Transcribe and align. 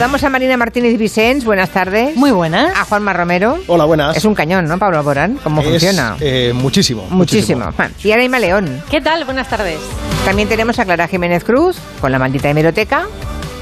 Damos 0.00 0.24
a 0.24 0.30
Marina 0.30 0.56
Martínez 0.56 0.96
Vicens, 0.98 1.44
buenas 1.44 1.68
tardes. 1.70 2.16
Muy 2.16 2.30
buenas. 2.30 2.74
A 2.74 2.84
Juanma 2.86 3.12
Romero. 3.12 3.58
Hola, 3.66 3.84
buenas. 3.84 4.16
Es 4.16 4.24
un 4.24 4.34
cañón, 4.34 4.64
¿no, 4.64 4.78
Pablo 4.78 5.02
Borán? 5.04 5.38
¿Cómo 5.44 5.60
Es, 5.60 5.68
funciona? 5.68 6.16
eh, 6.20 6.52
muchísimo. 6.54 7.06
Muchísimo. 7.10 7.70
Juan. 7.76 7.92
Y 8.02 8.10
Araima 8.10 8.38
León. 8.38 8.82
¿Qué 8.90 9.02
tal? 9.02 9.26
Buenas 9.26 9.48
tardes. 9.50 9.78
También 10.24 10.48
tenemos 10.48 10.78
a 10.78 10.86
Clara 10.86 11.06
Jiménez 11.06 11.44
Cruz 11.44 11.76
con 12.00 12.10
la 12.12 12.18
maldita 12.18 12.48
hemeroteca. 12.48 13.06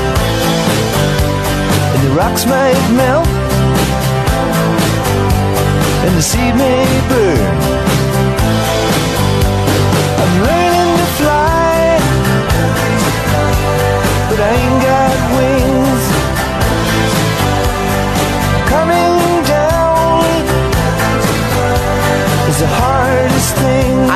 the 2.03 2.09
rocks 2.15 2.45
might 2.45 2.81
melt, 2.95 3.27
and 6.05 6.15
the 6.17 6.21
seed 6.21 6.55
may 6.55 6.85
burn. 7.09 7.71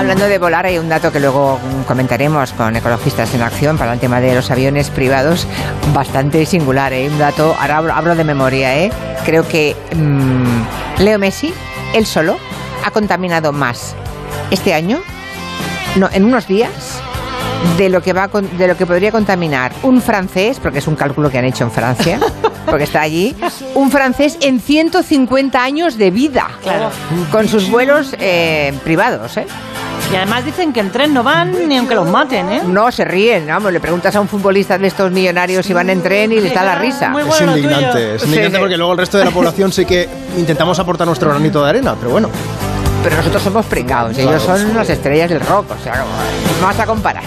Hablando 0.05 0.27
de 0.27 0.37
volar, 0.37 0.67
hay 0.67 0.77
un 0.77 0.87
dato 0.87 1.11
que 1.11 1.19
luego 1.19 1.59
comentaremos 1.87 2.53
con 2.53 2.75
Ecologistas 2.75 3.33
en 3.33 3.41
Acción 3.41 3.75
para 3.75 3.91
el 3.91 3.99
tema 3.99 4.21
de 4.21 4.35
los 4.35 4.51
aviones 4.51 4.91
privados, 4.91 5.47
bastante 5.95 6.45
singular, 6.45 6.93
¿eh? 6.93 7.09
Un 7.09 7.17
dato, 7.17 7.55
ahora 7.59 7.77
hablo, 7.77 7.91
hablo 7.91 8.15
de 8.15 8.23
memoria, 8.23 8.77
¿eh? 8.77 8.91
Creo 9.25 9.47
que 9.47 9.75
mm, 9.95 11.01
Leo 11.01 11.17
Messi, 11.17 11.51
él 11.95 12.05
solo, 12.05 12.37
ha 12.85 12.91
contaminado 12.91 13.51
más 13.51 13.95
este 14.51 14.75
año, 14.75 14.99
no, 15.95 16.07
en 16.13 16.25
unos 16.25 16.45
días, 16.45 17.01
de 17.75 17.89
lo 17.89 18.03
que 18.03 18.13
va 18.13 18.27
de 18.27 18.67
lo 18.67 18.77
que 18.77 18.85
podría 18.85 19.11
contaminar 19.11 19.71
un 19.81 20.03
francés, 20.03 20.59
porque 20.61 20.77
es 20.77 20.87
un 20.87 20.95
cálculo 20.95 21.31
que 21.31 21.39
han 21.39 21.45
hecho 21.45 21.63
en 21.63 21.71
Francia, 21.71 22.19
porque 22.67 22.83
está 22.83 23.01
allí, 23.01 23.35
un 23.73 23.89
francés 23.89 24.37
en 24.41 24.59
150 24.59 25.63
años 25.63 25.97
de 25.97 26.11
vida, 26.11 26.47
Claro. 26.61 26.91
con 27.31 27.47
sus 27.47 27.71
vuelos 27.71 28.15
eh, 28.19 28.71
privados, 28.83 29.37
¿eh? 29.37 29.47
Y 30.11 30.15
además 30.15 30.45
dicen 30.45 30.71
que 30.71 30.79
en 30.79 30.91
tren 30.91 31.13
no 31.13 31.23
van 31.23 31.67
ni 31.67 31.77
aunque 31.77 31.95
los 31.95 32.07
maten, 32.07 32.49
¿eh? 32.49 32.61
No, 32.65 32.91
se 32.91 33.03
ríen, 33.03 33.47
vamos, 33.47 33.73
le 33.73 33.79
preguntas 33.79 34.15
a 34.15 34.21
un 34.21 34.27
futbolista 34.27 34.77
de 34.77 34.87
estos 34.87 35.11
millonarios 35.11 35.65
si 35.65 35.73
van 35.73 35.89
en 35.89 36.01
tren 36.01 36.31
y 36.31 36.39
les 36.39 36.53
da 36.53 36.63
la 36.63 36.75
risa. 36.75 37.09
Muy 37.09 37.23
Es 37.23 37.27
bueno 37.27 37.51
lo 37.51 37.57
indignante, 37.57 37.91
tuyo. 37.91 38.15
es 38.15 38.23
indignante 38.23 38.57
Sí. 38.57 38.61
porque 38.61 38.77
luego 38.77 38.91
el 38.93 38.97
resto 38.99 39.17
de 39.17 39.25
la 39.25 39.31
población 39.31 39.71
sí 39.73 39.85
que 39.85 40.07
intentamos 40.37 40.77
aportar 40.79 41.07
nuestro 41.07 41.29
granito 41.29 41.63
de 41.63 41.69
arena, 41.69 41.95
pero 41.99 42.11
bueno. 42.11 42.29
Pero 43.03 43.17
nosotros 43.17 43.41
somos 43.43 43.65
pringados, 43.65 44.17
ellos 44.17 44.41
son 44.43 44.73
las 44.75 44.89
estrellas 44.89 45.29
del 45.29 45.39
rock, 45.41 45.71
o 45.71 45.83
sea, 45.83 45.95
no 45.97 46.65
vas 46.67 46.79
a 46.79 46.85
comparar. 46.85 47.23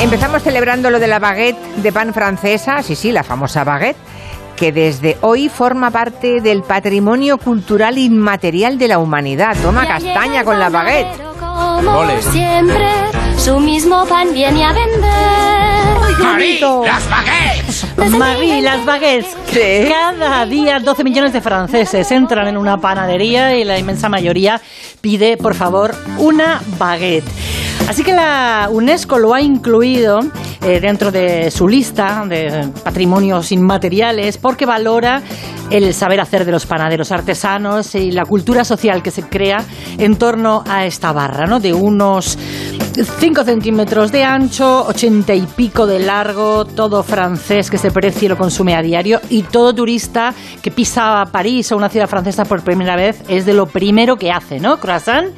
Empezamos 0.00 0.42
celebrando 0.42 0.90
lo 0.90 0.98
de 1.00 1.06
la 1.06 1.18
baguette 1.18 1.56
de 1.76 1.92
pan 1.92 2.12
francesa, 2.12 2.82
sí, 2.82 2.94
sí, 2.94 3.12
la 3.12 3.22
famosa 3.22 3.64
baguette, 3.64 3.96
que 4.56 4.72
desde 4.72 5.16
hoy 5.20 5.48
forma 5.48 5.90
parte 5.90 6.40
del 6.40 6.62
patrimonio 6.62 7.38
cultural 7.38 7.98
inmaterial 7.98 8.78
de 8.78 8.88
la 8.88 8.98
humanidad. 8.98 9.56
Toma 9.62 9.86
castaña 9.86 10.44
con 10.44 10.58
la 10.58 10.70
baguette. 10.70 11.20
Como 11.38 11.98
Ole. 11.98 12.22
siempre, 12.22 12.88
su 13.36 13.60
mismo 13.60 14.04
pan 14.06 14.32
viene 14.32 14.64
a 14.64 14.72
vender. 14.72 15.76
Marie, 18.18 18.62
las 18.62 18.84
baguettes. 18.84 19.36
Sí. 19.46 19.88
Cada 19.88 20.46
día 20.46 20.80
12 20.80 21.04
millones 21.04 21.32
de 21.32 21.40
franceses 21.40 22.10
entran 22.10 22.46
en 22.48 22.56
una 22.56 22.78
panadería 22.78 23.56
y 23.56 23.64
la 23.64 23.78
inmensa 23.78 24.08
mayoría 24.08 24.60
pide, 25.00 25.36
por 25.36 25.54
favor, 25.54 25.94
una 26.18 26.62
baguette. 26.78 27.24
Así 27.88 28.02
que 28.02 28.12
la 28.12 28.68
UNESCO 28.70 29.18
lo 29.18 29.34
ha 29.34 29.40
incluido 29.40 30.20
eh, 30.66 30.80
dentro 30.80 31.12
de 31.12 31.48
su 31.52 31.68
lista 31.68 32.24
de 32.28 32.70
patrimonios 32.82 33.52
inmateriales 33.52 34.36
porque 34.36 34.66
valora 34.66 35.22
el 35.70 35.94
saber 35.94 36.20
hacer 36.20 36.44
de 36.44 36.50
los 36.50 36.66
panaderos 36.66 37.12
artesanos 37.12 37.94
y 37.94 38.10
la 38.10 38.24
cultura 38.24 38.64
social 38.64 39.00
que 39.00 39.12
se 39.12 39.22
crea 39.22 39.64
en 39.96 40.16
torno 40.16 40.64
a 40.68 40.84
esta 40.84 41.12
barra, 41.12 41.46
¿no? 41.46 41.60
De 41.60 41.72
unos 41.72 42.36
5 43.20 43.44
centímetros 43.44 44.10
de 44.10 44.24
ancho, 44.24 44.86
80 44.86 45.34
y 45.34 45.42
pico 45.42 45.86
de 45.86 46.00
largo, 46.00 46.64
todo 46.64 47.02
francés 47.02 47.70
que 47.70 47.78
se 47.78 47.90
precie 47.90 48.26
y 48.26 48.28
lo 48.28 48.36
consume 48.36 48.74
a 48.74 48.82
diario 48.82 49.20
y 49.28 49.42
todo 49.42 49.72
turista 49.72 50.34
que 50.62 50.70
pisa 50.70 51.24
París 51.30 51.70
o 51.72 51.76
una 51.76 51.88
ciudad 51.88 52.08
francesa 52.08 52.44
por 52.44 52.62
primera 52.62 52.96
vez 52.96 53.22
es 53.28 53.46
de 53.46 53.54
lo 53.54 53.66
primero 53.66 54.16
que 54.16 54.32
hace, 54.32 54.58
¿no? 54.58 54.78
Croissant 54.78 55.28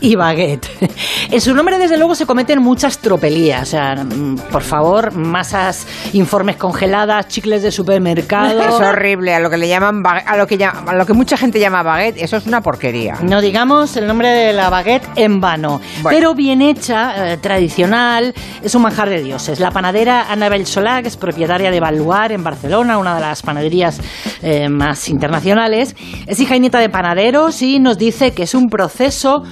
y 0.00 0.16
baguette. 0.16 0.66
En 1.30 1.40
su 1.40 1.54
nombre, 1.54 1.78
desde 1.78 1.96
luego, 1.96 2.14
se 2.14 2.26
cometen 2.26 2.60
muchas 2.60 2.98
tropelías. 2.98 3.62
O 3.62 3.70
sea, 3.70 3.94
mm, 3.94 4.36
por 4.50 4.62
favor, 4.72 5.12
masas, 5.14 5.86
informes 6.14 6.56
congeladas, 6.56 7.28
chicles 7.28 7.62
de 7.62 7.70
supermercado. 7.70 8.58
Es 8.58 8.72
horrible, 8.72 9.34
a 9.34 9.38
lo 9.40 9.50
que 9.50 9.58
le 9.58 9.68
llaman 9.68 10.02
a 10.06 10.36
lo 10.38 10.46
que 10.46 10.56
llama- 10.56 10.84
a 10.86 10.94
lo 10.94 11.04
que 11.04 11.12
mucha 11.12 11.36
gente 11.36 11.60
llama 11.60 11.82
baguette, 11.82 12.22
eso 12.22 12.38
es 12.38 12.46
una 12.46 12.62
porquería. 12.62 13.18
No 13.22 13.42
digamos 13.42 13.94
el 13.98 14.06
nombre 14.06 14.28
de 14.30 14.54
la 14.54 14.70
baguette 14.70 15.06
en 15.16 15.42
vano. 15.42 15.78
Bueno. 16.00 16.16
Pero 16.16 16.34
bien 16.34 16.62
hecha, 16.62 17.32
eh, 17.32 17.36
tradicional, 17.36 18.32
es 18.62 18.74
un 18.74 18.80
manjar 18.80 19.10
de 19.10 19.22
dioses. 19.22 19.60
La 19.60 19.70
panadera 19.72 20.32
Annabel 20.32 20.66
Solá, 20.66 21.02
que 21.02 21.08
es 21.08 21.18
propietaria 21.18 21.70
de 21.70 21.78
Baluar 21.78 22.32
en 22.32 22.42
Barcelona, 22.42 22.96
una 22.96 23.14
de 23.16 23.20
las 23.20 23.42
panaderías 23.42 24.00
eh, 24.40 24.70
más 24.70 25.08
internacionales, 25.10 25.94
es 26.26 26.40
hija 26.40 26.56
y 26.56 26.60
nieta 26.60 26.78
de 26.78 26.88
panaderos 26.88 27.60
y 27.60 27.78
nos 27.78 27.98
dice 27.98 28.32
que 28.32 28.44
es 28.44 28.54
un 28.54 28.70
proceso 28.70 29.42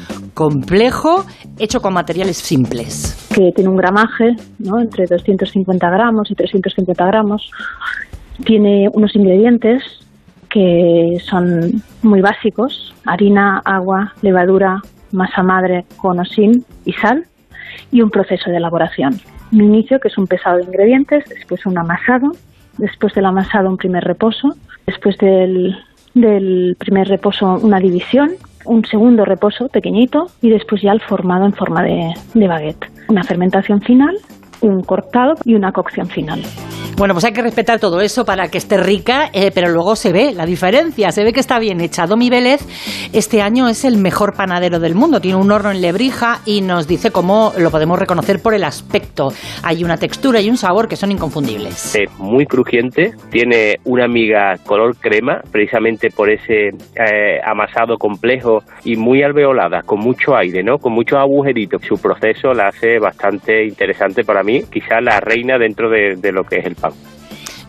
complejo 0.41 1.27
hecho 1.59 1.83
con 1.83 1.93
materiales 1.93 2.39
simples. 2.39 3.29
que 3.35 3.53
tiene 3.55 3.69
un 3.69 3.77
gramaje 3.77 4.37
¿no? 4.59 4.81
entre 4.81 5.05
250 5.05 5.91
gramos 5.91 6.31
y 6.31 6.35
350 6.35 7.05
gramos. 7.05 7.51
Tiene 8.47 8.89
unos 8.95 9.15
ingredientes 9.15 9.83
que 10.49 11.19
son 11.23 11.83
muy 12.01 12.23
básicos, 12.23 12.95
harina, 13.05 13.61
agua, 13.67 14.15
levadura, 14.23 14.81
masa 15.13 15.43
madre 15.43 15.85
con 15.99 16.19
o 16.19 16.25
sin 16.25 16.65
y 16.87 16.95
sal, 16.95 17.27
y 17.93 18.01
un 18.01 18.09
proceso 18.09 18.49
de 18.49 18.57
elaboración. 18.57 19.21
Un 19.53 19.61
inicio 19.61 20.01
que 20.01 20.09
es 20.09 20.17
un 20.17 20.27
pesado 20.27 20.57
de 20.57 20.65
ingredientes, 20.65 21.23
después 21.29 21.67
un 21.67 21.77
amasado, 21.77 22.33
después 22.79 23.13
del 23.13 23.27
amasado 23.27 23.69
un 23.69 23.77
primer 23.77 24.05
reposo, 24.05 24.55
después 24.87 25.19
del, 25.19 25.77
del 26.15 26.77
primer 26.79 27.09
reposo 27.09 27.59
una 27.61 27.79
división 27.79 28.31
un 28.65 28.85
segundo 28.85 29.25
reposo 29.25 29.69
pequeñito 29.69 30.27
y 30.43 30.51
después 30.51 30.83
ya 30.83 30.93
el 30.93 31.01
formado 31.01 31.47
en 31.47 31.53
forma 31.53 31.83
de, 31.83 32.13
de 32.35 32.49
baguette. 32.49 32.91
Una 33.09 33.23
fermentación 33.25 33.81
final, 33.81 34.17
un 34.63 34.83
cortado 34.83 35.35
y 35.45 35.55
una 35.55 35.73
cocción 35.73 36.07
final. 36.07 36.43
Bueno, 36.97 37.15
pues 37.15 37.25
hay 37.25 37.33
que 37.33 37.41
respetar 37.41 37.81
todo 37.81 38.03
eso 38.03 38.27
para 38.27 38.49
que 38.49 38.59
esté 38.59 38.77
rica, 38.77 39.31
eh, 39.33 39.51
pero 39.55 39.71
luego 39.71 39.97
se 39.97 40.13
ve 40.13 40.33
la 40.35 40.45
diferencia, 40.45 41.11
se 41.13 41.25
ve 41.25 41.33
que 41.33 41.41
está 41.41 41.59
bien 41.59 41.81
hecha. 41.81 42.07
Domi 42.07 42.29
Vélez 42.29 42.61
este 43.15 43.41
año 43.41 43.69
es 43.69 43.85
el 43.85 43.97
mejor 43.97 44.35
panadero 44.37 44.79
del 44.79 44.95
mundo, 44.95 45.21
tiene 45.21 45.39
un 45.39 45.51
horno 45.51 45.71
en 45.71 45.81
Lebrija 45.81 46.41
y 46.45 46.61
nos 46.61 46.87
dice 46.87 47.11
cómo 47.11 47.53
lo 47.57 47.71
podemos 47.71 47.99
reconocer 47.99 48.43
por 48.43 48.53
el 48.53 48.65
aspecto. 48.65 49.29
Hay 49.63 49.83
una 49.83 49.97
textura 49.97 50.41
y 50.41 50.51
un 50.51 50.59
sabor 50.59 50.89
que 50.89 50.97
son 50.97 51.11
inconfundibles. 51.11 51.95
Es 51.95 52.11
muy 52.19 52.45
crujiente, 52.45 53.13
tiene 53.31 53.77
una 53.85 54.07
miga 54.07 54.57
color 54.67 54.97
crema, 54.97 55.41
precisamente 55.51 56.11
por 56.11 56.31
ese 56.31 56.69
eh, 56.69 57.41
amasado 57.45 57.97
complejo 57.97 58.59
y 58.85 58.97
muy 58.97 59.23
alveolada, 59.23 59.83
con 59.83 60.01
mucho 60.01 60.37
aire, 60.37 60.63
¿no? 60.63 60.77
Con 60.77 60.93
muchos 60.93 61.19
agujeritos. 61.19 61.83
Su 61.83 61.95
proceso 61.95 62.53
la 62.53 62.69
hace 62.69 62.99
bastante 62.99 63.65
interesante 63.65 64.23
para 64.23 64.43
mí, 64.43 64.50
quizá 64.71 65.01
la 65.01 65.21
reina 65.21 65.59
dentro 65.59 65.89
de, 65.91 66.33
lo 66.33 66.45
que 66.45 66.59
es 66.59 66.67
el 66.67 66.75
pan. 66.75 66.93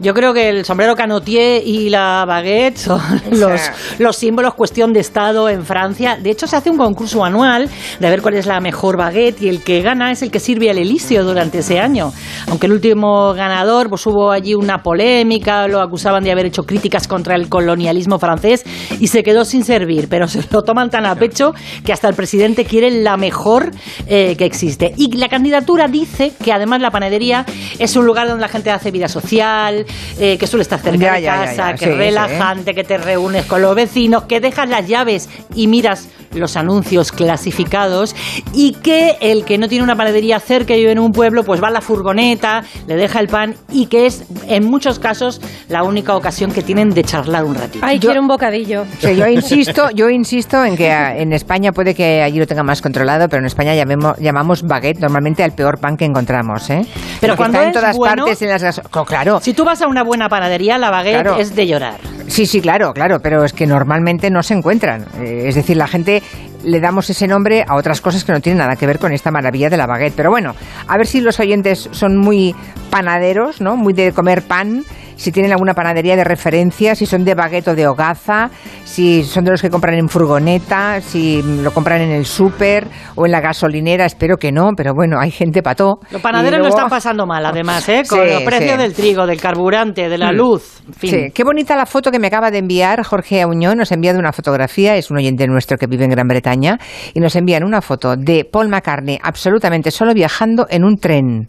Yo 0.01 0.15
creo 0.15 0.33
que 0.33 0.49
el 0.49 0.65
sombrero 0.65 0.95
canotier 0.95 1.61
y 1.63 1.91
la 1.91 2.25
baguette 2.25 2.75
son 2.75 2.99
los, 3.29 3.61
los 3.99 4.15
símbolos 4.17 4.55
cuestión 4.55 4.93
de 4.93 4.99
Estado 4.99 5.47
en 5.47 5.63
Francia. 5.63 6.17
De 6.19 6.31
hecho, 6.31 6.47
se 6.47 6.55
hace 6.55 6.71
un 6.71 6.77
concurso 6.77 7.23
anual 7.23 7.69
de 7.99 8.09
ver 8.09 8.23
cuál 8.23 8.33
es 8.33 8.47
la 8.47 8.59
mejor 8.59 8.97
baguette 8.97 9.43
y 9.43 9.49
el 9.49 9.61
que 9.61 9.83
gana 9.83 10.11
es 10.11 10.23
el 10.23 10.31
que 10.31 10.39
sirve 10.39 10.71
al 10.71 10.79
Elíseo 10.79 11.23
durante 11.23 11.59
ese 11.59 11.79
año. 11.79 12.11
Aunque 12.47 12.65
el 12.65 12.73
último 12.73 13.35
ganador, 13.35 13.89
pues 13.89 14.03
hubo 14.07 14.31
allí 14.31 14.55
una 14.55 14.81
polémica, 14.81 15.67
lo 15.67 15.79
acusaban 15.79 16.23
de 16.23 16.31
haber 16.31 16.47
hecho 16.47 16.63
críticas 16.63 17.07
contra 17.07 17.35
el 17.35 17.47
colonialismo 17.47 18.17
francés 18.17 18.63
y 18.99 19.05
se 19.05 19.21
quedó 19.21 19.45
sin 19.45 19.63
servir. 19.63 20.07
Pero 20.09 20.27
se 20.27 20.41
lo 20.49 20.63
toman 20.63 20.89
tan 20.89 21.05
a 21.05 21.13
pecho 21.13 21.53
que 21.85 21.93
hasta 21.93 22.09
el 22.09 22.15
presidente 22.15 22.65
quiere 22.65 22.89
la 22.89 23.17
mejor 23.17 23.69
eh, 24.07 24.35
que 24.35 24.45
existe. 24.45 24.95
Y 24.97 25.15
la 25.15 25.29
candidatura 25.29 25.87
dice 25.87 26.33
que 26.43 26.51
además 26.51 26.81
la 26.81 26.89
panadería 26.89 27.45
es 27.77 27.95
un 27.95 28.07
lugar 28.07 28.27
donde 28.27 28.41
la 28.41 28.47
gente 28.47 28.71
hace 28.71 28.89
vida 28.89 29.07
social, 29.07 29.85
eh, 30.19 30.37
que 30.37 30.47
suele 30.47 30.61
estar 30.63 30.79
cerca 30.79 30.97
Ya, 30.97 31.13
de 31.13 31.21
ya, 31.21 31.35
casa, 31.45 31.71
ya. 31.71 31.75
que 31.75 31.85
Sí, 31.85 31.91
relajante, 31.91 32.73
que 32.75 32.83
te 32.83 32.97
reúnes 32.97 33.45
con 33.45 33.61
los 33.61 33.75
vecinos, 33.75 34.23
que 34.23 34.39
dejas 34.39 34.67
las 34.69 34.87
llaves 34.87 35.29
y 35.55 35.67
miras 35.67 36.07
los 36.33 36.55
anuncios 36.57 37.11
clasificados 37.11 38.15
y 38.53 38.73
que 38.73 39.17
el 39.21 39.45
que 39.45 39.57
no 39.57 39.67
tiene 39.67 39.83
una 39.83 39.95
panadería 39.95 40.39
cerca 40.39 40.73
y 40.75 40.79
vive 40.79 40.91
en 40.91 40.99
un 40.99 41.11
pueblo, 41.11 41.43
pues 41.43 41.61
va 41.61 41.67
a 41.67 41.71
la 41.71 41.81
furgoneta, 41.81 42.63
le 42.87 42.95
deja 42.95 43.19
el 43.19 43.27
pan 43.27 43.55
y 43.71 43.87
que 43.87 44.05
es 44.05 44.23
en 44.47 44.65
muchos 44.65 44.99
casos 44.99 45.41
la 45.69 45.83
única 45.83 46.15
ocasión 46.15 46.51
que 46.51 46.61
tienen 46.61 46.89
de 46.91 47.03
charlar 47.03 47.43
un 47.43 47.55
ratito. 47.55 47.85
Ay, 47.85 47.99
quiero 47.99 48.21
un 48.21 48.27
bocadillo. 48.27 48.85
Yo 49.01 49.27
insisto, 49.27 49.89
yo 49.91 50.09
insisto 50.09 50.63
en 50.63 50.77
que 50.77 50.89
en 50.91 51.33
España 51.33 51.71
puede 51.71 51.93
que 51.95 52.21
allí 52.21 52.39
lo 52.39 52.47
tenga 52.47 52.63
más 52.63 52.81
controlado, 52.81 53.27
pero 53.29 53.39
en 53.41 53.47
España 53.47 53.73
llamemos- 53.75 54.17
llamamos 54.19 54.63
baguette 54.63 54.99
normalmente 54.99 55.43
al 55.43 55.51
peor 55.53 55.79
pan 55.79 55.97
que 55.97 56.05
encontramos, 56.05 56.69
¿eh? 56.69 56.85
Pero 57.19 57.35
Porque 57.35 57.37
cuando 57.37 57.57
está 57.59 57.67
en 57.67 57.73
todas 57.73 57.97
bueno- 57.97 58.25
partes 58.25 58.41
en 58.41 58.49
las 58.49 58.81
claro. 59.07 59.39
Si 59.41 59.53
tú 59.53 59.63
vas 59.65 59.81
a 59.81 59.87
una 59.87 60.03
buena 60.03 60.29
panadería, 60.29 60.77
la 60.77 60.89
baguette 60.89 61.21
Claro. 61.21 61.37
es 61.37 61.55
de 61.55 61.67
llorar. 61.67 61.99
Sí, 62.31 62.45
sí, 62.45 62.61
claro, 62.61 62.93
claro, 62.93 63.19
pero 63.19 63.43
es 63.43 63.51
que 63.51 63.67
normalmente 63.67 64.29
no 64.29 64.41
se 64.41 64.53
encuentran. 64.53 65.05
Eh, 65.19 65.49
es 65.49 65.55
decir, 65.55 65.75
la 65.75 65.85
gente 65.85 66.23
le 66.63 66.79
damos 66.79 67.09
ese 67.09 67.27
nombre 67.27 67.65
a 67.67 67.75
otras 67.75 67.99
cosas 67.99 68.23
que 68.23 68.31
no 68.31 68.39
tienen 68.39 68.59
nada 68.59 68.77
que 68.77 68.87
ver 68.87 68.99
con 68.99 69.11
esta 69.11 69.31
maravilla 69.31 69.69
de 69.69 69.75
la 69.75 69.85
baguette. 69.85 70.13
Pero 70.15 70.29
bueno, 70.29 70.55
a 70.87 70.97
ver 70.97 71.07
si 71.07 71.19
los 71.19 71.41
oyentes 71.41 71.89
son 71.91 72.15
muy 72.15 72.55
panaderos, 72.89 73.59
¿no? 73.59 73.75
Muy 73.75 73.91
de 73.91 74.13
comer 74.13 74.43
pan. 74.43 74.85
Si 75.21 75.31
tienen 75.31 75.51
alguna 75.51 75.75
panadería 75.75 76.15
de 76.15 76.23
referencia, 76.23 76.95
si 76.95 77.05
son 77.05 77.23
de 77.23 77.35
baguette 77.35 77.67
o 77.67 77.75
de 77.75 77.85
hogaza, 77.85 78.49
si 78.85 79.23
son 79.23 79.43
de 79.43 79.51
los 79.51 79.61
que 79.61 79.69
compran 79.69 79.93
en 79.93 80.09
furgoneta, 80.09 80.99
si 80.99 81.43
lo 81.61 81.69
compran 81.71 82.01
en 82.01 82.09
el 82.09 82.25
súper 82.25 82.87
o 83.15 83.27
en 83.27 83.31
la 83.31 83.39
gasolinera, 83.39 84.05
espero 84.05 84.37
que 84.37 84.51
no, 84.51 84.71
pero 84.75 84.93
bueno, 84.95 85.19
hay 85.19 85.29
gente 85.29 85.61
pató. 85.61 85.99
Los 86.09 86.23
panaderos 86.23 86.53
Y 86.53 86.57
no 86.57 86.63
luego- 86.63 86.75
están 86.75 86.89
pasando 86.89 87.27
mal, 87.27 87.45
además, 87.45 87.87
¿eh? 87.87 88.01
Con 88.09 88.19
Sí, 88.27 88.33
los 88.33 88.41
precios 88.41 88.71
sí. 88.71 88.77
del 88.77 88.93
trigo, 88.95 89.27
del 89.27 89.39
carburante, 89.39 90.09
de 90.09 90.17
la 90.17 90.31
Mm. 90.31 90.35
luz. 90.35 90.81
En 90.87 90.93
fin. 90.93 91.09
Sí, 91.11 91.17
qué 91.35 91.43
bonita 91.43 91.75
la 91.75 91.85
foto 91.85 92.09
que 92.09 92.17
me 92.17 92.25
acaba 92.25 92.49
de 92.49 92.57
enviar 92.57 93.03
Jorge 93.03 93.43
Auñón. 93.43 93.77
Nos 93.77 93.91
ha 93.91 93.95
enviado 93.95 94.17
una 94.17 94.31
fotografía, 94.33 94.95
es 94.95 95.11
un 95.11 95.17
oyente 95.17 95.45
nuestro 95.45 95.77
que 95.77 95.85
vive 95.85 96.05
en 96.05 96.09
Gran 96.09 96.27
Bretaña, 96.27 96.79
y 97.13 97.19
nos 97.19 97.35
envían 97.35 97.63
una 97.63 97.81
foto 97.81 98.15
de 98.15 98.43
Paul 98.51 98.69
McCartney 98.69 99.19
absolutamente 99.21 99.91
solo 99.91 100.15
viajando 100.15 100.65
en 100.67 100.83
un 100.83 100.97
tren, 100.97 101.47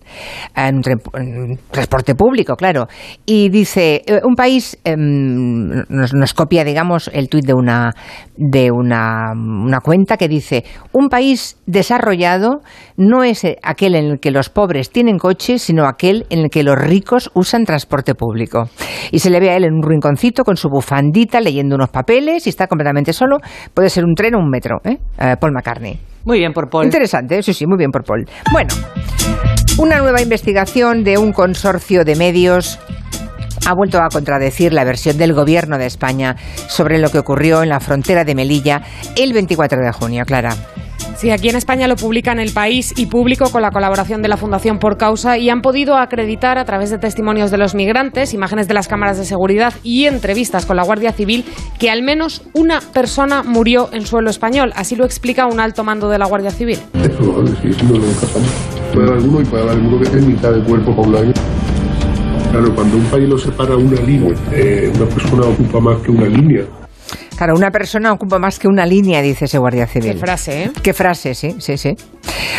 en 0.54 0.74
un, 0.76 0.82
tren- 0.82 1.00
en 1.14 1.38
un 1.52 1.58
transporte 1.70 2.14
público, 2.14 2.54
claro. 2.54 2.86
Y 3.24 3.48
dice, 3.62 4.02
eh, 4.06 4.20
un 4.24 4.34
país, 4.34 4.76
em, 4.84 5.84
nos, 5.88 6.12
nos 6.14 6.34
copia, 6.34 6.64
digamos, 6.64 7.08
el 7.14 7.28
tuit 7.28 7.46
de 7.46 7.54
una, 7.54 7.94
de 8.36 8.70
una, 8.72 9.32
una 9.34 9.78
cuenta 9.80 10.16
que 10.16 10.26
dice, 10.26 10.64
un 10.92 11.08
país 11.08 11.60
desarrollado 11.66 12.60
no 12.96 13.22
es 13.22 13.46
aquel 13.62 13.94
en 13.94 14.06
el 14.06 14.18
que 14.20 14.32
los 14.32 14.48
pobres 14.48 14.90
tienen 14.90 15.16
coche, 15.16 15.58
sino 15.58 15.86
aquel 15.86 16.26
en 16.30 16.40
el 16.40 16.50
que 16.50 16.64
los 16.64 16.76
ricos 16.76 17.30
usan 17.34 17.64
transporte 17.64 18.14
público. 18.14 18.68
Y 19.12 19.20
se 19.20 19.30
le 19.30 19.38
ve 19.38 19.50
a 19.50 19.56
él 19.56 19.64
en 19.64 19.74
un 19.74 19.82
rinconcito 19.82 20.42
con 20.42 20.56
su 20.56 20.68
bufandita 20.68 21.40
leyendo 21.40 21.76
unos 21.76 21.90
papeles 21.90 22.46
y 22.46 22.50
está 22.50 22.66
completamente 22.66 23.12
solo. 23.12 23.38
Puede 23.72 23.90
ser 23.90 24.04
un 24.04 24.14
tren 24.14 24.34
o 24.34 24.38
un 24.38 24.50
metro, 24.50 24.78
¿eh? 24.84 24.98
Eh, 25.18 25.36
Paul 25.40 25.52
McCartney. 25.52 25.98
Muy 26.24 26.38
bien 26.38 26.52
por 26.52 26.68
Paul. 26.68 26.84
Interesante, 26.84 27.42
sí, 27.42 27.52
sí, 27.52 27.66
muy 27.66 27.78
bien 27.78 27.90
por 27.90 28.04
Paul. 28.04 28.24
Bueno, 28.52 28.74
una 29.78 29.98
nueva 29.98 30.20
investigación 30.20 31.02
de 31.04 31.18
un 31.18 31.32
consorcio 31.32 32.04
de 32.04 32.16
medios 32.16 32.78
ha 33.66 33.74
vuelto 33.74 33.98
a 33.98 34.08
contradecir 34.08 34.72
la 34.72 34.84
versión 34.84 35.18
del 35.18 35.32
gobierno 35.32 35.78
de 35.78 35.86
España 35.86 36.36
sobre 36.68 36.98
lo 36.98 37.10
que 37.10 37.18
ocurrió 37.18 37.62
en 37.62 37.68
la 37.68 37.80
frontera 37.80 38.24
de 38.24 38.34
Melilla 38.34 38.82
el 39.16 39.32
24 39.32 39.78
de 39.84 39.92
junio, 39.92 40.24
Clara. 40.24 40.54
Sí, 41.16 41.30
aquí 41.30 41.48
en 41.48 41.54
España 41.56 41.86
lo 41.86 41.94
publican 41.94 42.40
El 42.40 42.52
País 42.52 42.92
y 42.96 43.06
Público 43.06 43.50
con 43.50 43.62
la 43.62 43.70
colaboración 43.70 44.22
de 44.22 44.28
la 44.28 44.36
Fundación 44.36 44.78
Por 44.78 44.96
Causa 44.96 45.38
y 45.38 45.50
han 45.50 45.60
podido 45.60 45.96
acreditar 45.96 46.58
a 46.58 46.64
través 46.64 46.90
de 46.90 46.98
testimonios 46.98 47.52
de 47.52 47.58
los 47.58 47.76
migrantes, 47.76 48.34
imágenes 48.34 48.66
de 48.66 48.74
las 48.74 48.88
cámaras 48.88 49.18
de 49.18 49.24
seguridad 49.24 49.72
y 49.84 50.06
entrevistas 50.06 50.66
con 50.66 50.76
la 50.76 50.82
Guardia 50.82 51.12
Civil 51.12 51.44
que 51.78 51.90
al 51.90 52.02
menos 52.02 52.42
una 52.54 52.80
persona 52.80 53.44
murió 53.44 53.88
en 53.92 54.04
suelo 54.04 54.30
español. 54.30 54.72
Así 54.74 54.96
lo 54.96 55.04
explica 55.04 55.46
un 55.46 55.60
alto 55.60 55.84
mando 55.84 56.08
de 56.08 56.18
la 56.18 56.26
Guardia 56.26 56.50
Civil. 56.50 56.80
Es 56.94 57.10
probable, 57.10 57.52
sí, 57.62 57.68
eso 57.68 57.84
no 57.84 57.98
lo 57.98 58.06
pasamos. 58.14 58.50
Puede 58.92 59.06
haber 59.06 59.18
alguno 59.18 59.40
y 59.40 59.44
puede 59.44 59.62
haber 59.62 59.76
alguno 59.76 59.98
que 59.98 60.04
esté 60.04 60.18
en 60.18 60.26
mitad 60.26 60.50
del 60.50 60.64
cuerpo 60.64 60.90
un 61.02 61.14
año. 61.14 61.32
Claro, 62.52 62.74
cuando 62.74 62.98
un 62.98 63.04
país 63.04 63.26
lo 63.26 63.38
separa 63.38 63.74
una 63.78 63.98
línea, 64.02 64.34
eh, 64.52 64.92
una 64.94 65.06
persona 65.06 65.46
ocupa 65.46 65.80
más 65.80 66.02
que 66.02 66.10
una 66.10 66.26
línea. 66.26 66.66
Claro, 67.42 67.56
una 67.56 67.72
persona 67.72 68.12
ocupa 68.12 68.38
más 68.38 68.60
que 68.60 68.68
una 68.68 68.86
línea, 68.86 69.20
dice 69.20 69.46
ese 69.46 69.58
guardia 69.58 69.88
civil. 69.88 70.12
Qué 70.12 70.18
frase, 70.20 70.62
¿eh? 70.62 70.70
Qué 70.80 70.92
frase, 70.92 71.34
sí, 71.34 71.56
sí, 71.58 71.76
sí. 71.76 71.90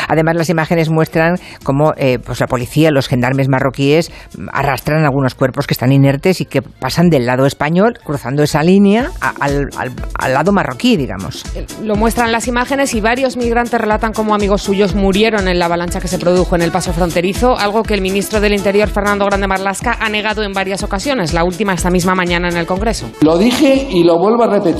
Además, 0.09 0.35
las 0.35 0.49
imágenes 0.49 0.89
muestran 0.89 1.35
cómo 1.63 1.93
eh, 1.95 2.19
pues 2.19 2.41
la 2.41 2.47
policía, 2.47 2.91
los 2.91 3.07
gendarmes 3.07 3.47
marroquíes 3.47 4.11
mm, 4.37 4.47
arrastran 4.51 5.05
algunos 5.05 5.35
cuerpos 5.35 5.67
que 5.67 5.73
están 5.73 5.93
inertes 5.93 6.41
y 6.41 6.45
que 6.45 6.61
pasan 6.61 7.09
del 7.09 7.25
lado 7.25 7.45
español, 7.45 7.97
cruzando 8.03 8.43
esa 8.43 8.61
línea, 8.61 9.09
a- 9.21 9.33
al, 9.39 9.69
al- 9.77 9.93
al 10.19 10.33
lado 10.33 10.51
marroquí, 10.51 10.97
digamos. 10.97 11.45
Lo 11.81 11.95
muestran 11.95 12.33
las 12.33 12.49
imágenes 12.49 12.93
y 12.93 12.99
varios 12.99 13.37
migrantes 13.37 13.79
relatan 13.79 14.11
cómo 14.11 14.35
amigos 14.35 14.63
suyos 14.63 14.95
murieron 14.95 15.47
en 15.47 15.59
la 15.59 15.65
avalancha 15.67 16.01
que 16.01 16.09
se 16.09 16.19
produjo 16.19 16.57
en 16.57 16.61
el 16.61 16.71
paso 16.71 16.91
fronterizo, 16.91 17.57
algo 17.57 17.83
que 17.83 17.93
el 17.93 18.01
ministro 18.01 18.41
del 18.41 18.53
Interior, 18.53 18.89
Fernando 18.89 19.23
Grande 19.27 19.47
Marlasca, 19.47 19.97
ha 20.01 20.09
negado 20.09 20.43
en 20.43 20.51
varias 20.51 20.83
ocasiones, 20.83 21.33
la 21.33 21.45
última 21.45 21.73
esta 21.73 21.89
misma 21.89 22.15
mañana 22.15 22.49
en 22.49 22.57
el 22.57 22.65
Congreso. 22.65 23.09
Lo 23.21 23.37
dije 23.37 23.87
y 23.89 24.03
lo 24.03 24.17
vuelvo 24.19 24.43
a 24.43 24.47
repetir. 24.47 24.72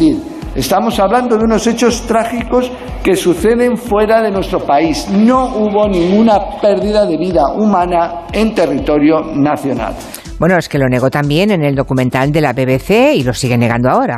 Estamos 0.55 1.00
hablando 1.00 1.38
de 1.38 1.45
unos 1.45 1.65
hechos 1.65 2.03
trágicos 2.03 2.71
que 3.03 3.15
suceden 3.15 3.75
fuera 3.75 4.21
de 4.21 4.31
nuestro 4.31 4.59
país. 4.59 5.07
No 5.09 5.55
hubo 5.55 5.88
ninguna 5.88 6.59
pérdida 6.62 7.05
de 7.05 7.17
vida 7.17 7.41
humana 7.55 8.27
en 8.31 8.53
territorio 8.53 9.21
nacional. 9.35 9.95
Bueno, 10.39 10.57
es 10.57 10.69
que 10.69 10.77
lo 10.77 10.88
negó 10.88 11.09
también 11.09 11.51
en 11.51 11.63
el 11.63 11.75
documental 11.75 12.31
de 12.31 12.41
la 12.41 12.53
BBC 12.53 13.15
y 13.15 13.23
lo 13.23 13.33
sigue 13.33 13.57
negando 13.57 13.89
ahora. 13.89 14.17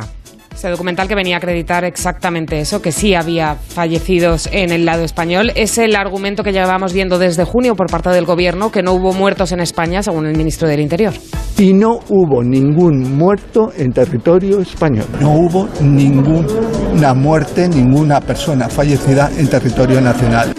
Ese 0.56 0.70
documental 0.70 1.06
que 1.06 1.14
venía 1.14 1.34
a 1.34 1.38
acreditar 1.38 1.84
exactamente 1.84 2.58
eso, 2.58 2.80
que 2.80 2.90
sí 2.90 3.14
había 3.14 3.56
fallecidos 3.56 4.48
en 4.50 4.72
el 4.72 4.86
lado 4.86 5.04
español. 5.04 5.52
Es 5.54 5.76
el 5.76 5.94
argumento 5.94 6.42
que 6.42 6.50
llevábamos 6.50 6.94
viendo 6.94 7.18
desde 7.18 7.44
junio 7.44 7.76
por 7.76 7.90
parte 7.90 8.08
del 8.08 8.24
Gobierno, 8.24 8.72
que 8.72 8.82
no 8.82 8.94
hubo 8.94 9.12
muertos 9.12 9.52
en 9.52 9.60
España, 9.60 10.02
según 10.02 10.24
el 10.24 10.34
ministro 10.34 10.66
del 10.66 10.80
Interior. 10.80 11.12
Y 11.58 11.74
no 11.74 11.98
hubo 12.08 12.42
ningún 12.42 13.18
muerto 13.18 13.70
en 13.76 13.92
territorio 13.92 14.60
español. 14.60 15.04
No 15.20 15.32
hubo 15.32 15.68
ninguna 15.82 17.12
muerte, 17.12 17.68
ninguna 17.68 18.22
persona 18.22 18.70
fallecida 18.70 19.30
en 19.36 19.48
territorio 19.48 20.00
nacional. 20.00 20.54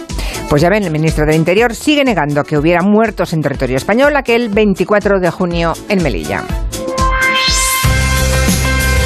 Pues 0.48 0.62
ya 0.62 0.70
ven, 0.70 0.84
el 0.84 0.92
ministro 0.92 1.26
del 1.26 1.34
Interior 1.34 1.74
sigue 1.74 2.04
negando 2.04 2.44
que 2.44 2.56
hubiera 2.56 2.82
muertos 2.82 3.32
en 3.32 3.42
territorio 3.42 3.76
español 3.76 4.14
aquel 4.14 4.48
24 4.48 5.18
de 5.18 5.30
junio 5.32 5.72
en 5.88 6.04
Melilla. 6.04 6.44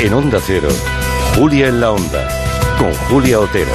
En 0.02 0.12
Onda 0.14 0.40
Cero, 0.44 0.68
Julia 1.36 1.68
en 1.68 1.80
la 1.80 1.92
Onda, 1.92 2.28
con 2.76 2.92
Julia 3.08 3.38
Otero. 3.38 3.70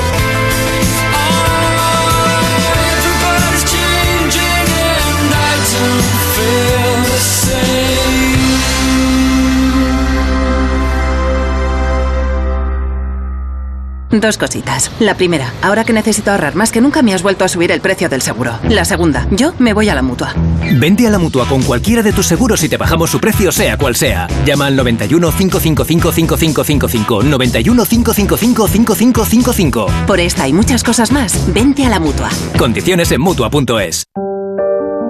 Dos 14.19 14.37
cositas. 14.37 14.91
La 14.99 15.15
primera, 15.15 15.53
ahora 15.61 15.83
que 15.83 15.93
necesito 15.93 16.31
ahorrar 16.31 16.55
más 16.55 16.71
que 16.71 16.81
nunca 16.81 17.03
me 17.03 17.13
has 17.13 17.21
vuelto 17.21 17.45
a 17.45 17.47
subir 17.47 17.71
el 17.71 17.81
precio 17.81 18.09
del 18.09 18.21
seguro. 18.21 18.57
La 18.67 18.83
segunda, 18.83 19.27
yo 19.31 19.53
me 19.59 19.73
voy 19.73 19.89
a 19.89 19.95
la 19.95 20.01
mutua. 20.01 20.33
Vente 20.79 21.05
a 21.05 21.11
la 21.11 21.19
mutua 21.19 21.45
con 21.47 21.61
cualquiera 21.61 22.01
de 22.01 22.13
tus 22.13 22.25
seguros 22.25 22.63
y 22.63 22.69
te 22.69 22.77
bajamos 22.77 23.11
su 23.11 23.19
precio, 23.19 23.51
sea 23.51 23.77
cual 23.77 23.95
sea. 23.95 24.27
Llama 24.45 24.65
al 24.67 24.75
91 24.75 25.31
555 25.31 26.11
5555. 26.11 27.23
91 27.23 27.85
555 27.85 28.67
5555. 28.67 29.87
Por 30.07 30.19
esta 30.19 30.47
y 30.47 30.53
muchas 30.53 30.83
cosas 30.83 31.11
más, 31.11 31.53
vente 31.53 31.85
a 31.85 31.89
la 31.89 31.99
mutua. 31.99 32.29
Condiciones 32.57 33.11
en 33.11 33.21
mutua.es. 33.21 34.05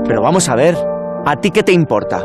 Pero 0.06 0.22
vamos 0.22 0.50
a 0.50 0.56
ver, 0.56 0.78
¿a 1.26 1.36
ti 1.40 1.52
qué 1.52 1.64
te 1.64 1.72
importa? 1.72 2.24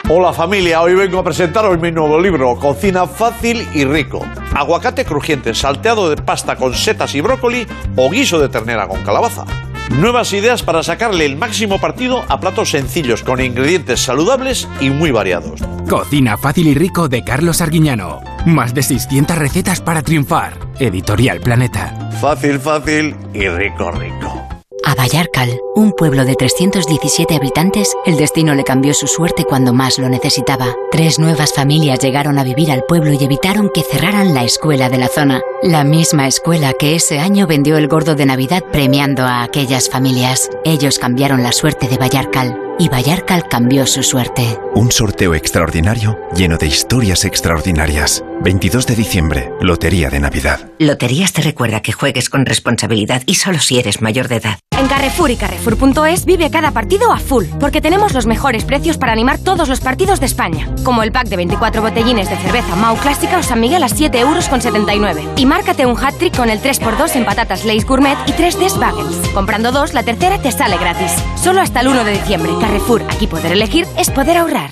Hola 0.09 0.33
familia, 0.33 0.81
hoy 0.81 0.95
vengo 0.95 1.19
a 1.19 1.23
presentaros 1.23 1.79
mi 1.79 1.89
nuevo 1.89 2.19
libro, 2.19 2.57
Cocina 2.59 3.07
fácil 3.07 3.65
y 3.73 3.85
rico. 3.85 4.21
Aguacate 4.53 5.05
crujiente, 5.05 5.53
salteado 5.55 6.09
de 6.09 6.17
pasta 6.17 6.57
con 6.57 6.73
setas 6.73 7.15
y 7.15 7.21
brócoli 7.21 7.65
o 7.95 8.09
guiso 8.09 8.37
de 8.37 8.49
ternera 8.49 8.85
con 8.85 9.01
calabaza. 9.03 9.45
Nuevas 9.91 10.33
ideas 10.33 10.61
para 10.61 10.83
sacarle 10.83 11.25
el 11.25 11.37
máximo 11.37 11.79
partido 11.79 12.21
a 12.27 12.41
platos 12.41 12.71
sencillos 12.71 13.23
con 13.23 13.39
ingredientes 13.39 14.01
saludables 14.01 14.67
y 14.81 14.89
muy 14.89 15.11
variados. 15.11 15.61
Cocina 15.89 16.37
fácil 16.37 16.67
y 16.67 16.73
rico 16.73 17.07
de 17.07 17.23
Carlos 17.23 17.61
Arguiñano. 17.61 18.21
Más 18.45 18.73
de 18.73 18.83
600 18.83 19.37
recetas 19.37 19.79
para 19.79 20.01
triunfar. 20.01 20.53
Editorial 20.79 21.39
Planeta. 21.39 22.11
Fácil, 22.19 22.59
fácil 22.59 23.15
y 23.33 23.47
rico, 23.47 23.89
rico. 23.91 24.52
A 24.85 24.95
Vallarcal, 24.95 25.61
un 25.75 25.93
pueblo 25.93 26.25
de 26.25 26.35
317 26.35 27.35
habitantes, 27.35 27.93
el 28.05 28.17
destino 28.17 28.53
le 28.53 28.65
cambió 28.65 28.93
su 28.93 29.07
suerte 29.07 29.45
cuando 29.45 29.71
más 29.71 29.97
lo 29.97 30.09
necesitaba. 30.09 30.75
Tres 30.91 31.19
nuevas 31.19 31.53
familias 31.53 31.99
llegaron 31.99 32.37
a 32.37 32.43
vivir 32.43 32.69
al 32.69 32.83
pueblo 32.83 33.13
y 33.13 33.23
evitaron 33.23 33.69
que 33.73 33.81
cerraran 33.81 34.33
la 34.33 34.43
escuela 34.43 34.89
de 34.89 34.97
la 34.97 35.07
zona. 35.07 35.41
La 35.61 35.85
misma 35.85 36.27
escuela 36.27 36.73
que 36.73 36.95
ese 36.95 37.19
año 37.19 37.47
vendió 37.47 37.77
el 37.77 37.87
gordo 37.87 38.15
de 38.15 38.25
Navidad 38.25 38.63
premiando 38.71 39.23
a 39.23 39.43
aquellas 39.43 39.89
familias. 39.89 40.49
Ellos 40.65 40.99
cambiaron 40.99 41.43
la 41.43 41.53
suerte 41.53 41.87
de 41.87 41.97
Vallarcal 41.97 42.59
y 42.79 42.89
Vallarcal 42.89 43.47
cambió 43.47 43.85
su 43.85 44.03
suerte. 44.03 44.59
Un 44.75 44.91
sorteo 44.91 45.35
extraordinario 45.35 46.17
lleno 46.35 46.57
de 46.57 46.67
historias 46.67 47.25
extraordinarias. 47.25 48.23
22 48.41 48.87
de 48.87 48.95
diciembre, 48.95 49.53
Lotería 49.61 50.09
de 50.09 50.19
Navidad. 50.19 50.69
Loterías 50.79 51.31
te 51.31 51.41
recuerda 51.41 51.81
que 51.81 51.93
juegues 51.93 52.29
con 52.29 52.45
responsabilidad 52.45 53.23
y 53.25 53.35
solo 53.35 53.59
si 53.59 53.79
eres 53.79 54.01
mayor 54.01 54.27
de 54.27 54.37
edad. 54.37 54.59
En 54.77 54.87
Carrefour 54.87 55.31
y 55.31 55.37
Carrefour.es 55.37 56.25
vive 56.25 56.49
cada 56.49 56.71
partido 56.71 57.13
a 57.13 57.19
full, 57.19 57.45
porque 57.59 57.79
tenemos 57.79 58.13
los 58.13 58.25
mejores 58.25 58.65
precios 58.65 58.97
para 58.97 59.13
animar 59.13 59.39
todos 59.39 59.69
los 59.69 59.79
partidos 59.79 60.19
de 60.19 60.25
España. 60.25 60.67
Como 60.83 61.03
el 61.03 61.11
pack 61.11 61.27
de 61.27 61.37
24 61.37 61.81
botellines 61.81 62.29
de 62.29 62.35
cerveza 62.37 62.75
Mau 62.75 62.97
Clásica 62.97 63.37
o 63.37 63.43
San 63.43 63.61
Miguel 63.61 63.83
a 63.83 63.87
7 63.87 64.19
euros 64.19 64.49
con 64.49 64.61
79. 64.61 65.23
Y 65.37 65.45
márcate 65.45 65.85
un 65.85 65.97
hat-trick 65.97 66.35
con 66.35 66.49
el 66.49 66.59
3x2 66.59 67.15
en 67.15 67.25
patatas 67.25 67.63
Lays 67.63 67.85
Gourmet 67.85 68.17
y 68.25 68.33
3 68.33 68.59
Des 68.59 68.77
Bagels. 68.77 69.15
Comprando 69.33 69.71
dos, 69.71 69.93
la 69.93 70.03
tercera 70.03 70.41
te 70.41 70.51
sale 70.51 70.77
gratis. 70.77 71.13
Solo 71.41 71.61
hasta 71.61 71.79
el 71.79 71.87
1 71.87 72.03
de 72.03 72.11
diciembre. 72.11 72.51
Carrefour, 72.63 73.03
aquí 73.09 73.27
poder 73.27 73.51
elegir 73.51 73.85
es 73.97 74.09
poder 74.09 74.37
ahorrar. 74.37 74.71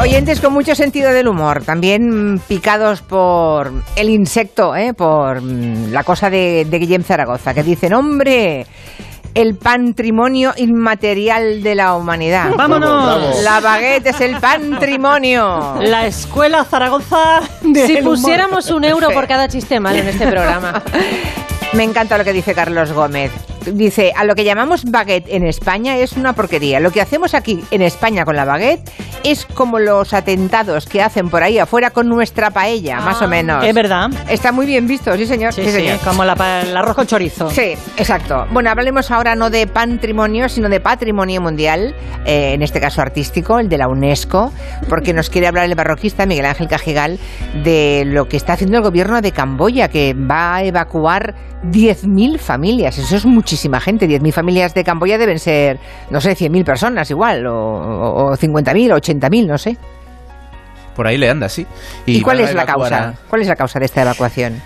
Oyentes 0.00 0.40
con 0.40 0.52
mucho 0.52 0.76
sentido 0.76 1.10
del 1.10 1.26
humor, 1.26 1.64
también 1.64 2.40
picados 2.46 3.02
por 3.02 3.72
el 3.96 4.08
insecto, 4.08 4.76
¿eh? 4.76 4.94
por 4.94 5.42
mm, 5.42 5.90
la 5.90 6.04
cosa 6.04 6.30
de, 6.30 6.64
de 6.64 6.78
Guillem 6.78 7.02
Zaragoza, 7.02 7.52
que 7.52 7.64
dicen, 7.64 7.92
hombre, 7.92 8.68
el 9.36 9.54
patrimonio 9.54 10.54
inmaterial 10.56 11.62
de 11.62 11.74
la 11.74 11.94
humanidad. 11.94 12.52
¡Vámonos! 12.56 13.42
La 13.42 13.60
baguette 13.60 14.06
es 14.06 14.20
el 14.22 14.36
patrimonio. 14.40 15.74
La 15.82 16.06
escuela 16.06 16.64
Zaragoza 16.64 17.42
de 17.60 17.86
Si 17.86 17.96
pusiéramos 17.98 18.70
un 18.70 18.84
euro 18.84 19.10
por 19.10 19.28
cada 19.28 19.46
chiste 19.46 19.78
malo 19.78 19.98
en 19.98 20.08
este 20.08 20.26
programa. 20.26 20.82
Me 21.74 21.84
encanta 21.84 22.16
lo 22.16 22.24
que 22.24 22.32
dice 22.32 22.54
Carlos 22.54 22.92
Gómez. 22.92 23.30
Dice, 23.66 24.12
a 24.16 24.24
lo 24.24 24.34
que 24.34 24.44
llamamos 24.44 24.84
baguette 24.84 25.26
en 25.28 25.46
España 25.46 25.96
es 25.96 26.12
una 26.12 26.32
porquería. 26.34 26.80
Lo 26.80 26.90
que 26.90 27.00
hacemos 27.00 27.34
aquí 27.34 27.62
en 27.70 27.82
España 27.82 28.24
con 28.24 28.36
la 28.36 28.44
baguette 28.44 28.88
es 29.24 29.44
como 29.46 29.78
los 29.78 30.12
atentados 30.14 30.86
que 30.86 31.02
hacen 31.02 31.28
por 31.30 31.42
ahí 31.42 31.58
afuera 31.58 31.90
con 31.90 32.08
nuestra 32.08 32.50
paella, 32.50 33.00
más 33.00 33.20
o 33.22 33.28
menos. 33.28 33.64
Es 33.64 33.74
verdad. 33.74 34.10
Está 34.28 34.52
muy 34.52 34.66
bien 34.66 34.86
visto, 34.86 35.14
sí 35.16 35.26
señor. 35.26 35.52
Sí, 35.52 35.62
Sí, 35.62 35.70
sí, 35.70 35.76
señor. 35.78 35.98
como 36.04 36.24
la 36.24 36.34
el 36.62 36.76
arroz 36.76 36.94
con 36.94 37.06
chorizo. 37.06 37.50
Sí, 37.50 37.74
exacto. 37.96 38.46
Bueno, 38.52 38.70
hablemos 38.70 39.10
ahora 39.10 39.34
no 39.34 39.50
de 39.50 39.66
patrimonio, 39.66 40.48
sino 40.48 40.68
de 40.68 40.80
patrimonio 40.80 41.40
mundial, 41.40 41.94
eh, 42.24 42.52
en 42.54 42.62
este 42.62 42.80
caso 42.80 43.02
artístico, 43.02 43.58
el 43.58 43.68
de 43.68 43.78
la 43.78 43.88
UNESCO, 43.88 44.52
porque 44.88 45.12
nos 45.12 45.28
quiere 45.30 45.46
hablar 45.48 45.64
el 45.64 45.74
barroquista 45.74 46.24
Miguel 46.26 46.46
Ángel 46.46 46.68
Cajigal 46.68 47.18
de 47.64 48.04
lo 48.06 48.28
que 48.28 48.36
está 48.36 48.52
haciendo 48.52 48.76
el 48.76 48.82
gobierno 48.84 49.20
de 49.20 49.32
Camboya, 49.32 49.88
que 49.88 50.14
va 50.14 50.56
a 50.56 50.64
evacuar 50.64 51.34
10.000 51.64 52.38
familias. 52.38 52.98
Eso 52.98 53.16
es 53.16 53.24
muchísima 53.56 53.80
gente. 53.80 54.06
10.000 54.06 54.32
familias 54.32 54.74
de 54.74 54.84
Camboya 54.84 55.16
deben 55.16 55.38
ser, 55.38 55.78
no 56.10 56.20
sé, 56.20 56.32
100.000 56.36 56.62
personas 56.64 57.10
igual, 57.10 57.46
o, 57.46 57.54
o, 57.54 58.32
o 58.32 58.36
50.000, 58.36 58.92
o 58.92 58.96
80.000, 58.96 59.46
no 59.46 59.56
sé. 59.56 59.78
Por 60.94 61.06
ahí 61.06 61.16
le 61.16 61.30
anda, 61.30 61.48
sí. 61.48 61.66
¿Y, 62.04 62.20
cuál 62.20 62.40
es 62.40 62.54
la 62.54 62.66
causa? 62.66 63.08
a- 63.08 63.14
¿Cuál 63.30 63.40
es 63.42 63.48
la 63.48 63.56
causa 63.56 63.78
de 63.78 63.86
esta 63.86 64.02
evacuación? 64.02 64.60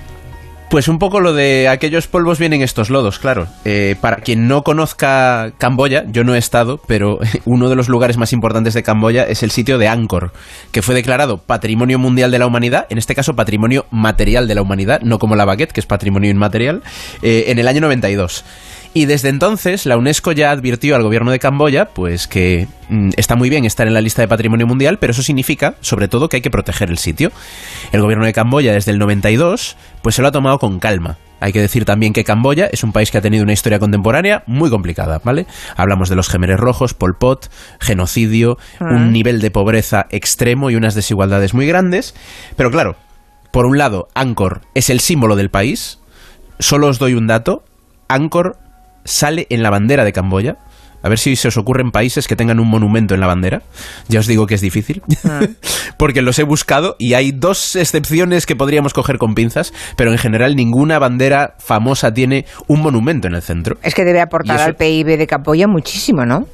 Pues 0.70 0.86
un 0.86 0.98
poco 1.00 1.18
lo 1.18 1.32
de 1.32 1.66
aquellos 1.68 2.06
polvos 2.06 2.38
vienen 2.38 2.62
estos 2.62 2.90
lodos, 2.90 3.18
claro. 3.18 3.48
Eh, 3.64 3.96
para 4.00 4.18
quien 4.18 4.46
no 4.46 4.62
conozca 4.62 5.50
Camboya, 5.58 6.04
yo 6.06 6.22
no 6.22 6.36
he 6.36 6.38
estado, 6.38 6.78
pero 6.86 7.18
uno 7.44 7.68
de 7.68 7.74
los 7.74 7.88
lugares 7.88 8.16
más 8.18 8.32
importantes 8.32 8.74
de 8.74 8.84
Camboya 8.84 9.24
es 9.24 9.42
el 9.42 9.50
sitio 9.50 9.78
de 9.78 9.88
Angkor, 9.88 10.30
que 10.70 10.82
fue 10.82 10.94
declarado 10.94 11.38
Patrimonio 11.38 11.98
Mundial 11.98 12.30
de 12.30 12.38
la 12.38 12.46
Humanidad, 12.46 12.86
en 12.88 12.98
este 12.98 13.16
caso 13.16 13.34
Patrimonio 13.34 13.86
Material 13.90 14.46
de 14.46 14.54
la 14.54 14.62
Humanidad, 14.62 15.00
no 15.02 15.18
como 15.18 15.34
la 15.34 15.44
baguette, 15.44 15.72
que 15.72 15.80
es 15.80 15.86
Patrimonio 15.86 16.30
Inmaterial, 16.30 16.82
eh, 17.20 17.46
en 17.48 17.58
el 17.58 17.66
año 17.66 17.80
92. 17.80 18.44
Y 18.92 19.04
desde 19.04 19.28
entonces 19.28 19.86
la 19.86 19.96
UNESCO 19.96 20.32
ya 20.32 20.50
advirtió 20.50 20.96
al 20.96 21.04
gobierno 21.04 21.30
de 21.30 21.38
Camboya 21.38 21.86
pues 21.86 22.26
que 22.26 22.66
mm, 22.88 23.10
está 23.16 23.36
muy 23.36 23.48
bien 23.48 23.64
estar 23.64 23.86
en 23.86 23.94
la 23.94 24.00
lista 24.00 24.20
de 24.20 24.28
patrimonio 24.28 24.66
mundial, 24.66 24.98
pero 24.98 25.12
eso 25.12 25.22
significa, 25.22 25.76
sobre 25.80 26.08
todo, 26.08 26.28
que 26.28 26.36
hay 26.36 26.42
que 26.42 26.50
proteger 26.50 26.90
el 26.90 26.98
sitio. 26.98 27.30
El 27.92 28.00
gobierno 28.02 28.26
de 28.26 28.32
Camboya 28.32 28.72
desde 28.72 28.90
el 28.90 28.98
92 28.98 29.76
pues 30.02 30.16
se 30.16 30.22
lo 30.22 30.28
ha 30.28 30.32
tomado 30.32 30.58
con 30.58 30.80
calma. 30.80 31.18
Hay 31.40 31.52
que 31.52 31.60
decir 31.60 31.84
también 31.84 32.12
que 32.12 32.24
Camboya 32.24 32.66
es 32.66 32.84
un 32.84 32.92
país 32.92 33.10
que 33.10 33.18
ha 33.18 33.22
tenido 33.22 33.44
una 33.44 33.52
historia 33.52 33.78
contemporánea 33.78 34.42
muy 34.46 34.68
complicada, 34.68 35.20
¿vale? 35.24 35.46
Hablamos 35.76 36.08
de 36.10 36.16
los 36.16 36.28
gemeres 36.28 36.60
rojos, 36.60 36.92
Pol 36.92 37.16
Pot, 37.16 37.50
genocidio, 37.80 38.58
un 38.78 39.10
nivel 39.12 39.40
de 39.40 39.50
pobreza 39.50 40.06
extremo 40.10 40.70
y 40.70 40.74
unas 40.74 40.94
desigualdades 40.94 41.54
muy 41.54 41.66
grandes. 41.66 42.14
Pero 42.56 42.70
claro, 42.70 42.96
por 43.52 43.64
un 43.64 43.78
lado, 43.78 44.08
Angkor 44.14 44.60
es 44.74 44.90
el 44.90 45.00
símbolo 45.00 45.34
del 45.34 45.50
país. 45.50 45.98
Solo 46.58 46.88
os 46.88 46.98
doy 46.98 47.14
un 47.14 47.26
dato. 47.26 47.64
Angkor 48.08 48.58
sale 49.04 49.46
en 49.50 49.62
la 49.62 49.70
bandera 49.70 50.04
de 50.04 50.12
Camboya. 50.12 50.56
A 51.02 51.08
ver 51.08 51.18
si 51.18 51.34
se 51.34 51.48
os 51.48 51.56
ocurren 51.56 51.92
países 51.92 52.28
que 52.28 52.36
tengan 52.36 52.60
un 52.60 52.68
monumento 52.68 53.14
en 53.14 53.20
la 53.20 53.26
bandera. 53.26 53.62
Ya 54.08 54.20
os 54.20 54.26
digo 54.26 54.46
que 54.46 54.54
es 54.54 54.60
difícil. 54.60 55.00
Porque 55.96 56.20
los 56.20 56.38
he 56.38 56.42
buscado 56.42 56.96
y 56.98 57.14
hay 57.14 57.32
dos 57.32 57.74
excepciones 57.74 58.44
que 58.44 58.54
podríamos 58.54 58.92
coger 58.92 59.16
con 59.16 59.34
pinzas, 59.34 59.72
pero 59.96 60.12
en 60.12 60.18
general 60.18 60.56
ninguna 60.56 60.98
bandera 60.98 61.54
famosa 61.58 62.12
tiene 62.12 62.44
un 62.66 62.82
monumento 62.82 63.28
en 63.28 63.34
el 63.34 63.40
centro. 63.42 63.78
Es 63.82 63.94
que 63.94 64.04
debe 64.04 64.20
aportar 64.20 64.56
eso- 64.56 64.64
al 64.66 64.76
PIB 64.76 65.16
de 65.16 65.26
Camboya 65.26 65.66
muchísimo, 65.66 66.26
¿no? 66.26 66.46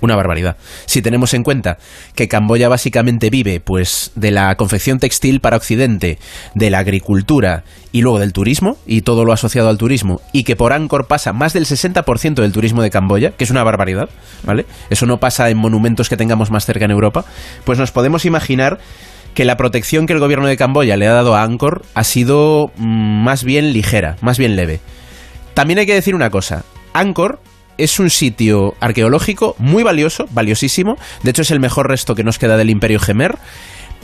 Una 0.00 0.16
barbaridad. 0.16 0.56
Si 0.86 1.02
tenemos 1.02 1.34
en 1.34 1.42
cuenta 1.42 1.78
que 2.14 2.28
Camboya 2.28 2.68
básicamente 2.68 3.30
vive 3.30 3.60
pues 3.60 4.12
de 4.14 4.30
la 4.30 4.54
confección 4.56 4.98
textil 4.98 5.40
para 5.40 5.56
Occidente, 5.56 6.18
de 6.54 6.70
la 6.70 6.78
agricultura 6.78 7.64
y 7.92 8.02
luego 8.02 8.18
del 8.18 8.32
turismo 8.32 8.76
y 8.86 9.02
todo 9.02 9.24
lo 9.24 9.32
asociado 9.32 9.68
al 9.68 9.78
turismo 9.78 10.20
y 10.32 10.44
que 10.44 10.56
por 10.56 10.72
Angkor 10.72 11.06
pasa 11.06 11.32
más 11.32 11.52
del 11.52 11.66
60% 11.66 12.34
del 12.34 12.52
turismo 12.52 12.82
de 12.82 12.90
Camboya, 12.90 13.32
que 13.32 13.44
es 13.44 13.50
una 13.50 13.64
barbaridad, 13.64 14.08
¿vale? 14.44 14.66
Eso 14.90 15.06
no 15.06 15.20
pasa 15.20 15.48
en 15.50 15.58
monumentos 15.58 16.08
que 16.08 16.16
tengamos 16.16 16.50
más 16.50 16.66
cerca 16.66 16.84
en 16.84 16.90
Europa, 16.90 17.24
pues 17.64 17.78
nos 17.78 17.90
podemos 17.90 18.24
imaginar 18.24 18.78
que 19.34 19.44
la 19.44 19.56
protección 19.56 20.06
que 20.06 20.12
el 20.12 20.18
gobierno 20.18 20.48
de 20.48 20.56
Camboya 20.56 20.96
le 20.96 21.06
ha 21.06 21.12
dado 21.12 21.36
a 21.36 21.42
Angkor 21.42 21.82
ha 21.94 22.04
sido 22.04 22.72
mm, 22.76 23.22
más 23.22 23.44
bien 23.44 23.72
ligera, 23.72 24.16
más 24.20 24.38
bien 24.38 24.56
leve. 24.56 24.80
También 25.54 25.78
hay 25.78 25.86
que 25.86 25.94
decir 25.94 26.14
una 26.14 26.30
cosa. 26.30 26.64
Angkor 26.92 27.40
es 27.78 27.98
un 27.98 28.10
sitio 28.10 28.74
arqueológico 28.80 29.54
muy 29.58 29.82
valioso, 29.82 30.26
valiosísimo. 30.30 30.96
De 31.22 31.30
hecho, 31.30 31.42
es 31.42 31.50
el 31.50 31.60
mejor 31.60 31.88
resto 31.88 32.14
que 32.14 32.24
nos 32.24 32.38
queda 32.38 32.56
del 32.56 32.70
Imperio 32.70 33.00
Gemer. 33.00 33.36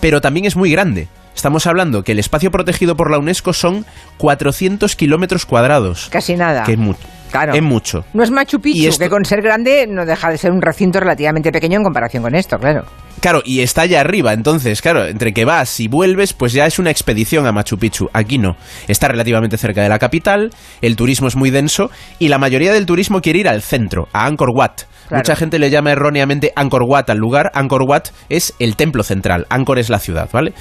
Pero 0.00 0.20
también 0.20 0.46
es 0.46 0.56
muy 0.56 0.70
grande. 0.70 1.08
Estamos 1.34 1.66
hablando 1.66 2.02
que 2.04 2.12
el 2.12 2.18
espacio 2.18 2.50
protegido 2.50 2.96
por 2.96 3.10
la 3.10 3.18
UNESCO 3.18 3.52
son 3.52 3.84
400 4.18 4.96
kilómetros 4.96 5.46
cuadrados. 5.46 6.08
Casi 6.10 6.34
nada. 6.36 6.64
Que 6.64 6.72
es 6.72 6.78
mucho. 6.78 7.00
Claro. 7.30 7.52
Es 7.54 7.62
mucho. 7.62 8.04
No 8.12 8.22
es 8.22 8.30
Machu 8.30 8.60
Picchu, 8.60 8.78
Y 8.78 8.86
esto- 8.86 9.02
que 9.04 9.10
con 9.10 9.24
ser 9.24 9.42
grande 9.42 9.86
no 9.88 10.06
deja 10.06 10.30
de 10.30 10.38
ser 10.38 10.52
un 10.52 10.62
recinto 10.62 11.00
relativamente 11.00 11.50
pequeño 11.50 11.78
en 11.78 11.84
comparación 11.84 12.22
con 12.22 12.34
esto, 12.34 12.58
claro. 12.58 12.84
Claro, 13.24 13.40
y 13.42 13.60
está 13.60 13.80
allá 13.80 14.02
arriba, 14.02 14.34
entonces, 14.34 14.82
claro, 14.82 15.06
entre 15.06 15.32
que 15.32 15.46
vas 15.46 15.80
y 15.80 15.88
vuelves, 15.88 16.34
pues 16.34 16.52
ya 16.52 16.66
es 16.66 16.78
una 16.78 16.90
expedición 16.90 17.46
a 17.46 17.52
Machu 17.52 17.78
Picchu. 17.78 18.10
Aquí 18.12 18.36
no. 18.36 18.54
Está 18.86 19.08
relativamente 19.08 19.56
cerca 19.56 19.82
de 19.82 19.88
la 19.88 19.98
capital, 19.98 20.50
el 20.82 20.94
turismo 20.94 21.28
es 21.28 21.34
muy 21.34 21.48
denso 21.48 21.90
y 22.18 22.28
la 22.28 22.36
mayoría 22.36 22.74
del 22.74 22.84
turismo 22.84 23.22
quiere 23.22 23.38
ir 23.38 23.48
al 23.48 23.62
centro, 23.62 24.08
a 24.12 24.26
Angkor 24.26 24.50
Wat. 24.54 24.82
Claro. 25.08 25.22
Mucha 25.22 25.36
gente 25.36 25.58
le 25.58 25.70
llama 25.70 25.92
erróneamente 25.92 26.52
Angkor 26.54 26.82
Wat 26.86 27.08
al 27.08 27.16
lugar. 27.16 27.50
Angkor 27.54 27.84
Wat 27.88 28.08
es 28.28 28.52
el 28.58 28.76
templo 28.76 29.02
central, 29.02 29.46
Angkor 29.48 29.78
es 29.78 29.88
la 29.88 30.00
ciudad, 30.00 30.28
¿vale? 30.30 30.52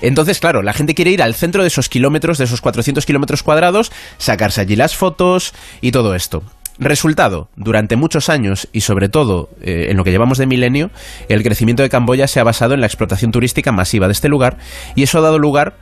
Entonces, 0.00 0.38
claro, 0.38 0.62
la 0.62 0.74
gente 0.74 0.94
quiere 0.94 1.10
ir 1.10 1.24
al 1.24 1.34
centro 1.34 1.62
de 1.62 1.68
esos 1.68 1.88
kilómetros, 1.88 2.38
de 2.38 2.44
esos 2.44 2.60
400 2.60 3.04
kilómetros 3.04 3.42
cuadrados, 3.42 3.90
sacarse 4.18 4.60
allí 4.60 4.76
las 4.76 4.94
fotos 4.94 5.54
y 5.80 5.90
todo 5.90 6.14
esto. 6.14 6.44
Resultado, 6.78 7.48
durante 7.56 7.96
muchos 7.96 8.28
años 8.28 8.68
y 8.72 8.80
sobre 8.80 9.08
todo 9.08 9.50
eh, 9.60 9.86
en 9.90 9.96
lo 9.96 10.04
que 10.04 10.10
llevamos 10.10 10.38
de 10.38 10.46
milenio, 10.46 10.90
el 11.28 11.42
crecimiento 11.42 11.82
de 11.82 11.88
Camboya 11.90 12.26
se 12.26 12.40
ha 12.40 12.44
basado 12.44 12.74
en 12.74 12.80
la 12.80 12.86
explotación 12.86 13.30
turística 13.30 13.72
masiva 13.72 14.06
de 14.06 14.12
este 14.12 14.28
lugar 14.28 14.56
y 14.94 15.02
eso 15.02 15.18
ha 15.18 15.20
dado 15.20 15.38
lugar 15.38 15.74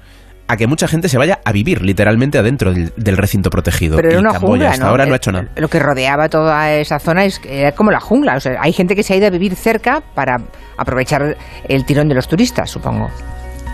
a 0.49 0.57
que 0.57 0.67
mucha 0.67 0.89
gente 0.89 1.09
se 1.09 1.17
vaya 1.17 1.39
a 1.45 1.53
vivir 1.53 1.81
literalmente 1.83 2.37
adentro 2.37 2.73
del, 2.73 2.93
del 2.97 3.17
recinto 3.17 3.51
protegido. 3.51 3.95
Pero 3.97 4.11
era 4.11 4.19
una 4.19 4.33
Camboya 4.33 4.51
jungla, 4.51 4.71
hasta 4.71 4.85
¿no? 4.85 4.91
ahora 4.91 5.05
no 5.05 5.11
Eh, 5.11 5.13
ha 5.13 5.17
hecho 5.17 5.31
nada. 5.31 5.49
Lo 5.57 5.69
que 5.69 5.79
rodeaba 5.79 6.29
toda 6.29 6.73
esa 6.73 6.99
zona 6.99 7.25
es, 7.25 7.41
era 7.49 7.71
como 7.71 7.93
la 7.93 8.01
jungla. 8.01 8.35
O 8.35 8.41
sea, 8.41 8.55
hay 8.61 8.73
gente 8.73 8.97
que 8.97 9.05
se 9.05 9.15
ha 9.15 9.17
ido 9.17 9.29
a 9.29 9.31
vivir 9.31 9.55
cerca 9.55 10.03
para 10.15 10.39
aprovechar 10.77 11.37
el 11.69 11.85
tirón 11.85 12.09
de 12.09 12.17
los 12.17 12.27
turistas, 12.27 12.69
supongo. 12.69 13.09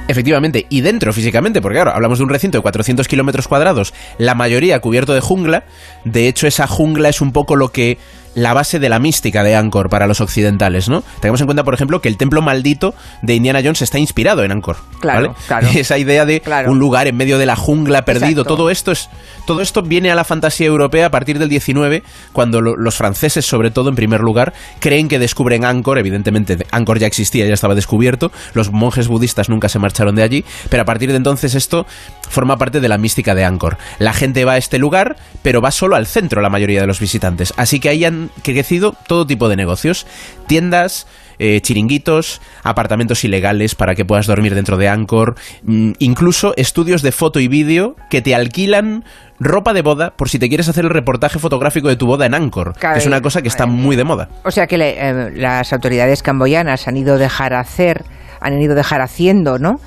Efectivamente, 0.09 0.67
y 0.69 0.83
dentro 0.83 1.13
físicamente, 1.13 1.61
porque 1.61 1.77
claro, 1.77 1.93
hablamos 1.93 2.19
de 2.19 2.25
un 2.25 2.31
recinto 2.31 2.59
de 2.59 2.63
400 2.63 3.09
kilómetros 3.09 3.49
cuadrados, 3.49 3.93
la 4.19 4.37
mayoría 4.37 4.81
cubierto 4.81 5.15
de 5.15 5.21
jungla. 5.21 5.65
De 6.05 6.29
hecho, 6.29 6.47
esa 6.47 6.69
jungla 6.69 7.09
es 7.09 7.21
un 7.21 7.33
poco 7.33 7.57
lo 7.57 7.73
que 7.73 7.99
la 8.37 8.53
base 8.55 8.79
de 8.79 8.89
la 8.89 9.01
mística 9.01 9.43
de 9.43 9.57
Angkor 9.57 9.89
para 9.91 10.07
los 10.07 10.21
occidentales, 10.21 10.89
¿no? 10.89 11.03
Tengamos 11.21 11.41
en 11.41 11.47
cuenta, 11.49 11.65
por 11.65 11.75
ejemplo, 11.75 12.01
que 12.01 12.09
el 12.09 12.17
templo 12.17 12.41
maldito 12.43 12.95
de 13.23 13.35
Indiana 13.35 13.61
Jones 13.65 13.83
está 13.83 13.99
inspirado 13.99 14.45
en 14.45 14.53
Angkor. 14.53 14.77
Claro, 15.01 15.29
¿vale? 15.29 15.39
claro. 15.49 15.69
Esa 15.75 15.99
idea 15.99 16.25
de 16.25 16.41
Claro. 16.41 16.71
un 16.71 16.79
lugar 16.79 17.09
en 17.09 17.17
medio 17.17 17.39
de 17.39 17.47
la 17.47 17.57
jungla 17.57 18.05
perdido, 18.05 18.43
Exacto. 18.43 18.55
todo 18.57 18.71
esto 18.71 18.93
es 18.93 19.09
todo 19.47 19.61
esto 19.63 19.81
viene 19.83 20.11
a 20.11 20.15
la 20.15 20.25
fantasía 20.25 20.67
europea 20.67 21.07
a 21.07 21.11
partir 21.11 21.39
del 21.39 21.49
19, 21.49 22.03
cuando 22.33 22.61
lo- 22.61 22.77
los 22.77 22.95
franceses, 22.97 23.47
sobre 23.47 23.71
todo 23.71 23.89
en 23.89 23.95
primer 23.97 24.21
lugar, 24.21 24.53
creen 24.81 25.09
que 25.09 25.19
descubren 25.19 25.65
Angkor, 25.65 25.99
evidentemente 25.99 26.59
Angkor 26.73 26.99
ya 26.99 27.07
existía, 27.07 27.47
ya 27.47 27.55
estaba 27.55 27.75
descubierto, 27.75 28.31
los 28.55 28.71
monjes 28.73 29.09
budistas 29.09 29.49
nunca 29.49 29.69
se 29.69 29.79
marcharon 29.79 30.15
de 30.17 30.23
allí, 30.23 30.45
pero 30.69 30.83
a 30.83 30.85
partir 30.85 31.11
de 31.11 31.17
entonces 31.17 31.55
esto 31.55 31.87
forma 32.29 32.59
parte 32.59 32.81
de 32.81 32.89
la 32.89 32.99
mística 32.99 33.35
de 33.35 33.45
Angkor. 33.45 33.79
La 33.99 34.13
gente 34.13 34.45
va 34.45 34.53
a 34.53 34.57
este 34.59 34.79
lugar, 34.79 35.17
pero 35.43 35.61
va 35.63 35.71
solo 35.71 35.97
al 35.97 36.07
centro 36.07 36.43
la 36.43 36.51
mayoría 36.51 36.81
de 36.81 36.87
los 36.87 37.01
visitantes, 37.01 37.55
así 37.57 37.79
que 37.81 37.89
ahí 37.89 38.05
han 38.05 38.26
crecido 38.43 38.95
todo 39.07 39.27
tipo 39.27 39.49
de 39.49 39.57
negocios, 39.57 40.07
tiendas, 40.47 41.07
eh, 41.39 41.61
chiringuitos, 41.61 42.41
apartamentos 42.63 43.23
ilegales 43.25 43.75
para 43.75 43.95
que 43.95 44.05
puedas 44.05 44.27
dormir 44.27 44.55
dentro 44.55 44.77
de 44.79 44.89
Angkor, 44.89 45.35
mm, 45.65 45.93
incluso 45.99 46.55
estudios 46.57 47.03
de 47.03 47.13
foto 47.13 47.41
y 47.41 47.49
vídeo 47.49 47.97
que 48.11 48.23
te 48.23 48.35
alquilan 48.35 49.05
ropa 49.39 49.75
de 49.75 49.83
boda 49.83 50.15
por 50.17 50.31
si 50.31 50.39
te 50.39 50.49
quieres 50.49 50.69
hacer 50.69 50.85
el 50.85 50.91
reportaje 50.91 51.39
fotográfico 51.39 51.89
de 51.89 51.97
tu 51.97 52.07
boda 52.07 52.25
en 52.25 52.33
Angkor, 52.35 52.73
que 52.95 52.99
es 53.01 53.07
una 53.07 53.21
cosa 53.21 53.43
que 53.43 53.49
está 53.49 53.67
muy 53.67 53.97
de 53.97 54.05
moda. 54.05 54.31
O 54.45 54.51
sea 54.51 54.67
que 54.67 54.79
le- 54.79 54.97
eh, 54.99 55.31
las 55.37 55.75
autoridades 55.75 56.23
camboyanas 56.23 56.89
han 56.89 56.97
ido 56.97 57.19
dejar 57.19 57.53
hacer, 57.53 58.05
han 58.41 58.59
ido 58.63 58.75
dejar 58.75 59.03
haciendo, 59.03 59.59
¿no? 59.59 59.79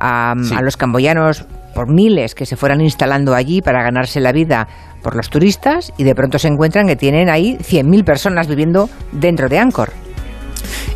A, 0.00 0.32
a 0.32 0.60
los 0.62 0.76
camboyanos 0.76 1.44
por 1.76 1.88
miles 1.88 2.34
que 2.34 2.46
se 2.46 2.56
fueran 2.56 2.80
instalando 2.80 3.34
allí 3.34 3.60
para 3.60 3.82
ganarse 3.82 4.18
la 4.18 4.32
vida 4.32 4.66
por 5.02 5.14
los 5.14 5.28
turistas 5.28 5.92
y 5.98 6.04
de 6.04 6.14
pronto 6.14 6.38
se 6.38 6.48
encuentran 6.48 6.86
que 6.86 6.96
tienen 6.96 7.28
ahí 7.28 7.58
100.000 7.58 8.02
personas 8.02 8.48
viviendo 8.48 8.88
dentro 9.12 9.50
de 9.50 9.58
Angkor. 9.58 10.05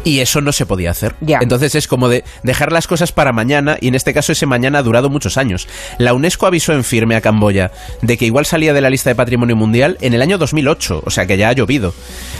Y 0.04 0.20
eso 0.20 0.40
no 0.40 0.52
se 0.52 0.66
podía 0.66 0.90
hacer. 0.90 1.14
Entonces 1.26 1.74
es 1.74 1.86
como 1.86 2.08
de 2.08 2.24
dejar 2.42 2.72
las 2.72 2.86
cosas 2.86 3.12
para 3.12 3.32
mañana, 3.32 3.76
y 3.80 3.88
en 3.88 3.94
este 3.94 4.14
caso 4.14 4.32
ese 4.32 4.46
mañana 4.46 4.78
ha 4.78 4.82
durado 4.82 5.10
muchos 5.10 5.36
años. 5.36 5.68
La 5.98 6.14
UNESCO 6.14 6.46
avisó 6.46 6.72
en 6.72 6.84
firme 6.84 7.16
a 7.16 7.20
Camboya 7.20 7.70
de 8.02 8.16
que 8.16 8.26
igual 8.26 8.46
salía 8.46 8.72
de 8.72 8.80
la 8.80 8.90
lista 8.90 9.10
de 9.10 9.16
patrimonio 9.16 9.56
mundial 9.56 9.98
en 10.00 10.14
el 10.14 10.22
año 10.22 10.38
2008, 10.38 11.02
o 11.04 11.10
sea 11.10 11.26
que 11.26 11.36
ya 11.36 11.48
ha 11.48 11.52
llovido. 11.52 11.94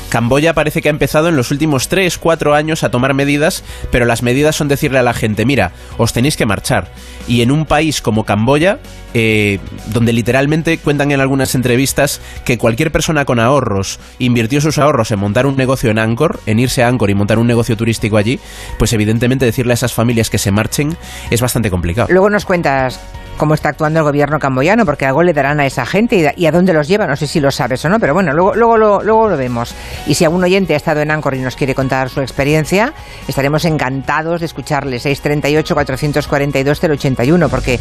Camboya 0.08 0.54
parece 0.54 0.82
que 0.82 0.88
ha 0.88 0.90
empezado 0.90 1.28
en 1.28 1.36
los 1.36 1.50
últimos 1.50 1.88
3, 1.88 2.18
4 2.18 2.54
años 2.54 2.82
a 2.82 2.90
tomar 2.90 3.14
medidas, 3.14 3.62
pero 3.92 4.04
las 4.04 4.22
medidas 4.22 4.56
son 4.56 4.68
decirle 4.68 4.98
a 4.98 5.04
la 5.04 5.14
gente, 5.14 5.44
mira, 5.44 5.72
os 5.98 6.12
tenéis 6.12 6.36
que 6.36 6.46
marchar. 6.46 6.88
Y 7.28 7.42
en 7.42 7.52
un 7.52 7.64
país 7.64 8.00
como 8.00 8.24
Camboya, 8.24 8.78
eh, 9.14 9.58
donde 9.92 10.12
literalmente 10.12 10.78
cuentan 10.78 11.10
en 11.10 11.20
algunas 11.20 11.54
entrevistas 11.54 12.20
que 12.44 12.58
cualquier 12.58 12.92
persona 12.92 13.24
con 13.24 13.40
ahorros 13.40 13.98
invirtió 14.18 14.60
sus 14.60 14.78
ahorros 14.78 15.10
en 15.10 15.18
montar 15.18 15.46
un 15.46 15.56
negocio 15.56 15.90
en 15.90 15.98
Angkor, 15.98 16.40
en 16.46 16.58
irse 16.58 16.82
a 16.82 16.88
Angkor 16.88 17.10
y 17.10 17.14
montar 17.14 17.38
un 17.38 17.46
negocio 17.46 17.76
turístico 17.76 18.16
allí, 18.16 18.38
pues 18.78 18.92
evidentemente 18.92 19.44
decirle 19.44 19.72
a 19.72 19.74
esas 19.74 19.92
familias 19.92 20.30
que 20.30 20.38
se 20.38 20.50
marchen 20.50 20.96
es 21.30 21.40
bastante 21.40 21.70
complicado. 21.70 22.08
Luego 22.10 22.30
nos 22.30 22.44
cuentas 22.44 23.00
cómo 23.40 23.54
está 23.54 23.70
actuando 23.70 24.00
el 24.00 24.04
gobierno 24.04 24.38
camboyano, 24.38 24.84
porque 24.84 25.06
algo 25.06 25.22
le 25.22 25.32
darán 25.32 25.60
a 25.60 25.66
esa 25.66 25.86
gente 25.86 26.34
y, 26.36 26.44
a 26.44 26.52
dónde 26.52 26.74
los 26.74 26.86
lleva. 26.86 27.06
No 27.06 27.16
sé 27.16 27.26
si 27.26 27.40
lo 27.40 27.50
sabes 27.50 27.82
o 27.86 27.88
no, 27.88 27.98
pero 27.98 28.12
bueno, 28.12 28.34
luego, 28.34 28.54
luego, 28.54 28.76
lo, 28.76 29.02
luego 29.02 29.30
lo 29.30 29.36
vemos. 29.38 29.74
Y 30.06 30.12
si 30.12 30.26
algún 30.26 30.44
oyente 30.44 30.74
ha 30.74 30.76
estado 30.76 31.00
en 31.00 31.10
Angkor 31.10 31.32
y 31.32 31.38
nos 31.38 31.56
quiere 31.56 31.74
contar 31.74 32.10
su 32.10 32.20
experiencia, 32.20 32.92
estaremos 33.26 33.64
encantados 33.64 34.40
de 34.40 34.46
escucharle. 34.46 34.98
638-442-081, 34.98 37.48
porque 37.48 37.80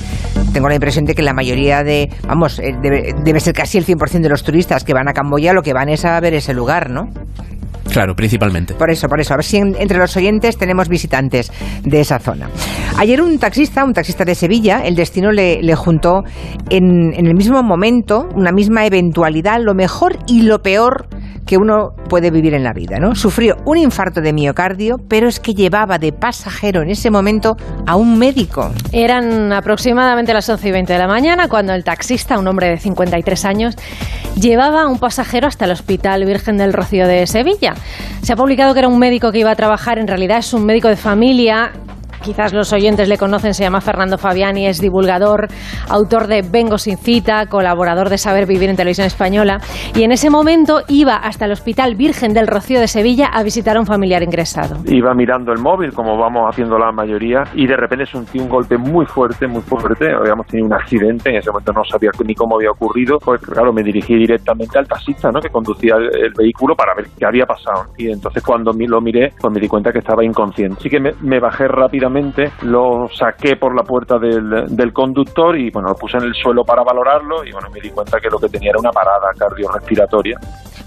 tengo 0.54 0.70
la 0.70 0.76
impresión 0.76 1.04
de 1.04 1.14
que 1.14 1.24
la 1.24 1.34
mayoría 1.34 1.84
de, 1.84 2.10
vamos, 2.26 2.60
eh, 2.60 2.74
debe, 2.82 3.14
debe 3.22 3.42
ser 3.42 3.54
casi 3.54 3.80
el 3.80 3.86
100% 3.86 4.22
de 4.22 4.30
los 4.30 4.46
turistas 4.46 4.86
que 4.86 4.94
van 4.94 5.10
a 5.10 5.14
Camboya 5.14 5.52
lo 5.52 5.62
que 5.62 5.74
van 5.74 5.90
es 5.90 6.06
a 6.06 6.18
ver 6.22 6.36
ese 6.36 6.54
lugar, 6.54 6.90
¿no? 6.90 7.10
Claro, 7.92 8.16
principalmente. 8.16 8.76
Por 8.76 8.90
eso, 8.92 9.08
por 9.08 9.20
eso. 9.20 9.34
A 9.34 9.38
ver 9.38 9.44
si 9.46 9.58
en- 9.58 9.76
entre 9.80 9.98
los 9.98 10.16
oyentes 10.16 10.58
tenemos 10.58 10.88
visitantes 10.88 11.52
de 11.84 12.00
esa 12.02 12.20
zona. 12.20 12.50
Ayer 12.98 13.22
un 13.22 13.40
taxista, 13.40 13.84
un 13.84 13.94
taxista 13.94 14.26
de 14.26 14.36
Sevilla, 14.36 14.82
el 14.86 14.96
destino 14.96 15.32
le, 15.32 15.62
le 15.64 15.76
juntó 15.76 16.22
en, 16.70 17.14
en 17.14 17.26
el 17.26 17.34
mismo 17.36 17.64
momento, 17.64 18.28
una 18.36 18.52
misma 18.52 18.86
eventualidad, 18.86 19.60
lo 19.62 19.74
mejor 19.74 20.18
y 20.28 20.44
lo 20.44 20.60
peor 20.60 21.08
que 21.50 21.58
uno 21.58 21.96
puede 22.08 22.30
vivir 22.30 22.54
en 22.54 22.64
la 22.64 22.74
vida, 22.74 23.00
¿no? 23.00 23.16
Sufrió 23.16 23.58
un 23.66 23.80
infarto 23.80 24.22
de 24.22 24.34
miocardio, 24.34 24.98
pero 25.08 25.28
es 25.28 25.40
que 25.40 25.56
llevaba 25.56 25.98
de 25.98 26.14
pasajero 26.14 26.84
en 26.84 26.92
ese 26.92 27.10
momento 27.10 27.58
a 27.88 27.96
un 27.96 28.20
médico. 28.20 28.72
Eran 28.92 29.52
aproximadamente 29.52 30.32
las 30.32 30.48
11 30.48 30.68
y 30.68 30.72
20 30.72 30.94
de 30.94 31.00
la 31.00 31.08
mañana 31.08 31.48
cuando 31.48 31.74
el 31.74 31.84
taxista, 31.84 32.38
un 32.38 32.48
hombre 32.48 32.70
de 32.70 32.78
53 32.78 33.46
años, 33.46 33.76
llevaba 34.40 34.84
a 34.84 34.88
un 34.88 35.00
pasajero 35.00 35.48
hasta 35.48 35.66
el 35.66 35.72
Hospital 35.72 36.24
Virgen 36.24 36.58
del 36.58 36.72
Rocío 36.72 37.08
de 37.08 37.26
Sevilla. 37.26 37.74
Se 38.22 38.34
ha 38.34 38.36
publicado 38.36 38.74
que 38.74 38.82
era 38.82 38.88
un 38.88 39.00
médico 39.00 39.32
que 39.32 39.40
iba 39.40 39.50
a 39.50 39.56
trabajar, 39.56 39.98
en 39.98 40.06
realidad 40.06 40.38
es 40.38 40.54
un 40.54 40.68
médico 40.68 40.88
de 40.88 40.98
familia 40.98 41.72
quizás 42.22 42.54
los 42.54 42.72
oyentes 42.74 43.08
le 43.08 43.18
conocen, 43.18 43.54
se 43.54 43.64
llama 43.64 43.82
Fernando 43.82 44.18
Fabiani, 44.18 44.68
es 44.68 44.80
divulgador, 44.80 45.48
autor 45.90 46.28
de 46.28 46.42
Vengo 46.42 46.78
sin 46.78 46.98
cita, 46.98 47.46
colaborador 47.48 48.10
de 48.10 48.18
Saber 48.18 48.46
Vivir 48.46 48.70
en 48.70 48.76
Televisión 48.76 49.08
Española, 49.08 49.60
y 49.96 50.04
en 50.04 50.12
ese 50.12 50.30
momento 50.30 50.82
iba 50.88 51.16
hasta 51.16 51.46
el 51.46 51.52
Hospital 51.52 51.96
Virgen 51.96 52.34
del 52.34 52.48
Rocío 52.48 52.80
de 52.80 52.88
Sevilla 52.88 53.28
a 53.28 53.44
visitar 53.44 53.78
a 53.78 53.80
un 53.80 53.86
familiar 53.86 54.24
ingresado. 54.24 54.78
Iba 54.86 55.14
mirando 55.14 55.52
el 55.52 55.60
móvil, 55.60 55.94
como 55.94 56.18
vamos 56.18 56.48
haciendo 56.50 56.78
la 56.78 56.92
mayoría, 56.92 57.44
y 57.54 57.68
de 57.68 57.76
repente 57.76 58.06
sentí 58.06 58.40
un 58.40 58.50
golpe 58.50 58.78
muy 58.78 59.06
fuerte, 59.06 59.48
muy 59.48 59.62
fuerte. 59.62 60.12
Habíamos 60.12 60.48
tenido 60.48 60.68
un 60.68 60.74
accidente, 60.74 61.30
en 61.30 61.38
ese 61.38 61.52
momento 61.52 61.72
no 61.74 61.84
sabía 61.84 62.12
ni 62.26 62.36
cómo 62.36 62.56
había 62.56 62.72
ocurrido. 62.72 63.18
Pues 63.20 63.42
claro, 63.42 63.72
me 63.74 63.84
dirigí 63.84 64.16
directamente 64.16 64.78
al 64.78 64.88
taxista 64.88 65.32
¿no? 65.32 65.40
que 65.40 65.50
conducía 65.50 65.96
el, 65.96 66.34
vehículo 66.38 66.76
para 66.76 66.94
ver 66.96 67.08
qué 67.18 67.26
había 67.26 67.46
pasado. 67.46 67.86
Y 67.98 68.12
entonces 68.12 68.44
cuando 68.44 68.72
lo 68.74 69.02
miré, 69.02 69.34
pues 69.40 69.54
me 69.54 69.60
di 69.60 69.68
cuenta 69.68 69.92
que 69.92 70.00
estaba 70.00 70.24
inconsciente. 70.24 70.76
Así 70.80 70.90
que 70.90 71.00
me 71.00 71.40
bajé 71.40 71.68
rápidamente, 71.68 72.09
lo 72.64 73.08
saqué 73.14 73.56
por 73.56 73.76
la 73.76 73.84
puerta 73.84 74.18
del, 74.18 74.68
del 74.76 74.94
conductor 74.94 75.58
y 75.58 75.70
bueno, 75.72 75.90
lo 75.90 75.96
puse 75.96 76.18
en 76.18 76.24
el 76.24 76.34
suelo 76.34 76.64
para 76.64 76.84
valorarlo 76.84 77.44
y 77.46 77.52
bueno, 77.52 77.70
me 77.74 77.80
di 77.80 77.90
cuenta 77.90 78.20
que 78.20 78.30
lo 78.30 78.38
que 78.38 78.48
tenía 78.50 78.72
era 78.72 78.80
una 78.80 78.92
parada 78.92 79.30
cardiorrespiratoria. 79.38 80.38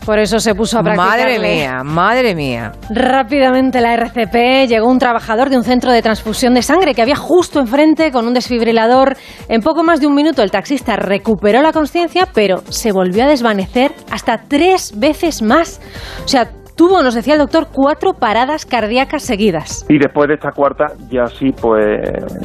Por 0.04 0.18
eso 0.18 0.40
se 0.40 0.54
puso 0.54 0.78
a 0.78 0.82
practicarle. 0.82 1.38
Madre 1.38 1.38
mía, 1.38 1.82
madre 1.84 2.34
mía. 2.34 2.72
Rápidamente 2.90 3.80
la 3.80 3.94
RCP 3.94 4.68
llegó 4.68 4.88
un 4.88 4.98
trabajador 4.98 5.48
de 5.48 5.56
un 5.56 5.62
centro 5.62 5.92
de 5.92 6.02
transfusión 6.02 6.54
de 6.54 6.62
sangre 6.62 6.94
que 6.94 7.02
había 7.02 7.14
justo 7.14 7.60
enfrente 7.60 8.10
con 8.10 8.26
un 8.26 8.34
desfibrilador. 8.34 9.16
En 9.48 9.60
poco 9.60 9.84
más 9.84 10.00
de 10.00 10.08
un 10.08 10.14
minuto 10.14 10.42
el 10.42 10.50
taxista 10.50 10.96
recuperó 10.96 11.62
la 11.62 11.72
conciencia, 11.72 12.26
pero 12.34 12.62
se 12.68 12.90
volvió 12.90 13.24
a 13.24 13.28
desvanecer 13.28 13.92
hasta 14.10 14.38
tres 14.48 14.98
veces 14.98 15.40
más. 15.40 15.80
O 16.24 16.28
sea, 16.28 16.48
tuvo, 16.76 17.02
nos 17.02 17.14
decía 17.14 17.34
el 17.34 17.40
doctor, 17.40 17.66
cuatro 17.72 18.14
paradas 18.14 18.64
cardíacas 18.66 19.22
seguidas. 19.22 19.84
Y 19.88 19.98
después 19.98 20.28
de 20.28 20.34
esta 20.34 20.52
cuarta, 20.52 20.92
ya 21.10 21.26
sí, 21.26 21.52
pues 21.52 22.00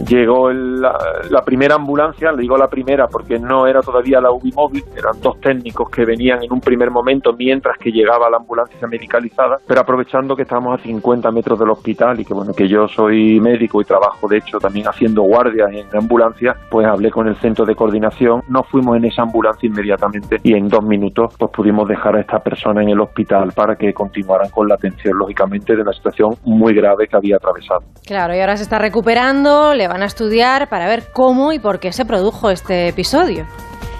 llegó 0.08 0.50
el- 0.50 0.82
la, 0.82 0.96
la 1.30 1.42
primera 1.42 1.76
ambulancia, 1.76 2.32
le 2.32 2.42
digo 2.42 2.58
la 2.58 2.68
primera 2.68 3.08
porque 3.08 3.40
no 3.40 3.66
era 3.68 3.82
todavía 3.82 4.22
la 4.22 4.32
UBI 4.32 4.52
móvil, 4.52 4.84
eran 4.96 5.20
dos 5.22 5.40
técnicos 5.40 5.90
que 5.90 6.06
venían 6.06 6.44
en 6.44 6.52
un 6.54 6.60
primer 6.62 6.92
momento 6.92 7.34
mientras 7.34 7.78
que 7.80 7.92
llegaba 7.92 8.30
la 8.30 8.38
ambulancia 8.38 8.88
medicalizada, 8.88 9.58
pero 9.66 9.82
aprovechando 9.82 10.36
que 10.36 10.44
estábamos 10.44 10.80
a 10.80 10.84
50 10.84 11.32
metros 11.32 11.58
del 11.60 11.70
hospital 11.70 12.20
y 12.20 12.26
que 12.26 12.34
bueno, 12.34 12.54
que 12.54 12.68
yo 12.68 12.88
soy 12.88 13.40
médico 13.40 13.82
y 13.82 13.86
trabajo 13.86 14.28
de 14.28 14.38
hecho 14.38 14.60
también 14.60 14.88
haciendo 14.88 15.24
guardias 15.24 15.70
en 15.72 15.88
ambulancia, 15.98 16.56
pues 16.70 16.86
hablé 16.88 17.10
con 17.12 17.28
el 17.28 17.36
centro 17.38 17.66
de 17.66 17.76
coordinación, 17.76 18.42
nos 18.50 18.68
fuimos 18.68 18.98
en 18.98 19.06
esa 19.06 19.24
ambulancia 19.24 19.68
inmediatamente 19.68 20.38
y 20.44 20.54
en 20.54 20.68
dos 20.68 20.84
minutos 20.84 21.34
pues 21.38 21.52
pudimos 21.52 21.88
dejar 21.88 22.16
a 22.16 22.22
esta 22.22 22.40
persona 22.40 22.82
en 22.84 22.90
el 22.90 23.00
hospital 23.00 23.52
para 23.56 23.76
que 23.76 23.94
continuaran 24.18 24.50
con 24.50 24.68
la 24.68 24.76
atención 24.76 25.18
lógicamente 25.18 25.76
de 25.76 25.82
una 25.82 25.94
situación 25.94 26.32
muy 26.44 26.74
grave 26.74 27.08
que 27.08 27.16
había 27.16 27.36
atravesado. 27.36 27.82
Claro, 28.06 28.36
y 28.36 28.40
ahora 28.40 28.58
se 28.58 28.64
está 28.64 28.80
recuperando, 28.80 29.74
le 29.76 29.88
van 29.88 30.02
a 30.02 30.06
estudiar 30.06 30.70
para 30.70 30.88
ver 30.88 31.04
cómo 31.14 31.54
y 31.54 31.60
por 31.60 31.80
qué 31.80 31.92
se 31.92 32.06
produjo 32.06 32.50
este 32.50 32.88
episodio. 32.88 33.46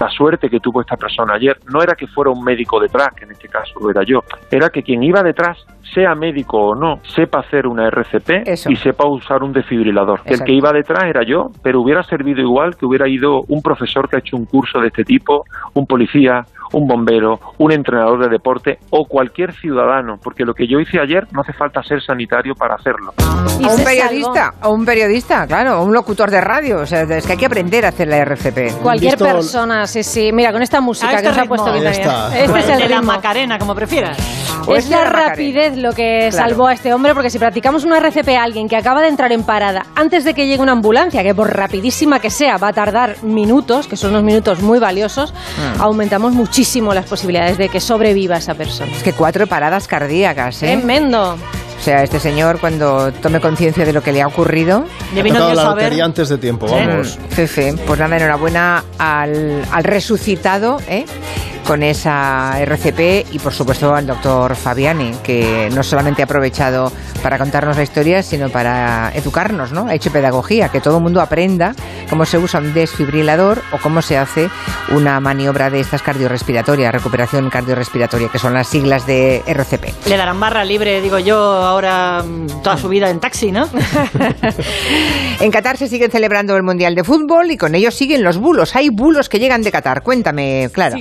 La 0.00 0.08
suerte 0.10 0.48
que 0.48 0.60
tuvo 0.60 0.80
esta 0.80 0.96
persona 0.96 1.34
ayer 1.34 1.56
no 1.72 1.82
era 1.82 1.94
que 1.94 2.06
fuera 2.06 2.30
un 2.30 2.44
médico 2.44 2.80
detrás, 2.80 3.08
que 3.16 3.24
en 3.24 3.32
este 3.32 3.48
caso 3.48 3.72
lo 3.80 3.90
era 3.90 4.02
yo, 4.04 4.20
era 4.50 4.70
que 4.70 4.82
quien 4.82 5.02
iba 5.02 5.22
detrás, 5.22 5.58
sea 5.92 6.14
médico 6.14 6.58
o 6.58 6.74
no, 6.74 7.00
sepa 7.02 7.40
hacer 7.40 7.66
una 7.66 7.88
RCP 7.88 8.46
y 8.68 8.76
sepa 8.76 9.08
usar 9.08 9.42
un 9.42 9.52
desfibrilador. 9.52 10.22
Que 10.22 10.28
El 10.28 10.34
Exacto. 10.34 10.44
que 10.46 10.52
iba 10.52 10.72
detrás 10.72 11.04
era 11.04 11.22
yo, 11.24 11.46
pero 11.62 11.80
hubiera 11.80 12.02
servido 12.04 12.40
igual 12.40 12.76
que 12.76 12.86
hubiera 12.86 13.08
ido 13.08 13.40
un 13.48 13.60
profesor 13.60 14.08
que 14.08 14.16
ha 14.16 14.18
hecho 14.20 14.36
un 14.36 14.44
curso 14.44 14.80
de 14.80 14.88
este 14.88 15.02
tipo, 15.02 15.44
un 15.74 15.86
policía, 15.86 16.44
un 16.72 16.86
bombero, 16.86 17.40
un 17.58 17.72
entrenador 17.72 18.20
de 18.22 18.28
deporte 18.28 18.78
o 18.90 19.04
cualquier 19.06 19.52
ciudadano, 19.54 20.18
porque 20.22 20.44
lo 20.44 20.54
que 20.54 20.66
yo 20.66 20.78
hice 20.80 21.00
ayer 21.00 21.26
no 21.32 21.40
hace 21.42 21.52
falta 21.52 21.82
ser 21.82 22.02
sanitario 22.02 22.54
para 22.54 22.74
hacerlo. 22.74 23.12
O 23.18 23.74
un 23.74 23.84
periodista, 23.84 24.54
o 24.62 24.70
un 24.70 24.84
periodista, 24.84 25.46
claro, 25.46 25.80
o 25.80 25.84
un 25.84 25.92
locutor 25.92 26.30
de 26.30 26.40
radio. 26.40 26.80
O 26.80 26.86
sea, 26.86 27.02
es 27.02 27.26
que 27.26 27.32
hay 27.32 27.38
que 27.38 27.46
aprender 27.46 27.84
a 27.84 27.88
hacer 27.88 28.08
la 28.08 28.18
RCP. 28.18 28.80
Cualquier 28.82 29.16
persona, 29.18 29.86
sí, 29.86 30.02
sí. 30.02 30.30
Mira, 30.32 30.52
con 30.52 30.62
esta 30.62 30.80
música 30.80 31.10
este 31.12 31.22
que 31.22 31.28
nos 31.28 31.38
ha 31.38 31.44
puesto 31.44 31.74
está. 31.74 32.38
Este 32.38 32.58
es 32.60 32.68
el 32.68 32.78
de 32.78 32.88
la. 32.88 33.02
Macarena, 33.02 33.58
como 33.58 33.74
prefieras. 33.74 34.18
O 34.66 34.74
Es 34.74 34.84
este 34.84 34.96
la 34.96 35.04
rapidez 35.04 35.76
lo 35.76 35.92
que 35.92 36.28
Claro. 36.30 36.48
salvó 36.48 36.66
a 36.66 36.72
este 36.74 36.92
hombre, 36.92 37.14
porque 37.14 37.30
si 37.30 37.38
practicamos 37.38 37.84
una 37.84 37.98
RCP 37.98 38.36
a 38.36 38.42
alguien 38.42 38.68
que 38.68 38.76
acaba 38.76 39.00
de 39.00 39.08
entrar 39.08 39.32
en 39.32 39.42
parada 39.44 39.86
antes 39.94 40.24
de 40.24 40.34
que 40.34 40.46
llegue 40.46 40.60
una 40.62 40.72
ambulancia, 40.72 41.22
que 41.22 41.34
por 41.34 41.54
rapidísima 41.56 42.20
que 42.20 42.28
sea 42.30 42.58
va 42.58 42.68
a 42.68 42.72
tardar 42.72 43.16
minutos, 43.22 43.86
que 43.88 43.96
son 43.96 44.10
unos 44.10 44.24
minutos 44.24 44.60
muy 44.60 44.78
valiosos, 44.78 45.32
Mm. 45.32 45.80
aumentamos 45.80 46.32
muchísimo 46.32 46.57
las 46.94 47.06
posibilidades 47.06 47.56
de 47.56 47.68
que 47.68 47.80
sobreviva 47.80 48.36
esa 48.36 48.54
persona. 48.54 48.90
Es 48.90 49.02
que 49.02 49.12
cuatro 49.12 49.46
paradas 49.46 49.86
cardíacas, 49.86 50.62
¿eh? 50.62 50.76
Tremendo. 50.76 51.38
O 51.88 51.90
sea, 51.90 52.02
este 52.02 52.20
señor 52.20 52.60
cuando 52.60 53.10
tome 53.14 53.40
conciencia 53.40 53.86
de 53.86 53.94
lo 53.94 54.02
que 54.02 54.12
le 54.12 54.20
ha 54.20 54.26
ocurrido... 54.26 54.84
Le 55.14 55.22
vino 55.22 55.36
Dios 55.38 55.56
la 55.56 55.70
a 55.70 55.74
ver. 55.74 55.84
lotería 55.84 56.04
antes 56.04 56.28
de 56.28 56.36
tiempo, 56.36 56.66
vamos. 56.66 57.18
Sí, 57.34 57.46
sí. 57.46 57.70
Pues 57.86 57.98
nada, 57.98 58.14
enhorabuena 58.14 58.84
al, 58.98 59.62
al 59.72 59.84
resucitado, 59.84 60.82
¿eh? 60.86 61.06
con 61.68 61.82
esa 61.82 62.58
RCP 62.62 63.26
y 63.30 63.38
por 63.38 63.52
supuesto 63.52 63.94
al 63.94 64.06
doctor 64.06 64.56
Fabiani, 64.56 65.12
que 65.22 65.68
no 65.74 65.82
solamente 65.82 66.22
ha 66.22 66.24
aprovechado 66.24 66.90
para 67.22 67.36
contarnos 67.36 67.76
la 67.76 67.82
historia, 67.82 68.22
sino 68.22 68.48
para 68.48 69.12
educarnos, 69.14 69.70
¿no? 69.70 69.86
Ha 69.86 69.94
hecho 69.94 70.10
pedagogía, 70.10 70.70
que 70.70 70.80
todo 70.80 70.96
el 70.96 71.02
mundo 71.02 71.20
aprenda 71.20 71.74
cómo 72.08 72.24
se 72.24 72.38
usa 72.38 72.60
un 72.60 72.72
desfibrilador 72.72 73.60
o 73.72 73.76
cómo 73.82 74.00
se 74.00 74.16
hace 74.16 74.48
una 74.92 75.20
maniobra 75.20 75.68
de 75.68 75.80
estas 75.80 76.00
cardiorrespiratorias, 76.00 76.90
recuperación 76.90 77.50
cardiorrespiratoria, 77.50 78.30
que 78.30 78.38
son 78.38 78.54
las 78.54 78.66
siglas 78.66 79.06
de 79.06 79.42
RCP. 79.46 80.06
Le 80.06 80.16
darán 80.16 80.40
barra 80.40 80.64
libre, 80.64 81.02
digo 81.02 81.18
yo, 81.18 81.36
ahora 81.78 82.24
mm, 82.24 82.62
toda 82.62 82.76
su 82.76 82.88
vida 82.88 83.08
en 83.08 83.20
taxi, 83.20 83.52
¿no? 83.52 83.68
En 85.40 85.52
Qatar 85.52 85.76
se 85.76 85.86
siguen 85.86 86.10
celebrando 86.10 86.56
el 86.56 86.64
Mundial 86.64 86.96
de 86.96 87.04
Fútbol 87.04 87.52
y 87.52 87.56
con 87.56 87.76
ellos 87.76 87.94
siguen 87.94 88.24
los 88.24 88.38
bulos. 88.38 88.74
Hay 88.74 88.88
bulos 88.88 89.28
que 89.28 89.38
llegan 89.38 89.62
de 89.62 89.70
Qatar. 89.70 90.02
Cuéntame, 90.02 90.68
Clara. 90.72 90.98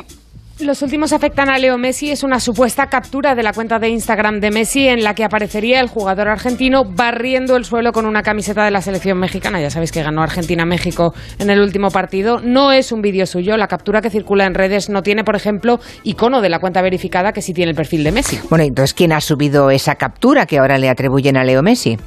Los 0.60 0.82
últimos 0.82 1.14
afectan 1.14 1.50
a 1.50 1.60
Leo 1.60 1.78
Messi. 1.78 2.10
Es 2.10 2.24
una 2.24 2.40
supuesta 2.40 2.88
captura 2.88 3.36
de 3.36 3.44
la 3.44 3.54
cuenta 3.54 3.78
de 3.78 3.90
Instagram 3.90 4.40
de 4.40 4.50
Messi 4.50 4.88
en 4.88 5.04
la 5.04 5.14
que 5.14 5.24
aparecería 5.24 5.80
el 5.80 5.88
jugador 5.88 6.30
argentino 6.30 6.84
barriendo 6.84 7.56
el 7.56 7.64
suelo 7.64 7.92
con 7.92 8.08
una 8.08 8.24
camiseta 8.24 8.66
de 8.66 8.72
la 8.72 8.82
selección 8.82 9.20
mexicana. 9.20 9.62
Ya 9.62 9.70
sabéis 9.70 9.92
que 9.92 10.02
ganó 10.02 10.24
Argentina-México 10.24 11.14
en 11.38 11.52
el 11.52 11.62
último 11.62 11.92
partido. 11.92 12.40
No 12.40 12.72
es 12.72 12.92
un 12.92 13.04
vídeo 13.04 13.28
suyo. 13.28 13.56
La 13.56 13.68
captura 13.68 14.02
que 14.02 14.10
circula 14.10 14.46
en 14.46 14.56
redes 14.56 14.90
no 14.90 15.04
tiene, 15.04 15.24
por 15.24 15.36
ejemplo, 15.36 15.80
icono 16.04 16.42
de 16.42 16.50
la 16.50 16.58
cuenta 16.58 16.82
verificada 16.82 17.34
que 17.34 17.44
sí 17.44 17.54
tiene 17.54 17.70
el 17.70 17.76
perfil 17.78 18.04
de 18.04 18.12
Messi. 18.12 18.40
Bueno, 18.50 18.64
entonces, 18.64 18.96
¿quién 18.96 19.14
ha 19.14 19.22
subido 19.22 19.70
esa 19.70 19.94
captura 19.94 20.48
que 20.48 20.58
ahora 20.58 20.80
le 20.80 20.90
atribuyen 20.90 21.38
a 21.38 21.44
Leo 21.44 21.62
Messi? 21.62 22.00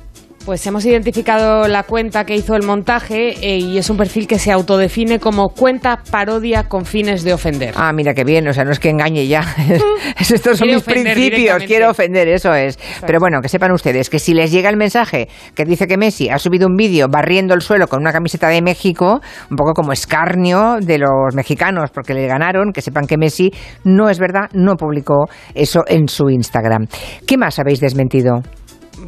Pues 0.45 0.67
hemos 0.67 0.87
identificado 0.87 1.69
la 1.69 1.83
cuenta 1.83 2.25
que 2.25 2.35
hizo 2.35 2.57
el 2.57 2.63
montaje 2.63 3.35
eh, 3.43 3.59
y 3.59 3.77
es 3.77 3.91
un 3.91 3.99
perfil 3.99 4.27
que 4.27 4.39
se 4.39 4.51
autodefine 4.51 5.21
como 5.21 5.51
cuenta 5.51 6.03
parodia 6.11 6.67
con 6.67 6.87
fines 6.87 7.23
de 7.25 7.35
ofender. 7.35 7.75
Ah, 7.77 7.93
mira 7.93 8.15
qué 8.15 8.25
bien, 8.25 8.49
o 8.49 8.53
sea, 8.55 8.65
no 8.65 8.71
es 8.71 8.81
que 8.81 8.89
engañe 8.89 9.27
ya. 9.27 9.43
Estos 10.19 10.59
son 10.59 10.69
Quiere 10.69 10.75
mis 10.77 10.85
principios, 10.85 11.63
quiero 11.65 11.91
ofender, 11.91 12.27
eso 12.29 12.55
es. 12.55 12.79
Pero 13.07 13.21
bueno, 13.21 13.41
que 13.43 13.49
sepan 13.49 13.71
ustedes 13.73 14.09
que 14.09 14.19
si 14.19 14.33
les 14.33 14.51
llega 14.51 14.71
el 14.71 14.79
mensaje 14.79 15.29
que 15.55 15.65
dice 15.67 15.87
que 15.87 15.99
Messi 15.99 16.31
ha 16.31 16.39
subido 16.39 16.67
un 16.69 16.75
vídeo 16.75 17.07
barriendo 17.11 17.53
el 17.53 17.61
suelo 17.61 17.87
con 17.87 18.01
una 18.01 18.13
camiseta 18.13 18.49
de 18.49 18.63
México, 18.63 19.21
un 19.51 19.57
poco 19.57 19.75
como 19.75 19.93
escarnio 19.93 20.77
de 20.81 20.99
los 20.99 21.35
mexicanos 21.35 21.91
porque 21.91 22.15
le 22.15 22.27
ganaron, 22.27 22.73
que 22.73 22.81
sepan 22.81 23.07
que 23.07 23.19
Messi 23.19 23.51
no 23.85 24.09
es 24.09 24.19
verdad, 24.19 24.49
no 24.55 24.77
publicó 24.77 25.29
eso 25.55 25.83
en 25.87 26.09
su 26.09 26.31
Instagram. 26.31 26.87
¿Qué 27.27 27.37
más 27.37 27.59
habéis 27.59 27.81
desmentido? 27.81 28.41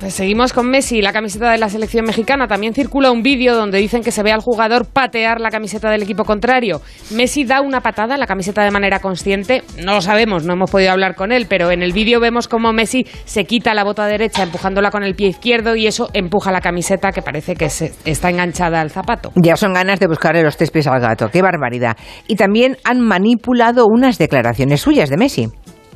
Pues 0.02 0.14
seguimos 0.14 0.52
con 0.52 0.68
Messi 0.68 1.00
la 1.00 1.12
camiseta 1.12 1.52
de 1.52 1.58
la 1.58 1.68
selección 1.68 2.04
mexicana. 2.04 2.48
También 2.48 2.74
circula 2.74 3.12
un 3.12 3.22
vídeo 3.22 3.54
donde 3.54 3.78
dicen 3.78 4.02
que 4.02 4.10
se 4.10 4.24
ve 4.24 4.32
al 4.32 4.40
jugador 4.40 4.84
patear 4.84 5.40
la 5.40 5.48
camiseta 5.48 5.90
del 5.90 6.02
equipo 6.02 6.24
contrario. 6.24 6.80
Messi 7.12 7.44
da 7.44 7.60
una 7.60 7.82
patada 7.82 8.14
en 8.14 8.20
la 8.20 8.26
camiseta 8.26 8.64
de 8.64 8.72
manera 8.72 8.98
consciente. 8.98 9.62
No 9.80 9.94
lo 9.94 10.00
sabemos, 10.00 10.42
no 10.44 10.54
hemos 10.54 10.72
podido 10.72 10.90
hablar 10.90 11.14
con 11.14 11.30
él, 11.30 11.46
pero 11.48 11.70
en 11.70 11.84
el 11.84 11.92
vídeo 11.92 12.18
vemos 12.18 12.48
cómo 12.48 12.72
Messi 12.72 13.06
se 13.26 13.44
quita 13.44 13.74
la 13.74 13.84
bota 13.84 14.04
derecha 14.08 14.42
empujándola 14.42 14.90
con 14.90 15.04
el 15.04 15.14
pie 15.14 15.28
izquierdo 15.28 15.76
y 15.76 15.86
eso 15.86 16.10
empuja 16.14 16.50
la 16.50 16.60
camiseta 16.60 17.12
que 17.12 17.22
parece 17.22 17.54
que 17.54 17.70
se- 17.70 17.92
está 18.04 18.28
enganchada 18.28 18.80
al 18.80 18.90
zapato. 18.90 19.30
Ya 19.36 19.54
son 19.54 19.72
ganas 19.72 20.00
de 20.00 20.08
buscarle 20.08 20.42
los 20.42 20.56
tres 20.56 20.72
pies 20.72 20.88
al 20.88 21.00
gato, 21.00 21.28
qué 21.32 21.42
barbaridad. 21.42 21.96
Y 22.26 22.34
también 22.34 22.76
han 22.82 23.00
manipulado 23.00 23.86
unas 23.86 24.18
declaraciones 24.18 24.80
suyas 24.80 25.10
de 25.10 25.16
Messi. 25.16 25.46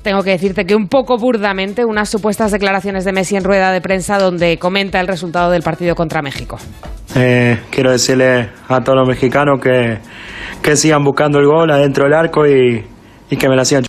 Tengo 0.06 0.22
que 0.22 0.30
decirte 0.30 0.64
que 0.64 0.76
un 0.76 0.86
poco 0.86 1.16
burdamente 1.18 1.84
unas 1.84 2.08
supuestas 2.08 2.52
declaraciones 2.52 3.04
de 3.04 3.10
Messi 3.10 3.34
en 3.34 3.42
rueda 3.42 3.72
de 3.72 3.80
prensa 3.80 4.20
donde 4.20 4.56
comenta 4.56 5.00
el 5.00 5.08
resultado 5.08 5.50
del 5.50 5.62
partido 5.62 5.96
contra 5.96 6.22
México. 6.22 6.58
Eh, 7.16 7.58
quiero 7.70 7.90
decirle 7.90 8.50
a 8.68 8.80
todos 8.84 8.98
los 8.98 9.08
mexicanos 9.08 9.58
que, 9.60 9.98
que 10.62 10.76
sigan 10.76 11.02
buscando 11.02 11.40
el 11.40 11.46
gol 11.46 11.72
adentro 11.72 12.04
del 12.04 12.14
arco 12.14 12.46
y, 12.46 12.86
y 13.30 13.36
que 13.36 13.48
me 13.48 13.56
la 13.56 13.64
sigan. 13.64 13.82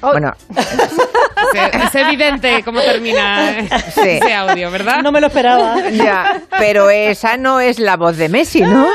Bueno, 0.00 0.30
Es, 1.52 1.94
evidente 1.94 2.62
cómo 2.64 2.80
termina 2.80 3.58
ese 3.58 4.32
audio, 4.32 4.70
¿verdad? 4.70 5.02
No 5.02 5.10
me 5.10 5.20
lo 5.20 5.26
esperaba. 5.26 5.88
ya, 5.90 6.42
pero 6.58 6.90
esa 6.90 7.36
no 7.36 7.60
es 7.60 7.78
la 7.78 7.96
voz 7.96 8.16
de 8.16 8.28
Messi, 8.28 8.60
¿no? 8.60 8.86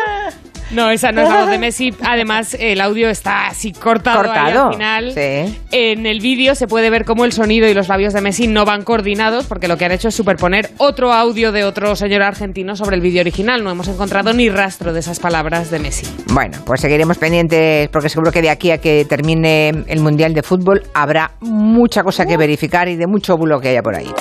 No, 0.72 0.90
esa 0.90 1.12
no 1.12 1.22
es 1.22 1.30
la 1.30 1.42
voz 1.42 1.50
de 1.50 1.60
Messi. 1.60 1.94
Además, 2.02 2.56
el 2.60 2.82
audio 2.82 3.10
está 3.10 3.48
así 3.48 3.72
cortado, 3.72 4.32
ahí 4.32 4.52
al 4.54 4.74
final. 4.74 5.12
sí. 5.14 5.60
En 5.72 6.06
el 6.06 6.20
vídeo 6.20 6.56
se 6.56 6.68
puede 6.68 6.90
ver 6.90 7.06
cómo 7.06 7.26
el 7.26 7.32
sonido 7.32 7.68
y 7.68 7.74
los 7.74 7.88
labios 7.88 8.14
de 8.14 8.22
Messi 8.22 8.48
no 8.48 8.66
van 8.66 8.84
coordinados 8.84 9.46
porque 9.46 9.68
lo 9.68 9.78
que 9.78 9.86
han 9.86 9.92
hecho 9.92 10.08
es 10.08 10.16
superponer 10.16 10.72
otro 10.78 11.14
audio 11.14 11.52
de 11.52 11.64
otro 11.64 11.96
señor 11.96 12.24
argentino 12.24 12.76
sobre 12.76 12.96
el 12.96 13.02
vídeo 13.02 13.22
original. 13.22 13.64
No 13.64 13.72
hemos 13.72 13.88
encontrado 13.88 14.34
ni 14.34 14.50
rastro 14.50 14.94
de 14.94 15.00
esas 15.02 15.20
palabras 15.20 15.70
de 15.72 15.80
Messi. 15.80 16.08
Bueno, 16.32 16.58
pues 16.66 16.82
seguiremos 16.82 17.18
pendientes 17.18 17.90
porque 17.90 18.10
seguro 18.10 18.32
que 18.32 18.42
de 18.42 18.50
aquí 18.50 18.72
a 18.72 18.80
que 18.80 19.06
termine 19.06 19.70
el 19.88 20.00
Mundial 20.00 20.34
de 20.34 20.44
Fútbol 20.44 20.84
habrá 20.94 21.32
mucha 21.42 22.04
cosa 22.04 22.26
que 22.26 22.38
verificar 22.38 22.88
y 22.88 22.96
de 22.96 23.08
mucho 23.08 23.38
bulo 23.38 23.60
que 23.60 23.70
haya 23.70 23.82
por 23.82 23.96
ahí. 23.96 24.12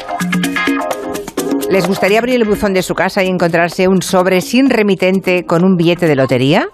¿Les 1.70 1.88
gustaría 1.88 2.18
abrir 2.18 2.36
el 2.36 2.44
buzón 2.44 2.74
de 2.74 2.82
su 2.82 2.94
casa 2.94 3.22
y 3.24 3.28
encontrarse 3.28 3.88
un 3.88 4.02
sobre 4.02 4.40
sin 4.42 4.68
remitente 4.68 5.44
con 5.44 5.64
un 5.64 5.76
billete 5.76 6.06
de 6.06 6.14
lotería? 6.14 6.68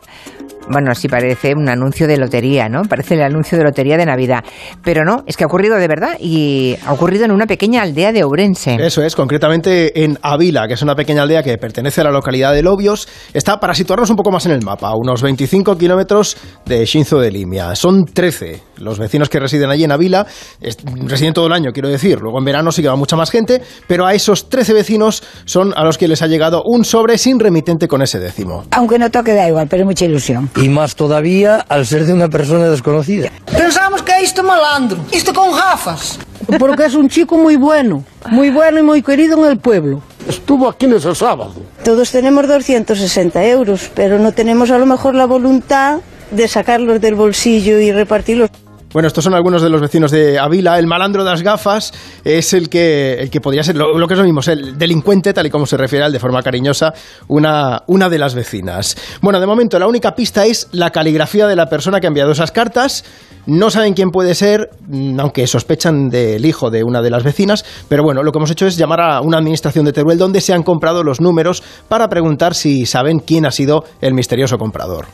Bueno, 0.69 0.95
sí 0.95 1.09
parece 1.09 1.55
un 1.57 1.69
anuncio 1.69 2.07
de 2.07 2.17
lotería, 2.17 2.69
¿no? 2.69 2.83
Parece 2.83 3.15
el 3.15 3.23
anuncio 3.23 3.57
de 3.57 3.65
lotería 3.65 3.97
de 3.97 4.07
Navidad. 4.07 4.45
Pero 4.85 5.05
no, 5.05 5.23
es 5.27 5.37
que 5.37 5.45
ha 5.45 5.47
ocurrido 5.47 5.77
de 5.77 5.89
verdad 5.89 6.17
y 6.21 6.77
ha 6.85 6.93
ocurrido 6.93 7.25
en 7.25 7.33
una 7.33 7.47
pequeña 7.47 7.83
aldea 7.83 8.13
de 8.13 8.23
Ourense. 8.25 8.77
Eso 8.79 9.03
es, 9.03 9.17
concretamente 9.17 10.05
en 10.05 10.19
Avila, 10.23 10.69
que 10.69 10.75
es 10.75 10.83
una 10.83 10.95
pequeña 10.95 11.23
aldea 11.23 11.43
que 11.43 11.57
pertenece 11.59 12.03
a 12.03 12.05
la 12.05 12.11
localidad 12.11 12.53
de 12.53 12.63
Lobios. 12.63 13.09
Está, 13.33 13.59
para 13.59 13.75
situarnos 13.75 14.11
un 14.11 14.17
poco 14.17 14.31
más 14.31 14.47
en 14.47 14.53
el 14.53 14.63
mapa, 14.63 14.89
a 14.89 14.95
unos 14.97 15.23
25 15.23 15.77
kilómetros 15.77 16.37
de 16.67 16.85
Shinzo 16.85 17.19
de 17.19 17.31
Limia. 17.31 17.75
Son 17.75 18.05
13 18.05 18.70
los 18.81 18.99
vecinos 18.99 19.29
que 19.29 19.39
residen 19.39 19.71
allí 19.71 19.85
en 19.85 19.93
Avila. 19.93 20.27
Es- 20.61 20.79
residen 21.07 21.33
todo 21.35 21.47
el 21.47 21.53
año, 21.53 21.73
quiero 21.73 21.89
decir. 21.89 22.21
Luego 22.21 22.39
en 22.39 22.45
verano 22.45 22.73
sí 22.73 22.83
que 22.83 22.89
va 22.89 22.97
mucha 22.97 23.17
más 23.17 23.31
gente, 23.31 23.63
pero 23.87 24.07
a 24.07 24.15
esos 24.15 24.49
13 24.49 24.73
vecinos 24.73 25.23
son 25.45 25.73
a 25.77 25.85
los 25.85 25.99
que 25.99 26.09
les 26.09 26.23
ha 26.23 26.27
llegado 26.27 26.63
un 26.65 26.85
sobre 26.85 27.19
sin 27.19 27.39
remitente 27.39 27.89
con 27.89 28.03
ese 28.03 28.19
décimo. 28.19 28.65
Aunque 28.73 28.99
no 28.99 29.11
toque 29.11 29.35
da 29.35 29.49
igual, 29.49 29.69
pero 29.69 29.85
mucha 29.85 30.05
ilusión. 30.05 30.51
Y 30.57 30.69
más 30.69 30.97
todavía 30.97 31.57
al 31.69 31.87
ser 31.87 32.05
de 32.07 32.13
una 32.13 32.29
persona 32.29 32.69
desconocida. 32.69 33.31
Pensamos 33.47 34.03
que 34.03 34.13
é 34.13 34.23
isto 34.23 34.43
malandro, 34.43 34.99
isto 35.13 35.33
con 35.33 35.51
gafas. 35.53 36.19
Porque 36.59 36.87
es 36.87 36.95
un 36.95 37.09
chico 37.09 37.37
muy 37.37 37.57
bueno, 37.57 38.03
muy 38.31 38.51
bueno 38.51 38.79
y 38.79 38.83
muy 38.83 39.03
querido 39.03 39.45
en 39.45 39.51
el 39.53 39.59
pueblo. 39.59 40.03
Estuvo 40.29 40.69
aquí 40.69 40.87
en 40.87 40.95
ese 40.95 41.15
sábado. 41.15 41.53
Todos 41.85 42.11
tenemos 42.11 42.47
260 42.49 43.45
euros, 43.47 43.91
pero 43.95 44.19
no 44.19 44.33
tenemos 44.33 44.71
a 44.71 44.79
lo 44.79 44.87
mejor 44.87 45.15
la 45.15 45.27
voluntad 45.27 45.99
de 46.31 46.49
sacarlos 46.49 47.01
del 47.01 47.15
bolsillo 47.15 47.79
y 47.79 47.93
repartirlos. 47.93 48.51
Bueno, 48.93 49.07
estos 49.07 49.23
son 49.23 49.35
algunos 49.35 49.63
de 49.63 49.71
los 49.71 49.81
vecinos 49.81 50.11
de 50.11 50.37
Avila. 50.37 50.77
El 50.77 50.89
malandro 50.89 51.23
de 51.23 51.31
las 51.31 51.43
gafas 51.43 51.93
es 52.25 52.53
el 52.55 52.69
que, 52.69 53.15
el 53.21 53.31
que 53.31 53.41
podría 53.41 53.63
ser, 53.63 53.77
lo, 53.77 53.95
que 54.09 54.15
es 54.15 54.19
lo 54.19 54.25
mismo, 54.25 54.41
el 54.49 54.77
delincuente, 54.77 55.33
tal 55.33 55.47
y 55.47 55.51
como 55.51 55.65
se 55.65 55.77
refiere 55.77 56.03
a 56.03 56.07
él 56.09 56.13
de 56.13 56.19
forma 56.19 56.43
cariñosa, 56.43 56.93
una, 57.29 57.85
una 57.87 58.09
de 58.09 58.19
las 58.19 58.35
vecinas. 58.35 58.97
Bueno, 59.23 59.39
de 59.39 59.47
momento 59.47 59.79
la 59.79 59.87
única 59.87 60.17
pista 60.17 60.45
es 60.45 60.67
la 60.73 60.91
caligrafía 60.91 61.47
de 61.47 61.55
la 61.55 61.67
persona 61.67 62.01
que 62.01 62.09
ha 62.09 62.09
enviado 62.09 62.33
esas 62.33 62.51
cartas. 62.51 63.05
No 63.47 63.71
saben 63.71 63.95
quién 63.95 64.11
puede 64.11 64.35
ser, 64.35 64.71
mm, 64.89 65.21
aunque 65.21 65.47
sospechan 65.47 66.09
del 66.11 66.45
hijo 66.45 66.69
de 66.71 66.83
una 66.83 67.01
de 67.01 67.11
las 67.11 67.23
vecinas. 67.23 67.65
Pero 67.89 68.03
bueno, 68.03 68.25
lo 68.25 68.33
que 68.33 68.39
hemos 68.39 68.51
hecho 68.51 68.67
es 68.67 68.77
llamar 68.77 69.03
a 69.03 69.21
una 69.21 69.39
administración 69.39 69.85
de 69.85 69.93
Teruel 69.93 70.19
donde 70.19 70.41
se 70.41 70.53
han 70.53 70.65
comprado 70.65 71.05
los 71.05 71.21
números 71.21 71.63
para 71.89 72.09
preguntar 72.09 72.57
si 72.57 72.87
saben 72.87 73.21
quién 73.21 73.47
ha 73.47 73.53
sido 73.53 73.85
el 74.01 74.15
misterioso 74.15 74.59
comprador. 74.59 75.07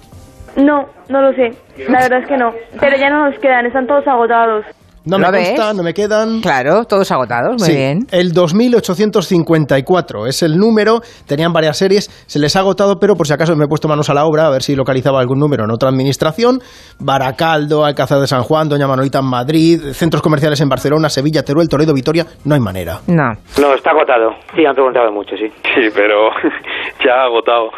No, 0.56 0.86
no 1.08 1.20
lo 1.22 1.32
sé. 1.32 1.50
La 1.88 2.00
verdad 2.00 2.20
es 2.22 2.28
que 2.28 2.36
no. 2.36 2.52
Pero 2.80 2.96
ya 2.96 3.10
no 3.10 3.28
nos 3.30 3.38
quedan, 3.40 3.66
están 3.66 3.86
todos 3.86 4.06
agotados. 4.06 4.64
No 5.04 5.18
me 5.20 5.30
consta, 5.30 5.72
no 5.72 5.84
me 5.84 5.94
quedan. 5.94 6.40
Claro, 6.40 6.84
todos 6.84 7.12
agotados, 7.12 7.60
muy 7.60 7.68
Sí, 7.68 7.76
bien. 7.76 8.00
El 8.10 8.32
2854 8.32 10.26
es 10.26 10.42
el 10.42 10.56
número, 10.58 11.00
tenían 11.28 11.52
varias 11.52 11.76
series, 11.78 12.10
se 12.26 12.40
les 12.40 12.56
ha 12.56 12.60
agotado, 12.60 12.98
pero 12.98 13.14
por 13.14 13.24
si 13.28 13.32
acaso 13.32 13.54
me 13.54 13.66
he 13.66 13.68
puesto 13.68 13.86
manos 13.86 14.10
a 14.10 14.14
la 14.14 14.24
obra 14.24 14.46
a 14.48 14.50
ver 14.50 14.62
si 14.64 14.74
localizaba 14.74 15.20
algún 15.20 15.38
número 15.38 15.62
en 15.64 15.70
otra 15.70 15.90
administración. 15.90 16.60
Baracaldo, 16.98 17.84
Alcázar 17.84 18.18
de 18.18 18.26
San 18.26 18.42
Juan, 18.42 18.68
Doña 18.68 18.88
Manolita 18.88 19.20
en 19.20 19.26
Madrid, 19.26 19.80
centros 19.92 20.22
comerciales 20.22 20.60
en 20.60 20.68
Barcelona, 20.68 21.08
Sevilla, 21.08 21.44
Teruel, 21.44 21.68
Toledo, 21.68 21.94
Vitoria, 21.94 22.26
no 22.44 22.54
hay 22.56 22.60
manera. 22.60 22.98
No. 23.06 23.32
No, 23.60 23.74
está 23.74 23.90
agotado. 23.90 24.30
Sí, 24.56 24.64
han 24.66 24.74
preguntado 24.74 25.12
mucho, 25.12 25.36
sí. 25.36 25.46
Sí, 25.72 25.88
pero 25.94 26.30
ya 27.04 27.12
ha 27.12 27.24
agotado. 27.26 27.70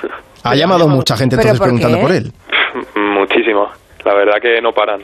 Ha 0.44 0.54
llamado 0.54 0.88
mucha 0.88 1.16
gente 1.16 1.36
¿Pero 1.36 1.50
entonces 1.50 1.58
por 1.58 1.66
preguntando 1.68 1.98
qué? 1.98 2.02
por 2.02 2.12
él. 2.12 2.32
Muchísimo. 2.94 3.70
La 4.04 4.14
verdad 4.14 4.40
que 4.40 4.60
no 4.60 4.72
paran. 4.72 5.02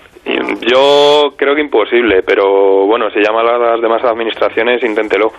Yo 0.61 1.35
creo 1.37 1.55
que 1.55 1.61
imposible, 1.61 2.23
pero 2.23 2.87
bueno, 2.87 3.11
si 3.11 3.21
llama 3.21 3.41
a 3.41 3.59
las 3.59 3.81
demás 3.81 4.05
administraciones, 4.05 4.83
inténtelo. 4.83 5.33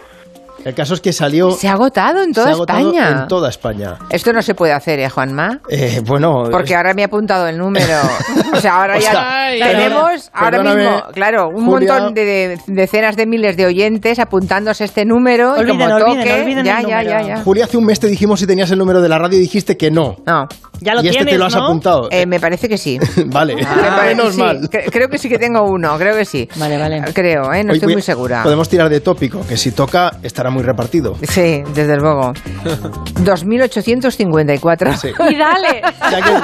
El 0.63 0.73
caso 0.73 0.93
es 0.95 1.01
que 1.01 1.13
salió... 1.13 1.51
Se 1.51 1.67
ha 1.67 1.73
agotado 1.73 2.21
en 2.23 2.29
se 2.29 2.33
toda 2.33 2.47
ha 2.49 2.51
agotado 2.53 2.79
España. 2.91 3.09
En 3.21 3.27
toda 3.27 3.49
España. 3.49 3.95
Esto 4.09 4.33
no 4.33 4.41
se 4.41 4.55
puede 4.55 4.73
hacer, 4.73 4.99
¿eh, 4.99 5.09
Juanma? 5.09 5.59
Eh, 5.69 6.01
bueno... 6.03 6.45
Porque 6.49 6.75
ahora 6.75 6.93
me 6.95 7.03
ha 7.03 7.05
apuntado 7.05 7.47
el 7.47 7.57
número. 7.57 7.85
O 8.55 8.59
sea, 8.61 8.77
ahora 8.81 8.95
O 8.95 8.99
ya 8.99 9.11
sea, 9.11 9.49
tenemos 9.71 10.29
ahora 10.31 10.63
mismo, 10.63 11.03
claro, 11.13 11.49
un 11.49 11.65
Julia. 11.65 11.93
montón 11.93 12.13
de, 12.13 12.23
de- 12.25 12.59
decenas 12.67 13.17
de 13.17 13.25
miles 13.25 13.57
de 13.57 13.65
oyentes 13.65 14.17
apuntándose 14.17 14.85
este 14.85 15.03
número 15.03 15.55
Olviden, 15.55 15.75
y 15.75 15.83
como 15.83 15.97
toque, 15.99 16.33
olviden 16.41 16.63
ya, 16.65 16.79
el 16.79 16.87
ya, 16.87 17.03
ya, 17.03 17.21
ya. 17.21 17.37
Julia, 17.43 17.65
hace 17.65 17.75
un 17.77 17.83
mes 17.85 17.99
te 17.99 18.07
dijimos 18.07 18.39
si 18.39 18.47
tenías 18.47 18.71
el 18.71 18.77
número 18.79 19.01
de 19.01 19.09
la 19.09 19.19
radio 19.19 19.37
y 19.37 19.41
dijiste 19.41 19.75
que 19.75 19.91
no. 19.91 20.15
No. 20.25 20.47
Ya 20.79 20.93
lo 20.93 21.01
y 21.03 21.07
este 21.07 21.19
te 21.19 21.25
tienes, 21.25 21.39
lo 21.39 21.45
has 21.47 21.55
¿no? 21.55 21.65
apuntado. 21.65 22.07
Eh, 22.11 22.25
me 22.25 22.39
parece 22.39 22.69
que 22.69 22.77
sí. 22.77 22.97
vale, 23.25 23.55
parece- 23.57 24.15
menos 24.15 24.33
sí, 24.35 24.39
mal. 24.41 24.61
cre- 24.69 24.89
creo 24.89 25.09
que 25.09 25.17
sí 25.17 25.27
que 25.27 25.37
tengo 25.37 25.63
uno, 25.63 25.97
creo 25.97 26.15
que 26.15 26.23
sí. 26.25 26.47
Vale, 26.55 26.77
vale. 26.77 27.03
Creo, 27.13 27.51
¿eh? 27.53 27.63
No 27.65 27.71
Oye, 27.71 27.79
estoy 27.79 27.93
muy 27.93 28.01
segura. 28.01 28.41
Podemos 28.43 28.69
tirar 28.69 28.87
de 28.89 29.01
tópico, 29.01 29.45
que 29.45 29.57
si 29.57 29.71
toca 29.71 30.13
estará 30.45 30.49
muy 30.53 30.63
repartido. 30.63 31.15
Sí, 31.27 31.63
desde 31.73 31.97
luego. 31.97 32.31
2854. 33.23 34.97
Sí. 34.97 35.07
Y 35.29 35.35
dale. 35.35 35.81
Si 36.09 36.15
alguien, 36.15 36.37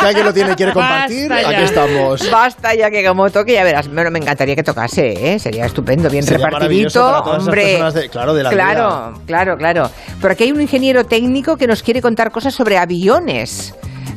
si 0.00 0.04
alguien 0.06 0.26
lo 0.26 0.32
tiene 0.34 0.52
y 0.52 0.54
quiere 0.56 0.72
compartir, 0.72 1.28
Basta 1.28 1.50
ya. 1.50 1.56
aquí 1.56 1.64
estamos. 1.64 2.30
Basta 2.30 2.74
ya 2.74 2.90
que 2.90 3.06
como 3.06 3.30
toque, 3.30 3.52
ya 3.54 3.62
verás. 3.64 3.88
Bueno, 3.92 4.10
me 4.10 4.18
encantaría 4.18 4.56
que 4.56 4.62
tocase, 4.64 5.34
¿eh? 5.34 5.38
Sería 5.38 5.66
estupendo, 5.66 6.10
bien 6.10 6.24
Sería 6.24 6.46
repartidito. 6.46 7.00
para 7.00 7.22
todas 7.22 7.36
esas 7.42 7.46
hombre. 7.48 8.00
de- 8.02 8.08
claro, 8.08 8.34
de 8.34 8.42
la 8.42 8.50
Claro, 8.50 9.14
claro, 9.26 9.56
claro. 9.56 9.90
Pero 10.20 10.32
aquí 10.32 10.44
hay 10.44 10.52
un 10.52 10.60
ingeniero 10.60 11.04
técnico 11.06 11.56
que 11.56 11.66
nos 11.66 11.82
quiere 11.82 12.02
contar 12.02 12.30
cosas 12.32 12.54
sobre 12.54 12.76
aviones. 12.78 13.74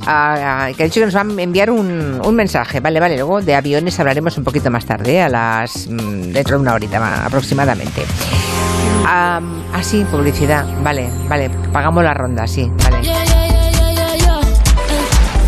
Ah, 0.09 0.67
ah, 0.67 0.71
que 0.75 0.83
ha 0.83 0.85
dicho 0.85 1.01
que 1.01 1.05
nos 1.05 1.15
va 1.15 1.21
a 1.21 1.41
enviar 1.43 1.69
un, 1.69 2.21
un 2.23 2.35
mensaje. 2.35 2.79
Vale, 2.79 2.99
vale, 2.99 3.15
luego 3.15 3.41
de 3.41 3.53
aviones 3.55 3.99
hablaremos 3.99 4.37
un 4.37 4.43
poquito 4.45 4.71
más 4.71 4.85
tarde, 4.85 5.21
a 5.21 5.27
las 5.27 5.87
mm, 5.87 6.31
dentro 6.31 6.55
de 6.57 6.61
una 6.61 6.73
horita 6.75 6.99
ma- 6.99 7.25
aproximadamente. 7.25 8.03
Ah, 9.05 9.41
ah, 9.73 9.83
sí, 9.83 10.05
publicidad. 10.09 10.65
Vale, 10.83 11.09
vale, 11.27 11.49
pagamos 11.71 12.03
la 12.03 12.13
ronda, 12.13 12.47
sí, 12.47 12.71
vale. 12.83 12.97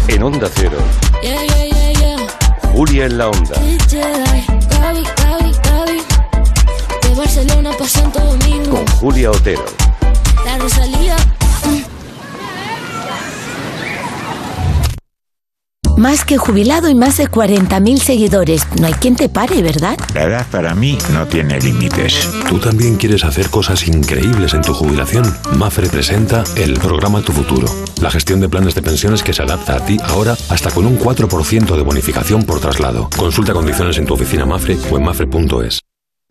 En 0.08 0.24
Onda 0.24 0.50
Cero, 0.54 0.78
Julia 2.74 3.06
en 3.06 3.18
la 3.18 3.30
Onda. 3.30 3.56
Con 8.70 8.88
Julia 9.00 9.32
Otero. 9.32 9.66
La 10.46 10.58
Rosalía. 10.58 11.19
Más 16.00 16.24
que 16.24 16.38
jubilado 16.38 16.88
y 16.88 16.96
más 16.96 17.18
de 17.18 17.30
40.000 17.30 17.98
seguidores. 17.98 18.66
No 18.80 18.88
hay 18.88 18.94
quien 18.94 19.18
te 19.18 19.28
pare, 19.28 19.62
¿verdad? 19.62 19.98
La 20.14 20.24
edad 20.24 20.48
para 20.50 20.74
mí 20.74 20.98
no 21.12 21.28
tiene 21.28 21.60
límites. 21.60 22.30
¿Tú 22.48 22.58
también 22.58 22.96
quieres 22.96 23.26
hacer 23.26 23.50
cosas 23.50 23.86
increíbles 23.86 24.54
en 24.54 24.62
tu 24.62 24.74
jubilación? 24.74 25.26
Mafre 25.58 25.90
presenta 25.90 26.46
el 26.56 26.80
programa 26.80 27.22
Tu 27.22 27.34
Futuro. 27.34 27.68
La 28.02 28.10
gestión 28.10 28.40
de 28.40 28.48
planes 28.48 28.76
de 28.76 28.82
pensiones 28.82 29.24
que 29.24 29.34
se 29.34 29.44
adapta 29.44 29.76
a 29.76 29.86
ti 29.86 29.98
ahora 30.06 30.38
hasta 30.48 30.72
con 30.72 30.86
un 30.86 30.98
4% 30.98 31.76
de 31.76 31.82
bonificación 31.82 32.44
por 32.44 32.62
traslado. 32.62 33.10
Consulta 33.18 33.52
condiciones 33.52 33.98
en 33.98 34.06
tu 34.06 34.14
oficina 34.14 34.46
Mafre 34.46 34.78
o 34.90 34.98
en 34.98 35.04
mafre.es. 35.04 35.82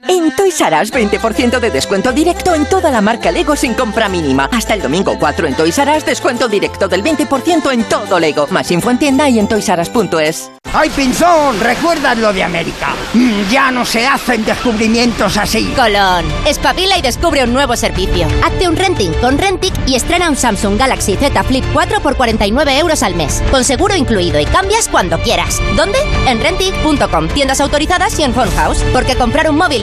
En 0.06 0.30
Toys 0.37 0.61
R 0.61 0.80
Us 0.80 0.92
20% 0.92 1.58
de 1.58 1.70
descuento 1.72 2.12
directo 2.12 2.54
en 2.54 2.66
toda 2.66 2.88
la 2.92 3.00
marca 3.00 3.32
Lego 3.32 3.56
sin 3.56 3.74
compra 3.74 4.08
mínima. 4.08 4.48
Hasta 4.52 4.74
el 4.74 4.80
domingo 4.82 5.18
4 5.18 5.48
en 5.48 5.54
Toys 5.56 5.76
R 5.76 5.96
Us 5.96 6.04
descuento 6.06 6.46
directo 6.48 6.87
del 6.87 7.02
20% 7.02 7.72
en 7.72 7.82
todo 7.84 8.20
Lego. 8.20 8.46
Más 8.50 8.70
info 8.70 8.90
en 8.90 8.98
tienda 9.00 9.28
y 9.28 9.40
en 9.40 9.48
toysrus.es. 9.48 10.50
¡Ay, 10.72 10.90
Pinzón! 10.90 11.58
¿Recuerdas 11.61 12.16
lo 12.18 12.32
de 12.32 12.44
América? 12.44 12.94
Mm, 13.14 13.50
Ya 13.50 13.70
no 13.72 13.84
se 13.87 14.06
hacen 14.06 14.44
descubrimientos 14.44 15.37
así. 15.37 15.64
Colón, 15.74 16.26
espabila 16.46 16.96
y 16.98 17.02
descubre 17.02 17.42
un 17.42 17.52
nuevo 17.54 17.74
servicio. 17.74 18.26
Hazte 18.44 18.68
un 18.68 18.76
renting 18.76 19.12
con 19.14 19.37
Rentic 19.38 19.72
y 19.88 19.96
estrena 19.96 20.28
un 20.28 20.37
Samsung 20.37 20.78
Galaxy 20.78 21.16
Z 21.16 21.42
Flip 21.42 21.64
4 21.72 22.00
por 22.00 22.16
49 22.16 22.78
euros 22.78 23.02
al 23.02 23.14
mes, 23.16 23.42
con 23.50 23.64
seguro 23.64 23.96
incluido 23.96 24.38
y 24.38 24.44
cambias 24.44 24.88
cuando 24.88 25.18
quieras. 25.18 25.61
¿Dónde? 25.74 25.98
En 26.26 26.40
Rentic.com, 26.40 27.28
tiendas 27.28 27.61
autorizadas 27.61 28.16
y 28.18 28.22
en 28.24 28.34
Phone 28.34 28.50
House, 28.54 28.84
porque 28.92 29.16
comprar 29.16 29.50
un 29.50 29.56
móvil 29.56 29.82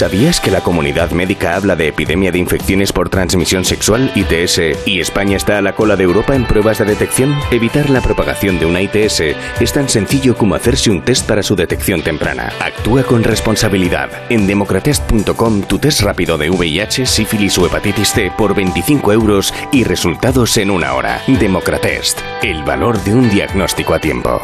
¿Sabías 0.00 0.40
que 0.40 0.50
la 0.50 0.62
comunidad 0.62 1.10
médica 1.10 1.56
habla 1.56 1.76
de 1.76 1.88
epidemia 1.88 2.32
de 2.32 2.38
infecciones 2.38 2.90
por 2.90 3.10
transmisión 3.10 3.66
sexual, 3.66 4.10
ITS, 4.14 4.86
y 4.86 4.98
España 4.98 5.36
está 5.36 5.58
a 5.58 5.60
la 5.60 5.74
cola 5.74 5.94
de 5.94 6.04
Europa 6.04 6.34
en 6.34 6.46
pruebas 6.46 6.78
de 6.78 6.86
detección? 6.86 7.38
Evitar 7.50 7.90
la 7.90 8.00
propagación 8.00 8.58
de 8.58 8.64
una 8.64 8.80
ITS 8.80 9.20
es 9.60 9.72
tan 9.74 9.90
sencillo 9.90 10.38
como 10.38 10.54
hacerse 10.54 10.90
un 10.90 11.02
test 11.04 11.28
para 11.28 11.42
su 11.42 11.54
detección 11.54 12.00
temprana. 12.00 12.50
Actúa 12.60 13.02
con 13.02 13.22
responsabilidad. 13.22 14.08
En 14.30 14.46
democratest.com 14.46 15.64
tu 15.64 15.78
test 15.78 16.00
rápido 16.00 16.38
de 16.38 16.48
VIH, 16.48 17.04
sífilis 17.04 17.58
o 17.58 17.66
hepatitis 17.66 18.12
C 18.14 18.32
por 18.38 18.54
25 18.54 19.12
euros 19.12 19.52
y 19.70 19.84
resultados 19.84 20.56
en 20.56 20.70
una 20.70 20.94
hora. 20.94 21.20
Democratest. 21.26 22.20
El 22.42 22.62
valor 22.62 23.04
de 23.04 23.14
un 23.14 23.28
diagnóstico 23.28 23.92
a 23.92 23.98
tiempo. 23.98 24.40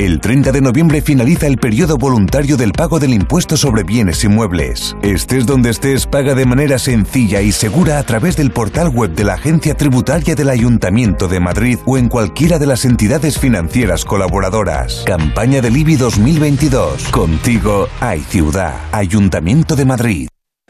El 0.00 0.18
30 0.18 0.52
de 0.52 0.62
noviembre 0.62 1.02
finaliza 1.02 1.46
el 1.46 1.58
periodo 1.58 1.98
voluntario 1.98 2.56
del 2.56 2.72
pago 2.72 2.98
del 2.98 3.12
impuesto 3.12 3.58
sobre 3.58 3.82
bienes 3.82 4.24
inmuebles. 4.24 4.96
Estés 5.02 5.44
donde 5.44 5.68
estés, 5.68 6.06
paga 6.06 6.34
de 6.34 6.46
manera 6.46 6.78
sencilla 6.78 7.42
y 7.42 7.52
segura 7.52 7.98
a 7.98 8.02
través 8.02 8.34
del 8.34 8.50
portal 8.50 8.88
web 8.88 9.12
de 9.14 9.24
la 9.24 9.34
Agencia 9.34 9.74
Tributaria 9.74 10.34
del 10.34 10.48
Ayuntamiento 10.48 11.28
de 11.28 11.40
Madrid 11.40 11.78
o 11.84 11.98
en 11.98 12.08
cualquiera 12.08 12.58
de 12.58 12.64
las 12.64 12.86
entidades 12.86 13.38
financieras 13.38 14.06
colaboradoras. 14.06 15.02
Campaña 15.04 15.60
del 15.60 15.76
IBI 15.76 15.96
2022. 15.96 17.08
Contigo 17.08 17.86
hay 18.00 18.20
ciudad. 18.20 18.74
Ayuntamiento 18.92 19.76
de 19.76 19.84
Madrid. 19.84 20.28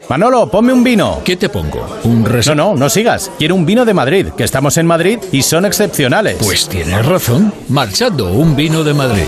Manolo, 0.09 0.49
ponme 0.49 0.73
un 0.73 0.83
vino. 0.83 1.21
¿Qué 1.23 1.37
te 1.37 1.47
pongo? 1.49 1.85
¿Un 2.03 2.25
res... 2.25 2.47
No, 2.47 2.55
no, 2.55 2.75
no 2.75 2.89
sigas. 2.89 3.31
Quiero 3.37 3.53
un 3.55 3.65
vino 3.65 3.85
de 3.85 3.93
Madrid, 3.93 4.27
que 4.35 4.43
estamos 4.43 4.75
en 4.77 4.85
Madrid 4.85 5.19
y 5.31 5.43
son 5.43 5.65
excepcionales. 5.65 6.35
Pues 6.39 6.67
tienes 6.67 7.05
razón. 7.05 7.53
Marchando, 7.69 8.33
un 8.33 8.53
vino 8.55 8.83
de 8.83 8.93
Madrid. 8.93 9.23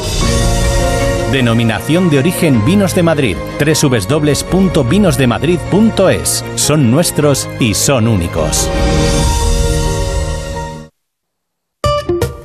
Denominación 1.31 2.09
de 2.09 2.19
origen 2.19 2.65
Vinos 2.65 2.93
de 2.95 3.03
Madrid. 3.03 3.37
www.vinosdemadrid.es. 3.59 6.43
Son 6.55 6.91
nuestros 6.91 7.47
y 7.59 7.73
son 7.73 8.07
únicos. 8.07 8.69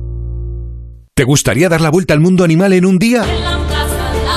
¿Te 1.14 1.26
gustaría 1.26 1.68
dar 1.68 1.82
la 1.82 1.90
vuelta 1.90 2.14
al 2.14 2.22
mundo 2.22 2.46
animal 2.46 2.72
en 2.74 2.86
un 2.86 2.98
día? 2.98 3.26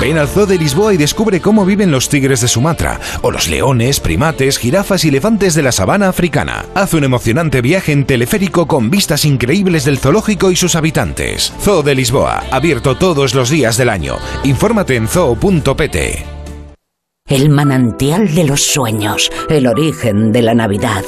Ven 0.00 0.16
al 0.16 0.28
Zoo 0.28 0.46
de 0.46 0.56
Lisboa 0.56 0.94
y 0.94 0.96
descubre 0.96 1.42
cómo 1.42 1.66
viven 1.66 1.90
los 1.90 2.08
tigres 2.08 2.40
de 2.40 2.48
Sumatra, 2.48 2.98
o 3.20 3.30
los 3.30 3.48
leones, 3.48 4.00
primates, 4.00 4.56
jirafas 4.56 5.04
y 5.04 5.08
elefantes 5.08 5.54
de 5.54 5.62
la 5.62 5.72
sabana 5.72 6.08
africana. 6.08 6.64
Haz 6.74 6.94
un 6.94 7.04
emocionante 7.04 7.60
viaje 7.60 7.92
en 7.92 8.06
teleférico 8.06 8.66
con 8.66 8.88
vistas 8.88 9.26
increíbles 9.26 9.84
del 9.84 9.98
zoológico 9.98 10.50
y 10.50 10.56
sus 10.56 10.74
habitantes. 10.74 11.52
Zoo 11.60 11.82
de 11.82 11.94
Lisboa, 11.94 12.44
abierto 12.50 12.96
todos 12.96 13.34
los 13.34 13.50
días 13.50 13.76
del 13.76 13.90
año. 13.90 14.16
Infórmate 14.42 14.96
en 14.96 15.06
zoo.pt. 15.06 16.39
El 17.30 17.48
manantial 17.48 18.34
de 18.34 18.42
los 18.42 18.60
sueños, 18.60 19.30
el 19.48 19.68
origen 19.68 20.32
de 20.32 20.42
la 20.42 20.52
Navidad, 20.52 21.04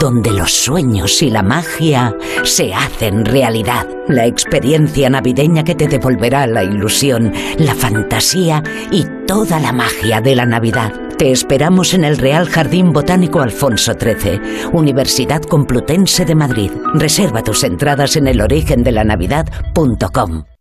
donde 0.00 0.32
los 0.32 0.50
sueños 0.50 1.20
y 1.20 1.28
la 1.28 1.42
magia 1.42 2.16
se 2.44 2.72
hacen 2.72 3.26
realidad. 3.26 3.86
La 4.08 4.24
experiencia 4.24 5.10
navideña 5.10 5.64
que 5.64 5.74
te 5.74 5.86
devolverá 5.86 6.46
la 6.46 6.64
ilusión, 6.64 7.30
la 7.58 7.74
fantasía 7.74 8.62
y 8.90 9.04
toda 9.26 9.60
la 9.60 9.72
magia 9.72 10.22
de 10.22 10.34
la 10.34 10.46
Navidad. 10.46 10.94
Te 11.18 11.30
esperamos 11.30 11.92
en 11.92 12.04
el 12.04 12.16
Real 12.16 12.48
Jardín 12.48 12.94
Botánico 12.94 13.42
Alfonso 13.42 13.92
XIII, 13.92 14.40
Universidad 14.72 15.42
Complutense 15.42 16.24
de 16.24 16.34
Madrid. 16.34 16.70
Reserva 16.94 17.42
tus 17.42 17.64
entradas 17.64 18.16
en 18.16 18.28
elorigendelanavidad.com. 18.28 20.55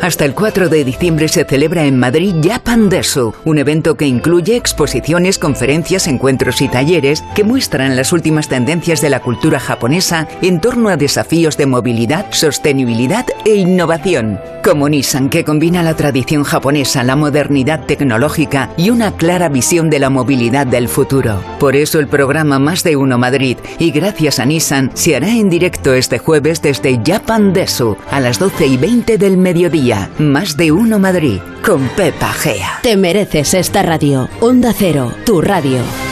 Hasta 0.00 0.24
el 0.24 0.34
4 0.34 0.68
de 0.68 0.84
diciembre 0.84 1.28
se 1.28 1.44
celebra 1.44 1.84
en 1.84 1.98
Madrid 1.98 2.34
Japan 2.42 2.88
Desu, 2.88 3.34
un 3.44 3.58
evento 3.58 3.96
que 3.96 4.06
incluye 4.06 4.56
exposiciones, 4.56 5.38
conferencias, 5.38 6.08
encuentros 6.08 6.60
y 6.60 6.68
talleres 6.68 7.22
que 7.34 7.44
muestran 7.44 7.94
las 7.94 8.12
últimas 8.12 8.48
tendencias 8.48 9.00
de 9.00 9.10
la 9.10 9.20
cultura 9.20 9.60
japonesa 9.60 10.26
en 10.40 10.60
torno 10.60 10.88
a 10.88 10.96
desafíos 10.96 11.56
de 11.56 11.66
movilidad, 11.66 12.26
sostenibilidad 12.30 13.26
e 13.44 13.54
innovación. 13.54 14.40
Como 14.64 14.88
Nissan, 14.88 15.28
que 15.28 15.44
combina 15.44 15.82
la 15.82 15.94
tradición 15.94 16.44
japonesa, 16.44 17.02
la 17.02 17.16
modernidad 17.16 17.84
tecnológica 17.84 18.70
y 18.76 18.90
una 18.90 19.12
clara 19.16 19.48
visión 19.48 19.90
de 19.90 19.98
la 19.98 20.08
movilidad 20.08 20.66
del 20.66 20.88
futuro. 20.88 21.42
Por 21.58 21.74
eso 21.74 21.98
el 21.98 22.06
programa 22.06 22.60
Más 22.60 22.84
de 22.84 22.96
Uno 22.96 23.18
Madrid 23.18 23.56
y 23.80 23.90
gracias 23.90 24.38
a 24.38 24.44
Nissan 24.44 24.92
se 24.94 25.16
hará 25.16 25.30
en 25.30 25.50
directo 25.50 25.94
este 25.94 26.18
jueves 26.18 26.62
desde 26.62 27.00
Japan 27.04 27.52
Desu 27.52 27.96
a 28.10 28.20
las 28.20 28.38
12 28.38 28.66
y 28.66 28.76
20 28.76 29.18
del 29.18 29.36
mediodía. 29.36 29.81
Más 30.18 30.56
de 30.56 30.70
Uno 30.70 31.00
Madrid 31.00 31.40
con 31.64 31.88
Pepa 31.88 32.32
Gea. 32.32 32.78
Te 32.82 32.96
mereces 32.96 33.52
esta 33.54 33.82
radio. 33.82 34.28
Onda 34.40 34.72
Cero, 34.72 35.12
tu 35.24 35.40
radio. 35.40 36.11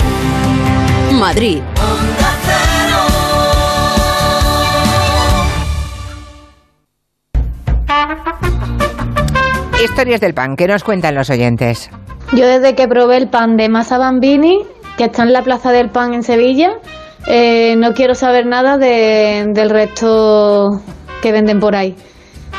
Madrid. 1.19 1.61
Historias 9.83 10.21
del 10.21 10.33
pan, 10.33 10.55
¿qué 10.55 10.67
nos 10.67 10.83
cuentan 10.83 11.15
los 11.15 11.29
oyentes? 11.29 11.89
Yo 12.33 12.45
desde 12.47 12.75
que 12.75 12.87
probé 12.87 13.17
el 13.17 13.27
pan 13.29 13.57
de 13.57 13.67
masa 13.67 13.97
bambini, 13.97 14.59
que 14.97 15.05
está 15.05 15.23
en 15.23 15.33
la 15.33 15.41
Plaza 15.41 15.71
del 15.71 15.89
Pan 15.89 16.13
en 16.13 16.23
Sevilla, 16.23 16.73
eh, 17.27 17.75
no 17.77 17.93
quiero 17.93 18.15
saber 18.15 18.45
nada 18.45 18.77
de- 18.77 19.45
del 19.53 19.69
resto 19.69 20.81
que 21.21 21.31
venden 21.31 21.59
por 21.59 21.75
ahí. 21.75 21.95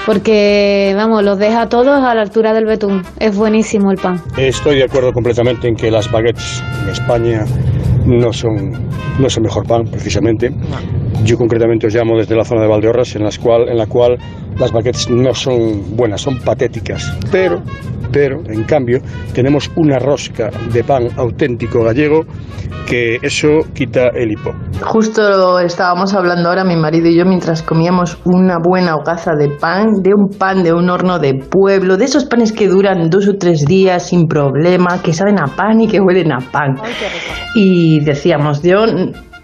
Porque, 0.05 0.95
vamos, 0.97 1.23
los 1.23 1.39
deja 1.39 1.69
todos 1.69 2.03
a 2.03 2.13
la 2.15 2.23
altura 2.23 2.53
del 2.53 2.65
betún. 2.67 3.05
Es 3.21 3.37
buenísimo 3.37 3.93
el 3.93 3.99
pan. 3.99 4.21
Estoy 4.37 4.77
de 4.77 4.85
acuerdo 4.85 5.13
completamente 5.13 5.69
en 5.69 5.77
que 5.77 5.93
las 5.93 6.11
baguettes 6.11 6.61
en 6.83 6.89
España 6.89 7.45
no 8.07 8.33
son, 8.33 8.73
no 9.19 9.27
es 9.27 9.37
el 9.37 9.43
mejor 9.43 9.67
pan, 9.67 9.85
precisamente. 9.87 10.53
Yo 11.25 11.39
concretamente 11.39 11.87
os 11.87 11.95
llamo 11.95 12.19
desde 12.19 12.35
la 12.35 12.45
zona 12.45 12.63
de 12.63 12.69
Valdeorras, 12.69 13.15
en, 13.17 13.25
las 13.25 13.39
cual, 13.39 13.69
en 13.69 13.79
la 13.79 13.87
cual 13.87 14.19
las 14.59 14.73
baguettes 14.73 15.09
no 15.09 15.35
son 15.35 15.97
buenas, 15.97 16.21
son 16.21 16.39
patéticas. 16.41 17.13
Pero, 17.31 17.63
pero, 18.13 18.41
en 18.47 18.65
cambio, 18.65 19.01
tenemos 19.35 19.71
una 19.77 19.99
rosca 19.99 20.51
de 20.73 20.85
pan 20.85 21.09
auténtico 21.17 21.83
gallego 21.83 22.23
que 22.87 23.17
eso 23.23 23.61
quita 23.75 24.09
el 24.15 24.33
hipo. 24.33 24.53
Justo 24.83 25.59
estábamos 25.61 26.15
hablando 26.15 26.49
ahora 26.49 26.65
mi 26.65 26.77
marido 26.77 27.09
y 27.09 27.17
yo 27.17 27.25
mientras 27.25 27.63
comíamos 27.63 28.19
una 28.25 28.59
buena 28.63 28.97
hogaza 28.97 29.33
de 29.35 29.49
pan, 29.49 30.03
de 30.03 30.11
un 30.15 30.29
pan 30.39 30.63
de 30.63 30.73
un 30.73 30.91
horno 30.91 31.19
de 31.19 31.35
pueblo, 31.35 31.97
de 31.97 32.05
esos 32.05 32.25
panes 32.25 32.53
que 32.53 32.69
duran 32.69 33.09
dos 33.09 33.29
o 33.29 33.37
tres 33.39 33.65
días 33.65 34.09
sin 34.09 34.27
problema, 34.27 35.01
que 35.03 35.13
saben 35.13 35.41
a 35.41 35.47
pan 35.47 35.81
y 35.81 35.89
que 35.89 36.01
huelen 36.01 36.33
a 36.33 36.39
pan. 36.39 36.77
Y 37.55 38.01
decíamos, 38.01 38.63
yo, 38.63 38.85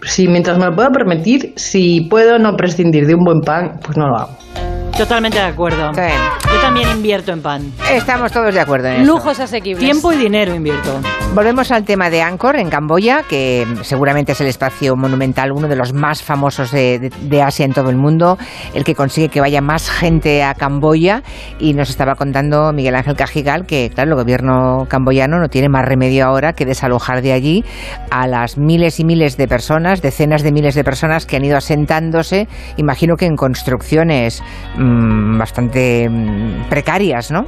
si 0.03 0.27
mientras 0.27 0.57
me 0.57 0.65
lo 0.65 0.75
pueda 0.75 0.89
permitir, 0.89 1.53
si 1.55 2.01
puedo 2.09 2.37
no 2.39 2.55
prescindir 2.55 3.05
de 3.07 3.15
un 3.15 3.23
buen 3.23 3.41
pan, 3.41 3.79
pues 3.83 3.97
no 3.97 4.07
lo 4.09 4.15
hago. 4.17 4.78
Totalmente 4.99 5.37
de 5.37 5.45
acuerdo. 5.45 5.91
Yo 5.93 6.59
también 6.61 6.89
invierto 6.89 7.31
en 7.31 7.41
pan. 7.41 7.71
Estamos 7.89 8.33
todos 8.33 8.53
de 8.53 8.59
acuerdo 8.59 8.89
en 8.89 8.95
eso. 9.01 9.05
Lujos 9.05 9.39
asequibles. 9.39 9.79
Tiempo 9.79 10.11
y 10.11 10.17
dinero 10.17 10.53
invierto. 10.53 10.99
Volvemos 11.33 11.71
al 11.71 11.85
tema 11.85 12.09
de 12.09 12.21
Angkor 12.21 12.57
en 12.57 12.69
Camboya, 12.69 13.23
que 13.23 13.65
seguramente 13.83 14.33
es 14.33 14.41
el 14.41 14.47
espacio 14.47 14.97
monumental, 14.97 15.53
uno 15.53 15.69
de 15.69 15.77
los 15.77 15.93
más 15.93 16.21
famosos 16.21 16.71
de, 16.71 16.99
de- 16.99 17.09
de 17.21 17.41
Asia 17.41 17.63
en 17.65 17.71
todo 17.71 17.89
el 17.89 17.95
mundo, 17.95 18.37
el 18.73 18.83
que 18.83 18.93
consigue 18.93 19.29
que 19.29 19.39
vaya 19.39 19.61
más 19.61 19.89
gente 19.89 20.43
a 20.43 20.53
Camboya. 20.53 21.23
Y 21.59 21.73
nos 21.75 21.89
estaba 21.89 22.15
contando 22.15 22.73
Miguel 22.73 22.95
Ángel 22.95 23.15
Cajigal 23.15 23.65
que, 23.65 23.91
claro, 23.93 24.09
el 24.11 24.15
gobierno 24.17 24.85
camboyano 24.89 25.39
no 25.39 25.47
tiene 25.47 25.69
más 25.69 25.85
remedio 25.85 26.25
ahora 26.25 26.51
que 26.53 26.65
desalojar 26.65 27.21
de 27.21 27.31
allí 27.31 27.63
a 28.11 28.27
las 28.27 28.57
miles 28.57 28.99
y 28.99 29.05
miles 29.05 29.37
de 29.37 29.47
personas, 29.47 30.01
decenas 30.01 30.43
de 30.43 30.51
miles 30.51 30.75
de 30.75 30.83
personas 30.83 31.25
que 31.25 31.37
han 31.37 31.45
ido 31.45 31.55
asentándose, 31.55 32.49
imagino 32.75 33.15
que 33.15 33.27
en 33.27 33.37
construcciones 33.37 34.43
mm, 34.89 35.37
bastante 35.37 36.09
mm, 36.09 36.69
precarias, 36.69 37.31
¿no? 37.31 37.45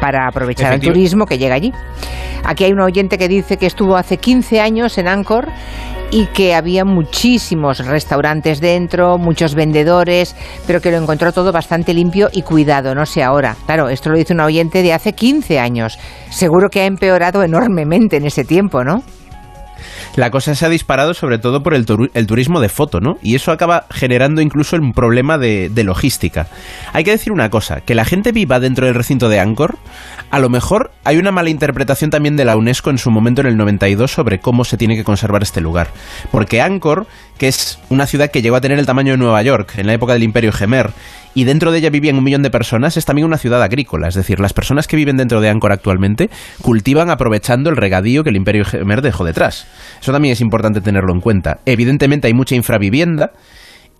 para 0.00 0.26
aprovechar 0.26 0.72
el 0.72 0.80
turismo 0.80 1.26
que 1.26 1.38
llega 1.38 1.54
allí. 1.54 1.72
Aquí 2.42 2.64
hay 2.64 2.72
un 2.72 2.80
oyente 2.80 3.18
que 3.18 3.28
dice 3.28 3.58
que 3.58 3.66
estuvo 3.66 3.96
hace 3.96 4.16
15 4.16 4.60
años 4.60 4.96
en 4.98 5.08
Angkor 5.08 5.48
y 6.10 6.26
que 6.26 6.54
había 6.54 6.84
muchísimos 6.84 7.86
restaurantes 7.86 8.60
dentro, 8.60 9.18
muchos 9.18 9.54
vendedores, 9.54 10.34
pero 10.66 10.80
que 10.80 10.90
lo 10.90 10.96
encontró 10.96 11.32
todo 11.32 11.52
bastante 11.52 11.94
limpio 11.94 12.28
y 12.32 12.42
cuidado, 12.42 12.94
no 12.94 13.06
sé 13.06 13.22
ahora. 13.22 13.54
Claro, 13.66 13.88
esto 13.88 14.10
lo 14.10 14.16
dice 14.16 14.32
un 14.32 14.40
oyente 14.40 14.82
de 14.82 14.92
hace 14.92 15.12
15 15.12 15.60
años. 15.60 15.98
Seguro 16.30 16.68
que 16.68 16.80
ha 16.80 16.86
empeorado 16.86 17.44
enormemente 17.44 18.16
en 18.16 18.26
ese 18.26 18.44
tiempo, 18.44 18.82
¿no? 18.82 19.04
La 20.16 20.30
cosa 20.30 20.54
se 20.54 20.66
ha 20.66 20.68
disparado 20.68 21.14
sobre 21.14 21.38
todo 21.38 21.62
por 21.62 21.74
el, 21.74 21.86
el 22.14 22.26
turismo 22.26 22.60
de 22.60 22.68
foto, 22.68 23.00
¿no? 23.00 23.18
Y 23.22 23.36
eso 23.36 23.52
acaba 23.52 23.86
generando 23.90 24.40
incluso 24.40 24.76
un 24.76 24.92
problema 24.92 25.38
de, 25.38 25.68
de 25.68 25.84
logística. 25.84 26.48
Hay 26.92 27.04
que 27.04 27.12
decir 27.12 27.32
una 27.32 27.48
cosa, 27.48 27.80
que 27.80 27.94
la 27.94 28.04
gente 28.04 28.32
viva 28.32 28.60
dentro 28.60 28.86
del 28.86 28.94
recinto 28.94 29.28
de 29.28 29.38
Angkor, 29.38 29.78
a 30.30 30.38
lo 30.38 30.48
mejor 30.48 30.92
hay 31.04 31.18
una 31.18 31.32
mala 31.32 31.50
interpretación 31.50 32.10
también 32.10 32.36
de 32.36 32.44
la 32.44 32.56
UNESCO 32.56 32.90
en 32.90 32.98
su 32.98 33.10
momento 33.10 33.40
en 33.40 33.48
el 33.48 33.56
92 33.56 34.10
sobre 34.10 34.40
cómo 34.40 34.64
se 34.64 34.76
tiene 34.76 34.96
que 34.96 35.04
conservar 35.04 35.42
este 35.42 35.60
lugar. 35.60 35.88
Porque 36.30 36.60
Angkor, 36.60 37.06
que 37.38 37.48
es 37.48 37.78
una 37.88 38.06
ciudad 38.06 38.30
que 38.30 38.42
llegó 38.42 38.56
a 38.56 38.60
tener 38.60 38.78
el 38.78 38.86
tamaño 38.86 39.12
de 39.12 39.18
Nueva 39.18 39.42
York 39.42 39.74
en 39.76 39.86
la 39.86 39.94
época 39.94 40.12
del 40.12 40.22
Imperio 40.22 40.52
Gemer, 40.52 40.90
y 41.34 41.44
dentro 41.44 41.70
de 41.70 41.78
ella 41.78 41.90
vivían 41.90 42.16
un 42.16 42.24
millón 42.24 42.42
de 42.42 42.50
personas, 42.50 42.96
es 42.96 43.04
también 43.04 43.26
una 43.26 43.38
ciudad 43.38 43.62
agrícola. 43.62 44.08
Es 44.08 44.14
decir, 44.14 44.40
las 44.40 44.52
personas 44.52 44.86
que 44.86 44.96
viven 44.96 45.16
dentro 45.16 45.40
de 45.40 45.48
Angkor 45.48 45.72
actualmente 45.72 46.30
cultivan 46.60 47.10
aprovechando 47.10 47.70
el 47.70 47.76
regadío 47.76 48.24
que 48.24 48.30
el 48.30 48.36
Imperio 48.36 48.64
Gemer 48.64 49.02
dejó 49.02 49.24
detrás. 49.24 49.66
Eso 50.00 50.12
también 50.12 50.32
es 50.32 50.40
importante 50.40 50.80
tenerlo 50.80 51.12
en 51.12 51.20
cuenta. 51.20 51.60
Evidentemente 51.66 52.26
hay 52.26 52.34
mucha 52.34 52.56
infravivienda. 52.56 53.32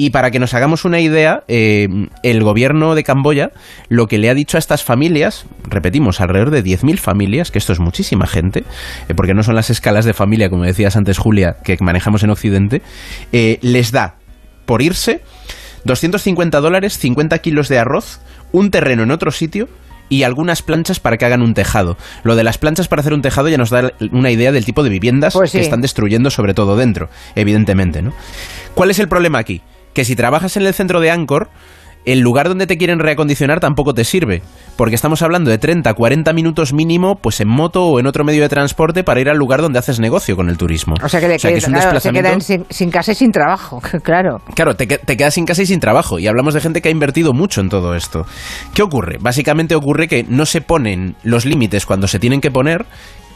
Y 0.01 0.09
para 0.09 0.31
que 0.31 0.39
nos 0.39 0.55
hagamos 0.55 0.87
una 0.87 0.99
idea, 1.01 1.45
eh, 1.47 1.87
el 2.23 2.43
gobierno 2.43 2.95
de 2.95 3.05
Camboya 3.05 3.51
lo 3.91 4.07
que 4.07 4.17
le 4.17 4.31
ha 4.31 4.35
dicho 4.35 4.57
a 4.57 4.59
estas 4.59 4.83
familias, 4.83 5.45
repetimos, 5.69 6.23
alrededor 6.23 6.49
de 6.49 6.65
10.000 6.65 6.97
familias, 6.97 7.51
que 7.51 7.59
esto 7.59 7.75
es 7.75 7.81
muchísima 7.81 8.27
gente, 8.27 8.65
eh, 9.11 9.15
porque 9.15 9.35
no 9.35 9.43
son 9.43 9.57
las 9.57 9.69
escalas 9.69 10.07
de 10.07 10.15
familia, 10.15 10.49
como 10.49 10.65
decías 10.65 10.97
antes 10.97 11.19
Julia, 11.19 11.59
que 11.63 11.77
manejamos 11.83 12.23
en 12.23 12.31
Occidente, 12.31 12.81
eh, 13.33 13.59
les 13.61 13.93
da 13.93 14.15
por 14.65 14.81
irse 14.81 15.21
250 15.85 16.63
dólares, 16.63 16.97
50 16.97 17.37
kilos 17.41 17.69
de 17.69 17.79
arroz, 17.79 18.23
un 18.53 18.71
terreno 18.71 19.03
en 19.03 19.11
otro 19.11 19.31
sitio 19.31 19.69
y 20.09 20.23
algunas 20.23 20.63
planchas 20.63 20.99
para 20.99 21.19
que 21.19 21.27
hagan 21.27 21.43
un 21.43 21.53
tejado. 21.53 21.99
Lo 22.23 22.37
de 22.37 22.45
las 22.45 22.57
planchas 22.57 22.89
para 22.89 23.01
hacer 23.01 23.13
un 23.13 23.21
tejado 23.21 23.51
ya 23.51 23.59
nos 23.59 23.69
da 23.69 23.93
una 24.13 24.31
idea 24.31 24.51
del 24.51 24.65
tipo 24.65 24.83
de 24.83 24.89
viviendas 24.89 25.35
Pues 25.35 25.51
sí. 25.51 25.59
que 25.59 25.63
están 25.63 25.83
destruyendo 25.83 26.31
sobre 26.31 26.55
todo 26.55 26.75
dentro, 26.79 27.11
evidentemente, 27.35 28.01
¿no? 28.01 28.15
¿Cuál 28.75 28.91
es 28.91 28.99
el 28.99 29.07
problema 29.07 29.39
aquí? 29.39 29.61
Que 29.95 30.05
si 30.05 30.17
trabajas 30.17 30.57
en 30.57 30.67
el 30.67 30.75
centro 30.75 31.01
de 31.01 31.11
Angkor, 31.11 31.49
el 32.05 32.21
lugar 32.21 32.49
donde 32.49 32.67
te 32.67 32.79
quieren 32.79 32.99
reacondicionar 32.99 33.61
tampoco 33.61 33.93
te 33.93 34.05
sirve, 34.05 34.43
porque 34.77 34.95
estamos 34.95 35.21
hablando 35.23 35.51
de 35.51 35.59
30, 35.59 35.93
40 35.93 36.33
minutos 36.33 36.73
mínimo, 36.73 37.17
pues 37.17 37.41
en 37.41 37.49
moto 37.49 37.85
o 37.85 38.01
en 38.01 38.07
otro 38.07 38.25
medio 38.25 38.43
de 38.43 38.49
transporte 38.49 39.05
para 39.05 39.21
ir 39.21 39.29
al 39.29 39.37
lugar 39.37 39.61
donde 39.61 39.79
haces 39.79 40.01
negocio 40.01 40.37
con 40.37 40.49
el 40.49 40.57
turismo. 40.57 40.95
O 41.03 41.09
sea 41.09 41.21
que, 41.21 41.29
le 41.29 41.37
que 41.37 41.55
es 41.55 41.67
un 41.67 41.75
claro, 41.75 42.01
se 42.01 42.11
quedan 42.11 42.41
sin, 42.41 42.65
sin 42.71 42.91
casa 42.91 43.13
y 43.13 43.15
sin 43.15 43.33
trabajo, 43.33 43.81
claro. 44.03 44.41
Claro, 44.55 44.75
te, 44.75 44.87
te 44.87 45.17
quedas 45.17 45.35
sin 45.35 45.45
casa 45.45 45.63
y 45.63 45.67
sin 45.67 45.81
trabajo. 45.81 46.19
Y 46.19 46.27
hablamos 46.27 46.55
de 46.55 46.61
gente 46.61 46.81
que 46.81 46.89
ha 46.89 46.93
invertido 46.93 47.33
mucho 47.33 47.61
en 47.61 47.69
todo 47.69 47.95
esto. 47.95 48.27
¿Qué 48.75 48.83
ocurre? 48.83 49.19
Básicamente 49.21 49.75
ocurre 49.75 50.09
que 50.09 50.25
no 50.25 50.47
se 50.47 50.63
ponen 50.63 51.17
los 51.23 51.45
límites 51.45 51.85
cuando 51.85 52.09
se 52.09 52.19
tienen 52.19 52.41
que 52.41 52.51
poner. 52.51 52.87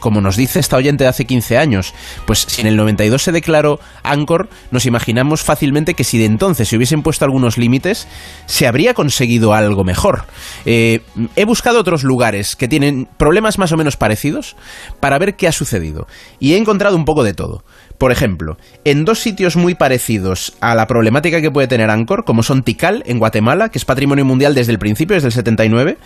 Como 0.05 0.20
nos 0.20 0.36
dice 0.36 0.61
esta 0.61 0.76
oyente 0.76 1.05
de 1.05 1.09
hace 1.09 1.24
15 1.24 1.57
años, 1.57 1.94
pues 2.26 2.40
si 2.46 2.61
en 2.61 2.66
el 2.66 2.76
92 2.76 3.22
se 3.22 3.32
declaró 3.32 3.80
Angkor, 4.02 4.50
nos 4.70 4.84
imaginamos 4.84 5.42
fácilmente 5.42 5.94
que 5.94 6.05
si 6.05 6.18
de 6.18 6.26
entonces 6.26 6.68
se 6.68 6.76
hubiesen 6.76 7.02
puesto 7.02 7.24
algunos 7.24 7.57
límites, 7.57 8.07
se 8.44 8.66
habría 8.66 8.92
conseguido 8.92 9.55
algo 9.55 9.82
mejor. 9.82 10.26
Eh, 10.66 11.00
he 11.36 11.46
buscado 11.46 11.80
otros 11.80 12.05
lugares 12.05 12.55
que 12.55 12.68
tienen 12.68 13.09
problemas 13.16 13.57
más 13.57 13.72
o 13.72 13.78
menos 13.78 13.96
parecidos 13.96 14.57
para 15.00 15.18
ver 15.18 15.36
qué 15.36 15.48
ha 15.48 15.52
sucedido. 15.52 16.07
Y 16.38 16.52
he 16.52 16.59
encontrado 16.59 16.96
un 16.96 17.07
poco 17.07 17.24
de 17.24 17.32
todo. 17.32 17.64
Por 17.99 18.11
ejemplo, 18.11 18.59
en 18.84 19.05
dos 19.05 19.20
sitios 19.20 19.57
muy 19.57 19.74
parecidos 19.74 20.55
a 20.61 20.74
la 20.74 20.86
problemática 20.86 21.40
que 21.40 21.51
puede 21.51 21.68
tener 21.68 21.90
Angkor, 21.90 22.24
como 22.24 22.42
son 22.42 22.62
Tikal, 22.62 23.03
en 23.07 23.18
Guatemala, 23.18 23.68
que 23.68 23.78
es 23.78 23.84
patrimonio 23.84 24.24
mundial 24.24 24.55
desde 24.55 24.72
el 24.72 24.78
principio, 24.78 25.14
desde 25.14 25.28
el 25.28 25.32
79, 25.32 25.99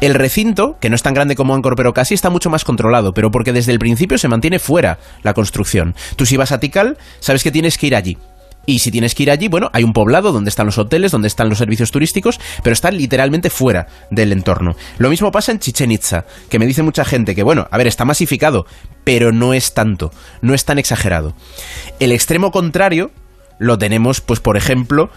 el 0.00 0.14
recinto, 0.14 0.78
que 0.80 0.88
no 0.88 0.96
es 0.96 1.02
tan 1.02 1.14
grande 1.14 1.36
como 1.36 1.54
Angkor, 1.54 1.76
pero 1.76 1.92
casi 1.92 2.14
está 2.14 2.30
mucho 2.30 2.50
más 2.50 2.64
controlado, 2.64 3.12
pero 3.12 3.30
porque 3.30 3.52
desde 3.52 3.72
el 3.72 3.78
principio 3.78 4.18
se 4.18 4.28
mantiene 4.28 4.58
fuera 4.58 4.98
la 5.22 5.34
construcción. 5.34 5.94
Tú 6.16 6.24
si 6.26 6.36
vas 6.36 6.52
a 6.52 6.60
Tikal, 6.60 6.96
sabes 7.20 7.42
que 7.42 7.52
tienes 7.52 7.76
que 7.76 7.88
ir 7.88 7.96
allí. 7.96 8.16
Y 8.66 8.80
si 8.80 8.90
tienes 8.90 9.14
que 9.14 9.22
ir 9.22 9.30
allí, 9.30 9.48
bueno, 9.48 9.70
hay 9.72 9.84
un 9.84 9.92
poblado 9.92 10.32
donde 10.32 10.50
están 10.50 10.66
los 10.66 10.76
hoteles, 10.76 11.12
donde 11.12 11.28
están 11.28 11.48
los 11.48 11.58
servicios 11.58 11.92
turísticos, 11.92 12.40
pero 12.62 12.74
está 12.74 12.90
literalmente 12.90 13.48
fuera 13.48 13.86
del 14.10 14.32
entorno. 14.32 14.76
Lo 14.98 15.08
mismo 15.08 15.30
pasa 15.30 15.52
en 15.52 15.60
Chichen 15.60 15.92
Itza, 15.92 16.26
que 16.50 16.58
me 16.58 16.66
dice 16.66 16.82
mucha 16.82 17.04
gente 17.04 17.34
que, 17.34 17.44
bueno, 17.44 17.68
a 17.70 17.78
ver, 17.78 17.86
está 17.86 18.04
masificado, 18.04 18.66
pero 19.04 19.30
no 19.30 19.54
es 19.54 19.72
tanto, 19.72 20.10
no 20.42 20.52
es 20.52 20.64
tan 20.64 20.78
exagerado. 20.78 21.34
El 22.00 22.10
extremo 22.10 22.50
contrario 22.50 23.12
lo 23.58 23.78
tenemos, 23.78 24.20
pues, 24.20 24.40
por 24.40 24.56
ejemplo, 24.56 25.10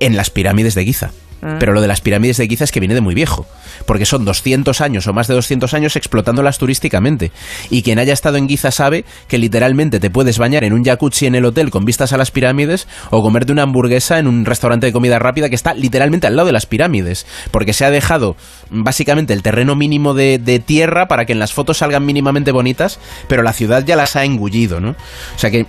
en 0.00 0.16
las 0.16 0.30
pirámides 0.30 0.74
de 0.74 0.84
Giza. 0.84 1.12
Ah. 1.42 1.56
Pero 1.58 1.72
lo 1.72 1.80
de 1.80 1.88
las 1.88 2.00
pirámides 2.00 2.38
de 2.38 2.46
Giza 2.46 2.64
es 2.64 2.72
que 2.72 2.80
viene 2.80 2.94
de 2.94 3.00
muy 3.00 3.14
viejo, 3.14 3.46
porque 3.86 4.06
son 4.06 4.24
200 4.24 4.80
años 4.80 5.06
o 5.06 5.12
más 5.12 5.28
de 5.28 5.34
200 5.34 5.72
años 5.74 5.96
explotándolas 5.96 6.58
turísticamente. 6.58 7.30
Y 7.70 7.82
quien 7.82 7.98
haya 7.98 8.12
estado 8.12 8.36
en 8.36 8.48
Giza 8.48 8.70
sabe 8.70 9.04
que 9.28 9.38
literalmente 9.38 10.00
te 10.00 10.10
puedes 10.10 10.38
bañar 10.38 10.64
en 10.64 10.72
un 10.72 10.84
jacuzzi 10.84 11.26
en 11.26 11.34
el 11.34 11.44
hotel 11.44 11.70
con 11.70 11.84
vistas 11.84 12.12
a 12.12 12.16
las 12.16 12.30
pirámides 12.30 12.88
o 13.10 13.22
comerte 13.22 13.52
una 13.52 13.62
hamburguesa 13.62 14.18
en 14.18 14.26
un 14.26 14.44
restaurante 14.44 14.86
de 14.86 14.92
comida 14.92 15.18
rápida 15.18 15.48
que 15.48 15.54
está 15.54 15.74
literalmente 15.74 16.26
al 16.26 16.36
lado 16.36 16.46
de 16.46 16.52
las 16.52 16.66
pirámides, 16.66 17.26
porque 17.50 17.72
se 17.72 17.84
ha 17.84 17.90
dejado 17.90 18.36
básicamente 18.70 19.32
el 19.32 19.42
terreno 19.42 19.76
mínimo 19.76 20.14
de, 20.14 20.38
de 20.38 20.58
tierra 20.58 21.06
para 21.08 21.26
que 21.26 21.32
en 21.32 21.38
las 21.38 21.52
fotos 21.52 21.78
salgan 21.78 22.06
mínimamente 22.06 22.52
bonitas, 22.52 22.98
pero 23.28 23.42
la 23.42 23.52
ciudad 23.52 23.84
ya 23.84 23.96
las 23.96 24.16
ha 24.16 24.24
engullido, 24.24 24.80
¿no? 24.80 24.90
O 24.90 25.38
sea 25.38 25.50
que 25.50 25.66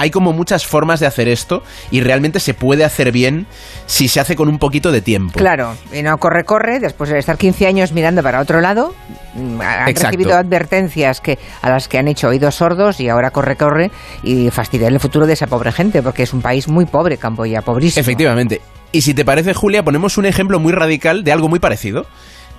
hay 0.00 0.10
como 0.10 0.32
muchas 0.32 0.66
formas 0.66 0.98
de 0.98 1.06
hacer 1.06 1.28
esto 1.28 1.62
y 1.90 2.00
realmente 2.00 2.40
se 2.40 2.54
puede 2.54 2.84
hacer 2.84 3.12
bien 3.12 3.46
si 3.84 4.08
se 4.08 4.18
hace 4.18 4.34
con 4.34 4.48
un 4.48 4.58
poquito 4.58 4.92
de 4.92 5.02
tiempo. 5.02 5.38
Claro, 5.38 5.76
y 5.92 6.02
no 6.02 6.16
corre, 6.16 6.44
corre, 6.44 6.80
después 6.80 7.10
de 7.10 7.18
estar 7.18 7.36
15 7.36 7.66
años 7.66 7.92
mirando 7.92 8.22
para 8.22 8.40
otro 8.40 8.62
lado, 8.62 8.94
mm, 9.34 9.60
han 9.60 9.88
Exacto. 9.88 10.16
recibido 10.16 10.38
advertencias 10.38 11.20
que, 11.20 11.38
a 11.60 11.68
las 11.68 11.86
que 11.86 11.98
han 11.98 12.08
hecho 12.08 12.28
oídos 12.28 12.54
sordos 12.54 12.98
y 12.98 13.10
ahora 13.10 13.30
corre, 13.30 13.56
corre 13.56 13.90
y 14.22 14.48
fastidiar 14.48 14.90
el 14.90 15.00
futuro 15.00 15.26
de 15.26 15.34
esa 15.34 15.46
pobre 15.46 15.70
gente, 15.70 16.02
porque 16.02 16.22
es 16.22 16.32
un 16.32 16.40
país 16.40 16.66
muy 16.66 16.86
pobre, 16.86 17.18
Camboya, 17.18 17.60
pobrísimo. 17.60 18.00
Efectivamente. 18.00 18.62
Y 18.92 19.02
si 19.02 19.12
te 19.12 19.26
parece, 19.26 19.52
Julia, 19.52 19.84
ponemos 19.84 20.16
un 20.16 20.24
ejemplo 20.24 20.58
muy 20.58 20.72
radical 20.72 21.24
de 21.24 21.32
algo 21.32 21.50
muy 21.50 21.60
parecido. 21.60 22.06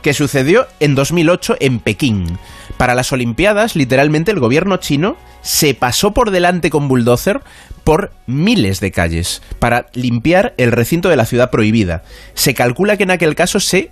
Que 0.01 0.13
sucedió 0.13 0.67
en 0.79 0.95
2008 0.95 1.57
en 1.59 1.79
Pekín. 1.79 2.37
Para 2.77 2.95
las 2.95 3.11
Olimpiadas, 3.11 3.75
literalmente 3.75 4.31
el 4.31 4.39
gobierno 4.39 4.77
chino 4.77 5.17
se 5.41 5.73
pasó 5.73 6.11
por 6.11 6.31
delante 6.31 6.69
con 6.69 6.87
bulldozer 6.87 7.41
por 7.83 8.11
miles 8.27 8.79
de 8.79 8.91
calles 8.91 9.41
para 9.59 9.87
limpiar 9.93 10.53
el 10.57 10.71
recinto 10.71 11.09
de 11.09 11.15
la 11.15 11.25
ciudad 11.25 11.49
prohibida. 11.49 12.03
Se 12.33 12.53
calcula 12.53 12.97
que 12.97 13.03
en 13.03 13.11
aquel 13.11 13.35
caso 13.35 13.59
se 13.59 13.91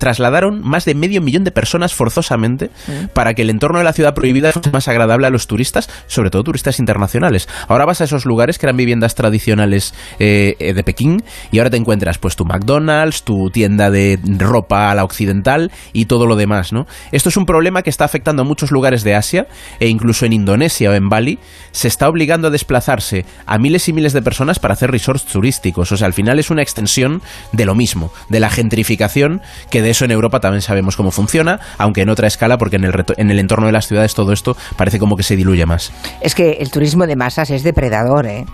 trasladaron 0.00 0.62
más 0.62 0.86
de 0.86 0.94
medio 0.94 1.20
millón 1.20 1.44
de 1.44 1.52
personas 1.52 1.94
forzosamente 1.94 2.70
para 3.12 3.34
que 3.34 3.42
el 3.42 3.50
entorno 3.50 3.78
de 3.78 3.84
la 3.84 3.92
ciudad 3.92 4.14
prohibida 4.14 4.50
fuese 4.50 4.70
más 4.70 4.88
agradable 4.88 5.26
a 5.26 5.30
los 5.30 5.46
turistas, 5.46 5.88
sobre 6.06 6.30
todo 6.30 6.42
turistas 6.42 6.80
internacionales. 6.80 7.48
Ahora 7.68 7.84
vas 7.84 8.00
a 8.00 8.04
esos 8.04 8.24
lugares 8.24 8.58
que 8.58 8.66
eran 8.66 8.78
viviendas 8.78 9.14
tradicionales 9.14 9.94
eh, 10.18 10.56
eh, 10.58 10.72
de 10.72 10.82
Pekín 10.82 11.22
y 11.52 11.58
ahora 11.58 11.70
te 11.70 11.76
encuentras 11.76 12.18
pues 12.18 12.34
tu 12.34 12.44
McDonald's, 12.44 13.22
tu 13.22 13.50
tienda 13.50 13.90
de 13.90 14.18
ropa 14.38 14.90
a 14.90 14.94
la 14.94 15.04
occidental 15.04 15.70
y 15.92 16.06
todo 16.06 16.26
lo 16.26 16.34
demás, 16.34 16.72
¿no? 16.72 16.86
Esto 17.12 17.28
es 17.28 17.36
un 17.36 17.44
problema 17.44 17.82
que 17.82 17.90
está 17.90 18.06
afectando 18.06 18.42
a 18.42 18.44
muchos 18.46 18.70
lugares 18.70 19.04
de 19.04 19.14
Asia 19.14 19.46
e 19.78 19.88
incluso 19.88 20.24
en 20.24 20.32
Indonesia 20.32 20.90
o 20.90 20.94
en 20.94 21.10
Bali 21.10 21.38
se 21.72 21.88
está 21.88 22.08
obligando 22.08 22.48
a 22.48 22.50
desplazarse 22.50 23.26
a 23.44 23.58
miles 23.58 23.86
y 23.88 23.92
miles 23.92 24.14
de 24.14 24.22
personas 24.22 24.58
para 24.58 24.74
hacer 24.74 24.90
resorts 24.90 25.26
turísticos. 25.26 25.92
O 25.92 25.96
sea, 25.98 26.06
al 26.06 26.14
final 26.14 26.38
es 26.38 26.50
una 26.50 26.62
extensión 26.62 27.20
de 27.52 27.66
lo 27.66 27.74
mismo, 27.74 28.10
de 28.30 28.40
la 28.40 28.48
gentrificación 28.48 29.42
que 29.70 29.82
de 29.82 29.89
eso 29.90 30.04
en 30.04 30.10
Europa 30.10 30.40
también 30.40 30.62
sabemos 30.62 30.96
cómo 30.96 31.10
funciona, 31.10 31.60
aunque 31.78 32.02
en 32.02 32.08
otra 32.08 32.26
escala, 32.26 32.58
porque 32.58 32.76
en 32.76 32.84
el, 32.84 33.04
en 33.16 33.30
el 33.30 33.38
entorno 33.38 33.66
de 33.66 33.72
las 33.72 33.86
ciudades 33.86 34.14
todo 34.14 34.32
esto 34.32 34.56
parece 34.76 34.98
como 34.98 35.16
que 35.16 35.22
se 35.22 35.36
diluye 35.36 35.66
más. 35.66 35.92
Es 36.20 36.34
que 36.34 36.52
el 36.60 36.70
turismo 36.70 37.06
de 37.06 37.16
masas 37.16 37.50
es 37.50 37.62
depredador, 37.62 38.26
¿eh? 38.26 38.44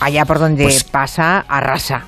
Allá 0.00 0.24
por 0.24 0.38
donde 0.38 0.64
Pues 0.64 0.84
pasa, 0.84 1.44
arrasa. 1.48 2.04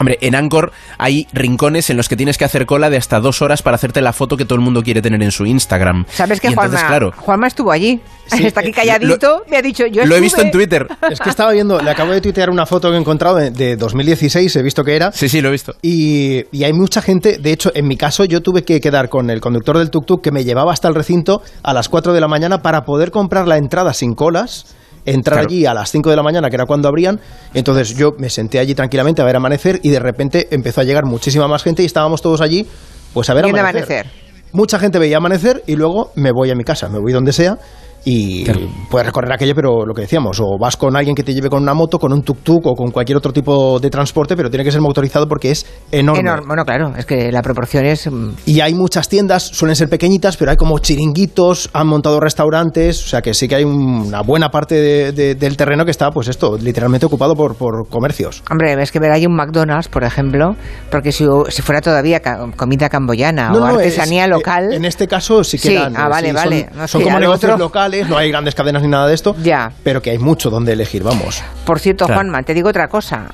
Hombre, 0.00 0.18
en 0.20 0.34
Angkor 0.34 0.72
hay 0.98 1.26
rincones 1.32 1.90
en 1.90 1.96
los 1.96 2.08
que 2.08 2.16
tienes 2.16 2.36
que 2.36 2.44
hacer 2.44 2.66
cola 2.66 2.90
de 2.90 2.96
hasta 2.96 3.20
dos 3.20 3.42
horas 3.42 3.62
para 3.62 3.76
hacerte 3.76 4.00
la 4.00 4.12
foto 4.12 4.36
que 4.36 4.44
todo 4.44 4.56
el 4.56 4.64
mundo 4.64 4.82
quiere 4.82 5.00
tener 5.02 5.22
en 5.22 5.30
su 5.30 5.46
Instagram. 5.46 6.04
¿Sabes 6.10 6.40
que 6.40 6.48
entonces, 6.48 6.80
Juanma, 6.80 6.88
claro, 6.88 7.12
Juanma 7.16 7.46
estuvo 7.46 7.70
allí? 7.70 8.00
Está 8.32 8.60
aquí 8.60 8.72
calladito, 8.72 9.44
me 9.48 9.56
ha 9.56 9.62
dicho, 9.62 9.86
yo 9.86 10.04
lo 10.06 10.16
he 10.16 10.20
visto 10.20 10.40
en 10.40 10.50
Twitter. 10.50 10.86
Es 11.10 11.20
que 11.20 11.30
estaba 11.30 11.52
viendo, 11.52 11.80
le 11.80 11.90
acabo 11.90 12.12
de 12.12 12.20
tuitear 12.20 12.50
una 12.50 12.66
foto 12.66 12.90
que 12.90 12.96
he 12.96 13.00
encontrado 13.00 13.36
de, 13.36 13.50
de 13.50 13.76
2016, 13.76 14.56
he 14.56 14.62
visto 14.62 14.82
que 14.82 14.96
era. 14.96 15.12
Sí, 15.12 15.28
sí, 15.28 15.40
lo 15.40 15.48
he 15.48 15.52
visto. 15.52 15.74
Y, 15.82 16.44
y 16.50 16.64
hay 16.64 16.72
mucha 16.72 17.02
gente, 17.02 17.38
de 17.38 17.52
hecho, 17.52 17.70
en 17.74 17.86
mi 17.86 17.96
caso 17.96 18.24
yo 18.24 18.40
tuve 18.40 18.64
que 18.64 18.80
quedar 18.80 19.08
con 19.08 19.30
el 19.30 19.40
conductor 19.40 19.78
del 19.78 19.90
tuk-tuk 19.90 20.22
que 20.22 20.32
me 20.32 20.44
llevaba 20.44 20.72
hasta 20.72 20.88
el 20.88 20.94
recinto 20.94 21.42
a 21.62 21.72
las 21.72 21.88
4 21.88 22.12
de 22.12 22.20
la 22.20 22.28
mañana 22.28 22.62
para 22.62 22.84
poder 22.84 23.10
comprar 23.10 23.46
la 23.46 23.58
entrada 23.58 23.92
sin 23.92 24.14
colas. 24.14 24.74
Entrar 25.06 25.40
Claro. 25.40 25.48
allí 25.48 25.66
a 25.66 25.74
las 25.74 25.90
5 25.90 26.10
de 26.10 26.16
la 26.16 26.22
mañana, 26.22 26.48
que 26.48 26.56
era 26.56 26.66
cuando 26.66 26.88
abrían. 26.88 27.20
Entonces 27.52 27.94
yo 27.96 28.12
me 28.18 28.30
senté 28.30 28.58
allí 28.58 28.74
tranquilamente 28.74 29.20
a 29.22 29.24
ver 29.24 29.36
amanecer 29.36 29.80
y 29.82 29.90
de 29.90 29.98
repente 29.98 30.48
empezó 30.50 30.80
a 30.80 30.84
llegar 30.84 31.04
muchísima 31.04 31.46
más 31.48 31.62
gente 31.62 31.82
y 31.82 31.86
estábamos 31.86 32.22
todos 32.22 32.40
allí, 32.40 32.66
pues 33.12 33.28
a 33.30 33.34
ver 33.34 33.44
amanecer. 33.44 33.70
amanecer. 33.70 34.06
Mucha 34.52 34.78
gente 34.78 34.98
veía 34.98 35.16
amanecer 35.16 35.62
y 35.66 35.74
luego 35.76 36.12
me 36.14 36.30
voy 36.30 36.50
a 36.50 36.54
mi 36.54 36.62
casa, 36.64 36.88
me 36.88 36.98
voy 37.00 37.12
donde 37.12 37.32
sea 37.32 37.58
y 38.04 38.44
puedes 38.90 39.06
recorrer 39.06 39.32
aquello, 39.32 39.54
pero 39.54 39.86
lo 39.86 39.94
que 39.94 40.02
decíamos, 40.02 40.38
o 40.40 40.58
vas 40.58 40.76
con 40.76 40.94
alguien 40.96 41.14
que 41.14 41.22
te 41.22 41.32
lleve 41.34 41.48
con 41.48 41.62
una 41.62 41.72
moto, 41.74 41.98
con 41.98 42.12
un 42.12 42.22
tuk-tuk 42.22 42.60
o 42.64 42.74
con 42.74 42.90
cualquier 42.90 43.16
otro 43.18 43.32
tipo 43.32 43.78
de 43.80 43.88
transporte, 43.90 44.36
pero 44.36 44.50
tiene 44.50 44.64
que 44.64 44.70
ser 44.72 44.80
motorizado 44.80 45.26
porque 45.26 45.50
es 45.50 45.64
enorme. 45.90 46.20
Enorme. 46.20 46.46
Bueno, 46.46 46.64
claro, 46.64 46.92
es 46.96 47.06
que 47.06 47.32
la 47.32 47.42
proporción 47.42 47.84
es... 47.86 48.10
mm, 48.10 48.30
Y 48.46 48.60
hay 48.60 48.74
muchas 48.74 49.08
tiendas, 49.08 49.42
suelen 49.44 49.74
ser 49.76 49.88
pequeñitas, 49.88 50.36
pero 50.36 50.50
hay 50.50 50.56
como 50.56 50.78
chiringuitos, 50.78 51.70
han 51.72 51.86
montado 51.86 52.20
restaurantes, 52.20 53.02
o 53.04 53.08
sea 53.08 53.22
que 53.22 53.32
sí 53.34 53.48
que 53.48 53.54
hay 53.56 53.64
una 53.64 54.20
buena 54.22 54.50
parte 54.50 54.74
de- 54.74 55.12
de- 55.12 55.34
del 55.34 55.56
terreno 55.56 55.84
que 55.84 55.90
está, 55.90 56.10
pues 56.10 56.28
esto, 56.28 56.58
literalmente 56.58 57.06
ocupado 57.06 57.34
por, 57.34 57.54
por 57.56 57.88
comercios. 57.88 58.42
Hombre, 58.50 58.80
es 58.82 58.92
que 58.92 58.98
ver 59.00 59.12
hay 59.12 59.26
un 59.26 59.34
McDonald's, 59.34 59.88
por 59.88 60.04
ejemplo, 60.04 60.56
porque 60.90 61.10
si, 61.12 61.24
si 61.48 61.62
fuera 61.62 61.80
todavía 61.80 62.20
comida 62.56 62.88
camboyana 62.88 63.48
No, 63.50 63.56
o 63.56 63.60
no, 63.60 63.66
artesanía 63.66 64.24
es- 64.24 64.30
local... 64.30 64.72
En 64.72 64.84
este 64.84 65.06
caso 65.08 65.42
sí 65.44 65.58
que 65.58 65.68
Sí, 65.68 65.76
ah, 65.76 66.08
vale, 66.08 66.28
sí, 66.28 66.34
vale. 66.34 66.68
Son, 66.68 66.78
No, 66.78 66.88
son 66.88 67.00
sí, 67.00 67.04
como 67.06 67.20
negocios 67.20 67.52
otro- 67.52 67.64
locales, 67.64 67.93
no 68.02 68.16
hay 68.16 68.30
grandes 68.30 68.54
cadenas 68.54 68.82
ni 68.82 68.88
nada 68.88 69.06
de 69.06 69.14
esto, 69.14 69.36
Ya. 69.42 69.72
pero 69.82 70.02
que 70.02 70.10
hay 70.10 70.18
mucho 70.18 70.50
donde 70.50 70.72
elegir, 70.72 71.02
vamos. 71.02 71.42
Por 71.64 71.78
cierto, 71.80 72.06
Claro. 72.06 72.20
Juanma, 72.20 72.42
te 72.42 72.54
digo 72.54 72.68
otra 72.68 72.88
cosa. 72.88 73.26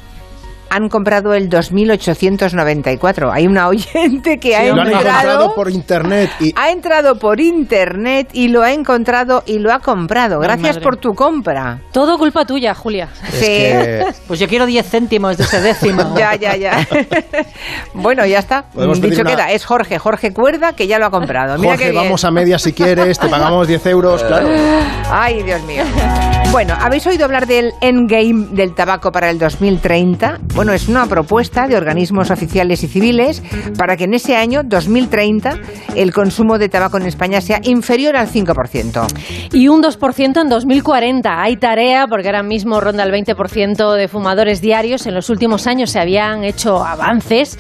Han 0.71 0.89
comprado 0.89 1.35
el 1.35 1.49
2894. 1.49 3.33
Hay 3.33 3.47
una 3.47 3.69
oyente 3.69 4.39
que 4.39 4.55
ha 4.57 4.65
lo 4.73 4.81
han 4.81 4.87
entrado, 4.93 5.09
encontrado 5.09 5.55
por 5.55 5.71
internet 5.71 6.31
y 6.41 6.53
ha 6.57 6.71
entrado 6.71 7.19
por 7.19 7.41
internet 7.41 8.29
y 8.33 8.49
lo 8.49 8.63
ha 8.63 8.73
encontrado 8.73 9.43
y 9.47 9.59
lo 9.59 9.73
ha 9.73 9.81
comprado. 9.81 10.39
Gracias 10.39 10.79
por 10.79 10.97
tu 10.97 11.13
compra. 11.13 11.81
Todo 11.93 12.19
culpa 12.19 12.45
tuya, 12.45 12.75
Julia. 12.75 13.09
Sí. 13.33 13.71
Pues 14.27 14.39
yo 14.39 14.47
quiero 14.47 14.65
10 14.67 14.87
céntimos 14.89 15.37
de 15.37 15.45
ese 15.45 15.61
décimo. 15.61 16.15
ya, 16.17 16.37
ya, 16.37 16.55
ya. 16.57 16.87
bueno, 17.95 18.25
ya 18.27 18.39
está. 18.39 18.63
Podemos 18.73 19.01
Dicho 19.01 19.23
una- 19.23 19.31
queda, 19.31 19.51
es 19.51 19.65
Jorge, 19.65 19.99
Jorge 19.99 20.33
Cuerda, 20.33 20.73
que 20.75 20.87
ya 20.87 20.99
lo 20.99 21.07
ha 21.07 21.11
comprado. 21.11 21.59
Mira 21.59 21.73
Jorge, 21.77 21.93
vamos 21.93 22.25
a 22.25 22.31
media 22.31 22.59
si 22.59 22.73
quieres, 22.73 23.19
te 23.19 23.29
pagamos 23.29 23.67
10 23.67 23.87
euros, 23.87 24.23
claro. 24.23 24.49
Ay, 25.11 25.43
Dios 25.43 25.63
mío. 25.65 25.83
Bueno, 26.53 26.75
¿habéis 26.77 27.07
oído 27.07 27.25
hablar 27.25 27.47
del 27.47 27.71
endgame 27.81 28.49
del 28.51 28.75
tabaco 28.75 29.13
para 29.13 29.31
el 29.31 29.39
2030? 29.39 30.41
Bueno, 30.53 30.73
es 30.73 30.89
una 30.89 31.07
propuesta 31.07 31.69
de 31.69 31.77
organismos 31.77 32.33
oficiales 32.33 32.83
y 32.83 32.89
civiles 32.89 33.41
para 33.79 33.97
que 33.97 34.05
en 34.05 34.15
ese 34.15 34.35
año, 34.35 34.63
2030, 34.65 35.59
el 35.95 36.13
consumo 36.13 36.59
de 36.59 36.69
tabaco 36.69 36.97
en 36.97 37.07
España 37.07 37.41
sea 37.41 37.61
inferior 37.63 38.17
al 38.17 38.27
5%. 38.27 39.07
Y 39.53 39.69
un 39.69 39.81
2% 39.81 40.41
en 40.41 40.49
2040. 40.49 41.41
Hay 41.41 41.57
tarea 41.57 42.09
porque 42.09 42.27
ahora 42.27 42.43
mismo 42.43 42.81
ronda 42.81 43.05
el 43.05 43.13
20% 43.13 43.95
de 43.95 44.09
fumadores 44.09 44.61
diarios. 44.61 45.07
En 45.07 45.15
los 45.15 45.31
últimos 45.31 45.69
años 45.69 45.91
se 45.91 46.01
habían 46.01 46.43
hecho 46.43 46.85
avances, 46.85 47.59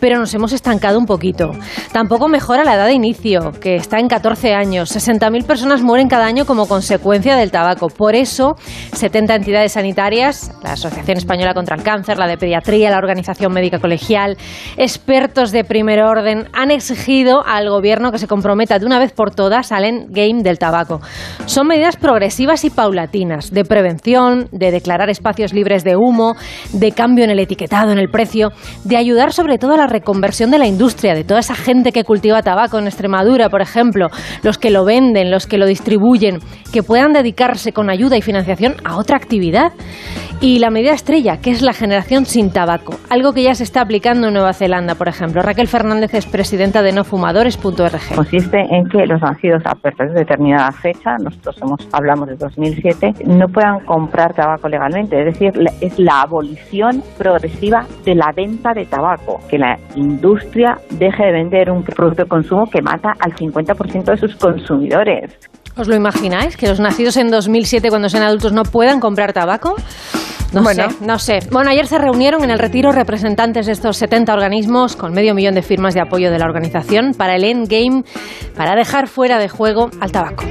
pero 0.00 0.18
nos 0.18 0.34
hemos 0.34 0.52
estancado 0.52 0.98
un 0.98 1.06
poquito. 1.06 1.50
Tampoco 1.92 2.28
mejora 2.28 2.64
la 2.64 2.74
edad 2.74 2.86
de 2.86 2.94
inicio, 2.94 3.52
que 3.60 3.76
está 3.76 3.98
en 3.98 4.08
14 4.08 4.54
años. 4.54 4.94
60.000 4.94 5.44
personas 5.44 5.82
mueren 5.82 6.08
cada 6.08 6.26
año 6.26 6.46
como 6.46 6.66
consecuencia 6.66 7.36
del 7.36 7.50
tabaco. 7.50 7.88
Por 7.88 8.14
eso, 8.14 8.56
70 8.92 9.34
entidades 9.36 9.72
sanitarias, 9.72 10.52
la 10.62 10.72
Asociación 10.72 11.18
Española 11.18 11.54
contra 11.54 11.76
el 11.76 11.82
Cáncer, 11.82 12.18
la 12.18 12.26
de 12.26 12.38
Pediatría, 12.38 12.90
la 12.90 12.98
Organización 12.98 13.52
Médica 13.52 13.78
Colegial, 13.78 14.36
expertos 14.76 15.52
de 15.52 15.64
primer 15.64 16.02
orden, 16.02 16.48
han 16.52 16.70
exigido 16.70 17.44
al 17.46 17.68
gobierno 17.68 18.12
que 18.12 18.18
se 18.18 18.26
comprometa 18.26 18.78
de 18.78 18.86
una 18.86 18.98
vez 18.98 19.12
por 19.12 19.34
todas 19.34 19.72
al 19.72 19.84
endgame 19.84 20.42
del 20.42 20.58
tabaco. 20.58 21.00
Son 21.46 21.66
medidas 21.66 21.96
progresivas 21.96 22.64
y 22.64 22.70
paulatinas, 22.70 23.50
de 23.50 23.64
prevención, 23.64 24.48
de 24.52 24.70
declarar 24.70 25.10
espacios 25.10 25.52
libres 25.52 25.84
de 25.84 25.96
humo, 25.96 26.36
de 26.72 26.92
cambio 26.92 27.24
en 27.24 27.30
el 27.30 27.38
etiquetado, 27.38 27.92
en 27.92 27.98
el 27.98 28.10
precio, 28.10 28.50
de 28.84 28.96
ayudar 28.96 29.32
sobre 29.32 29.58
todo 29.58 29.74
a 29.74 29.76
la 29.76 29.86
reconversión 29.90 30.50
de 30.50 30.58
la 30.58 30.66
industria, 30.66 31.14
de 31.14 31.24
toda 31.24 31.40
esa 31.40 31.54
gente 31.54 31.92
que 31.92 32.04
cultiva 32.04 32.42
tabaco 32.42 32.78
en 32.78 32.86
Extremadura, 32.86 33.50
por 33.50 33.60
ejemplo, 33.60 34.08
los 34.42 34.56
que 34.56 34.70
lo 34.70 34.84
venden, 34.84 35.30
los 35.30 35.46
que 35.46 35.58
lo 35.58 35.66
distribuyen, 35.66 36.38
que 36.72 36.82
puedan 36.82 37.12
dedicarse 37.12 37.72
con 37.72 37.90
ayuda 37.90 38.16
y 38.16 38.22
financiación 38.22 38.76
a 38.84 38.96
otra 38.96 39.16
actividad. 39.16 39.72
Y 40.42 40.58
la 40.58 40.70
medida 40.70 40.92
estrella, 40.92 41.36
que 41.36 41.50
es 41.50 41.60
la 41.60 41.74
generación 41.74 42.24
sin 42.24 42.50
tabaco, 42.50 42.94
algo 43.10 43.34
que 43.34 43.42
ya 43.42 43.54
se 43.54 43.62
está 43.62 43.82
aplicando 43.82 44.28
en 44.28 44.32
Nueva 44.32 44.54
Zelanda, 44.54 44.94
por 44.94 45.06
ejemplo. 45.06 45.42
Raquel 45.42 45.68
Fernández 45.68 46.14
es 46.14 46.24
presidenta 46.24 46.80
de 46.80 46.92
nofumadores.org. 46.92 48.14
consiste 48.14 48.58
en 48.70 48.88
que 48.88 49.04
los 49.04 49.20
nacidos 49.20 49.62
a 49.66 49.74
partir 49.74 50.08
de 50.08 50.20
determinada 50.20 50.72
fecha, 50.72 51.16
nosotros 51.22 51.56
hemos, 51.60 51.86
hablamos 51.92 52.28
de 52.28 52.36
2007, 52.36 53.26
no 53.26 53.48
puedan 53.48 53.80
comprar 53.80 54.32
tabaco 54.32 54.66
legalmente. 54.66 55.18
Es 55.18 55.26
decir, 55.26 55.52
es 55.82 55.98
la 55.98 56.22
abolición 56.22 57.02
progresiva 57.18 57.84
de 58.06 58.14
la 58.14 58.32
venta 58.34 58.72
de 58.72 58.86
tabaco, 58.86 59.40
que 59.50 59.58
la 59.58 59.78
industria 59.96 60.76
deje 60.90 61.24
de 61.26 61.32
vender 61.32 61.70
un 61.70 61.82
producto 61.82 62.22
de 62.22 62.28
consumo 62.28 62.64
que 62.70 62.80
mata 62.82 63.10
al 63.20 63.32
50% 63.34 64.04
de 64.04 64.16
sus 64.16 64.36
consumidores. 64.36 65.38
¿Os 65.76 65.88
lo 65.88 65.94
imagináis? 65.94 66.56
¿Que 66.56 66.68
los 66.68 66.80
nacidos 66.80 67.16
en 67.16 67.30
2007, 67.30 67.88
cuando 67.90 68.08
sean 68.08 68.22
adultos, 68.24 68.52
no 68.52 68.62
puedan 68.64 69.00
comprar 69.00 69.32
tabaco? 69.32 69.74
No 70.52 70.62
Bueno. 70.62 70.90
sé, 70.90 70.96
no 71.04 71.18
sé. 71.18 71.38
Bueno, 71.52 71.70
ayer 71.70 71.86
se 71.86 71.96
reunieron 71.98 72.42
en 72.42 72.50
el 72.50 72.58
retiro 72.58 72.90
representantes 72.90 73.66
de 73.66 73.72
estos 73.72 73.96
70 73.98 74.32
organismos 74.32 74.96
con 74.96 75.12
medio 75.12 75.34
millón 75.34 75.54
de 75.54 75.62
firmas 75.62 75.94
de 75.94 76.00
apoyo 76.00 76.30
de 76.30 76.38
la 76.38 76.46
organización 76.46 77.12
para 77.16 77.36
el 77.36 77.44
endgame, 77.44 78.02
para 78.56 78.74
dejar 78.74 79.06
fuera 79.06 79.38
de 79.38 79.48
juego 79.48 79.90
al 80.00 80.10
tabaco. 80.10 80.44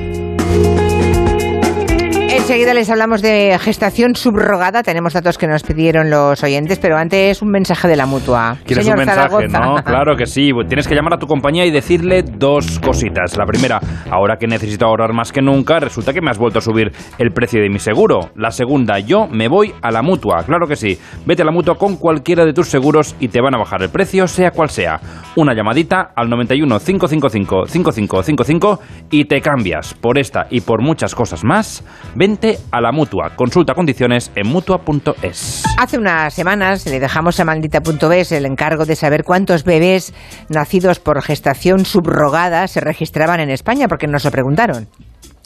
Enseguida 2.50 2.74
les 2.74 2.89
hablamos 2.89 3.22
de 3.22 3.60
gestación 3.62 4.16
subrogada. 4.16 4.82
Tenemos 4.82 5.14
datos 5.14 5.38
que 5.38 5.45
nos 5.45 5.62
pidieron 5.62 6.10
los 6.10 6.41
oyentes, 6.41 6.80
pero 6.80 6.97
antes 6.97 7.43
un 7.43 7.52
mensaje 7.52 7.88
de 7.88 7.95
la 7.95 8.08
mutua. 8.08 8.58
¿Quieres 8.66 8.86
Señor 8.86 8.97
un 8.97 9.06
mensaje, 9.06 9.30
Zaragoza. 9.52 9.60
no? 9.60 9.84
Claro 9.84 10.16
que 10.18 10.26
sí. 10.26 10.50
Tienes 10.68 10.88
que 10.88 10.95
llamar 10.95 11.14
a 11.14 11.20
tu 11.20 11.28
compañía 11.28 11.68
y 11.68 11.70
decirle 11.70 12.24
dos 12.24 12.80
cositas. 12.80 13.38
La 13.38 13.45
primera, 13.45 13.80
ahora 14.10 14.38
que 14.38 14.47
necesito 14.47 14.88
ahorrar 14.88 15.14
más 15.14 15.32
que 15.32 15.43
nunca, 15.43 15.80
resulta 15.80 16.12
que 16.12 16.22
me 16.22 16.32
has 16.32 16.39
vuelto 16.39 16.58
a 16.58 16.64
subir 16.64 16.91
el 17.20 17.32
precio 17.34 17.62
de 17.62 17.70
mi 17.70 17.78
seguro. 17.78 18.32
La 18.36 18.50
segunda, 18.50 18.97
yo 18.97 19.28
me 19.28 19.47
voy 19.47 19.72
a 19.84 19.91
la 19.91 20.02
mutua. 20.02 20.41
Claro 20.43 20.66
que 20.66 20.76
sí. 20.76 20.97
Vete 21.28 21.43
a 21.43 21.45
la 21.45 21.52
mutua 21.52 21.78
con 21.78 21.97
cualquiera 21.97 22.45
de 22.45 22.54
tus 22.54 22.68
seguros 22.68 23.16
y 23.20 23.28
te 23.28 23.41
van 23.41 23.54
a 23.54 23.60
bajar 23.60 23.84
el 23.84 23.89
precio, 23.89 24.28
sea 24.28 24.50
cual 24.50 24.72
sea. 24.72 25.00
Una 25.36 25.54
llamadita 25.54 26.14
al 26.16 26.28
91 26.28 26.80
555 26.80 27.68
5555 27.68 28.80
y 29.12 29.26
te 29.26 29.39
cambias. 29.39 29.93
Por 29.93 30.18
esta 30.18 30.47
y 30.50 30.62
por 30.62 30.82
muchas 30.82 31.14
cosas 31.14 31.43
más, 31.43 31.84
vente 32.16 32.38
A 32.71 32.79
la 32.79 32.91
mutua. 32.91 33.31
Consulta 33.35 33.73
condiciones 33.73 34.31
en 34.35 34.47
mutua.es. 34.47 35.63
Hace 35.77 35.97
unas 35.97 36.33
semanas 36.33 36.85
le 36.85 36.99
dejamos 36.99 37.39
a 37.39 37.45
maldita.es 37.45 38.31
el 38.31 38.45
encargo 38.45 38.85
de 38.85 38.95
saber 38.95 39.23
cuántos 39.23 39.63
bebés 39.63 40.13
nacidos 40.47 40.99
por 40.99 41.21
gestación 41.21 41.85
subrogada 41.85 42.67
se 42.67 42.79
registraban 42.79 43.41
en 43.41 43.49
España, 43.49 43.87
porque 43.87 44.07
nos 44.07 44.23
lo 44.23 44.31
preguntaron. 44.31 44.87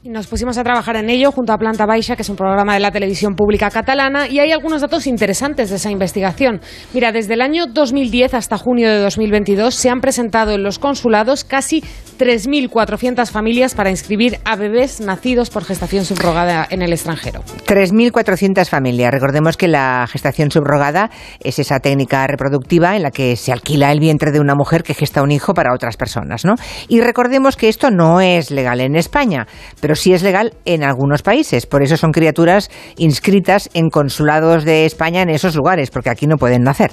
Nos 0.05 0.27
pusimos 0.27 0.57
a 0.57 0.65
trabajar 0.65 0.97
en 0.97 1.09
ello 1.09 1.31
junto 1.31 1.53
a 1.53 1.57
Planta 1.57 1.85
Baixa, 1.85 2.17
que 2.17 2.23
es 2.23 2.29
un 2.29 2.35
programa 2.35 2.73
de 2.73 2.81
la 2.81 2.91
televisión 2.91 3.35
pública 3.35 3.69
catalana, 3.69 4.27
y 4.27 4.39
hay 4.39 4.51
algunos 4.51 4.81
datos 4.81 5.07
interesantes 5.07 5.69
de 5.69 5.77
esa 5.77 5.91
investigación. 5.91 6.59
Mira, 6.93 7.13
desde 7.13 7.35
el 7.35 7.41
año 7.41 7.67
2010 7.67 8.33
hasta 8.33 8.57
junio 8.57 8.89
de 8.89 8.99
2022 8.99 9.73
se 9.73 9.89
han 9.89 10.01
presentado 10.01 10.51
en 10.51 10.61
los 10.61 10.77
consulados 10.77 11.45
casi 11.45 11.85
3.400 12.19 13.31
familias 13.31 13.75
para 13.75 13.91
inscribir 13.91 14.39
a 14.43 14.57
bebés 14.57 14.99
nacidos 14.99 15.49
por 15.49 15.63
gestación 15.63 16.03
subrogada 16.03 16.67
en 16.69 16.81
el 16.81 16.91
extranjero. 16.91 17.41
3.400 17.65 18.67
familias. 18.67 19.09
Recordemos 19.09 19.55
que 19.55 19.69
la 19.69 20.05
gestación 20.11 20.51
subrogada 20.51 21.11
es 21.39 21.59
esa 21.59 21.79
técnica 21.79 22.27
reproductiva 22.27 22.97
en 22.97 23.03
la 23.03 23.11
que 23.11 23.37
se 23.37 23.53
alquila 23.53 23.93
el 23.93 24.01
vientre 24.01 24.31
de 24.31 24.41
una 24.41 24.53
mujer 24.53 24.83
que 24.83 24.95
gesta 24.95 25.23
un 25.23 25.31
hijo 25.31 25.53
para 25.53 25.73
otras 25.73 25.95
personas, 25.95 26.43
¿no? 26.43 26.55
Y 26.89 26.99
recordemos 26.99 27.55
que 27.55 27.69
esto 27.69 27.89
no 27.89 28.19
es 28.19 28.51
legal 28.51 28.81
en 28.81 28.97
España, 28.97 29.47
pero 29.79 29.92
sí 29.95 30.13
es 30.13 30.23
legal 30.23 30.53
en 30.65 30.83
algunos 30.83 31.21
países. 31.21 31.65
Por 31.65 31.83
eso 31.83 31.97
son 31.97 32.11
criaturas 32.11 32.69
inscritas 32.97 33.69
en 33.73 33.89
consulados 33.89 34.65
de 34.65 34.85
España 34.85 35.21
en 35.21 35.29
esos 35.29 35.55
lugares, 35.55 35.89
porque 35.91 36.09
aquí 36.09 36.27
no 36.27 36.37
pueden 36.37 36.63
nacer. 36.63 36.91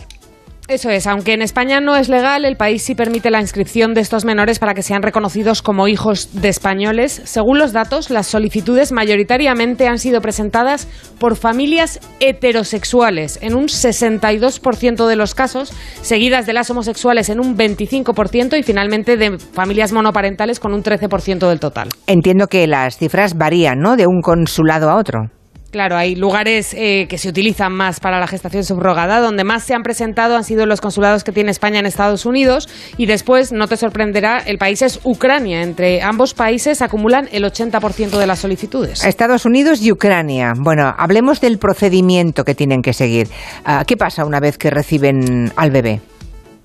Eso 0.70 0.88
es, 0.88 1.08
aunque 1.08 1.32
en 1.32 1.42
España 1.42 1.80
no 1.80 1.96
es 1.96 2.08
legal, 2.08 2.44
el 2.44 2.54
país 2.54 2.84
sí 2.84 2.94
permite 2.94 3.32
la 3.32 3.40
inscripción 3.40 3.92
de 3.92 4.02
estos 4.02 4.24
menores 4.24 4.60
para 4.60 4.72
que 4.72 4.84
sean 4.84 5.02
reconocidos 5.02 5.62
como 5.62 5.88
hijos 5.88 6.40
de 6.40 6.48
españoles. 6.48 7.22
Según 7.24 7.58
los 7.58 7.72
datos, 7.72 8.08
las 8.08 8.28
solicitudes 8.28 8.92
mayoritariamente 8.92 9.88
han 9.88 9.98
sido 9.98 10.20
presentadas 10.20 10.86
por 11.18 11.34
familias 11.34 11.98
heterosexuales 12.20 13.40
en 13.42 13.56
un 13.56 13.64
62% 13.64 15.08
de 15.08 15.16
los 15.16 15.34
casos, 15.34 15.72
seguidas 16.02 16.46
de 16.46 16.52
las 16.52 16.70
homosexuales 16.70 17.30
en 17.30 17.40
un 17.40 17.58
25% 17.58 18.56
y 18.56 18.62
finalmente 18.62 19.16
de 19.16 19.40
familias 19.40 19.90
monoparentales 19.90 20.60
con 20.60 20.72
un 20.72 20.84
13% 20.84 21.48
del 21.48 21.58
total. 21.58 21.88
Entiendo 22.06 22.46
que 22.46 22.68
las 22.68 22.96
cifras 22.96 23.36
varían, 23.36 23.80
¿no? 23.80 23.96
De 23.96 24.06
un 24.06 24.20
consulado 24.22 24.88
a 24.88 24.98
otro. 24.98 25.32
Claro, 25.70 25.96
hay 25.96 26.16
lugares 26.16 26.74
eh, 26.74 27.06
que 27.08 27.16
se 27.16 27.28
utilizan 27.28 27.72
más 27.72 28.00
para 28.00 28.18
la 28.18 28.26
gestación 28.26 28.64
subrogada. 28.64 29.20
Donde 29.20 29.44
más 29.44 29.62
se 29.62 29.74
han 29.74 29.82
presentado 29.82 30.36
han 30.36 30.42
sido 30.42 30.66
los 30.66 30.80
consulados 30.80 31.22
que 31.22 31.30
tiene 31.30 31.52
España 31.52 31.78
en 31.78 31.86
Estados 31.86 32.26
Unidos. 32.26 32.68
Y 32.96 33.06
después, 33.06 33.52
no 33.52 33.68
te 33.68 33.76
sorprenderá, 33.76 34.38
el 34.38 34.58
país 34.58 34.82
es 34.82 34.98
Ucrania. 35.04 35.62
Entre 35.62 36.02
ambos 36.02 36.34
países 36.34 36.82
acumulan 36.82 37.28
el 37.30 37.44
80% 37.44 38.18
de 38.18 38.26
las 38.26 38.40
solicitudes. 38.40 39.04
Estados 39.04 39.46
Unidos 39.46 39.80
y 39.80 39.92
Ucrania. 39.92 40.54
Bueno, 40.56 40.92
hablemos 40.98 41.40
del 41.40 41.58
procedimiento 41.58 42.44
que 42.44 42.56
tienen 42.56 42.82
que 42.82 42.92
seguir. 42.92 43.28
Ah, 43.64 43.84
¿Qué 43.86 43.96
pasa 43.96 44.24
una 44.24 44.40
vez 44.40 44.58
que 44.58 44.70
reciben 44.70 45.52
al 45.54 45.70
bebé? 45.70 46.00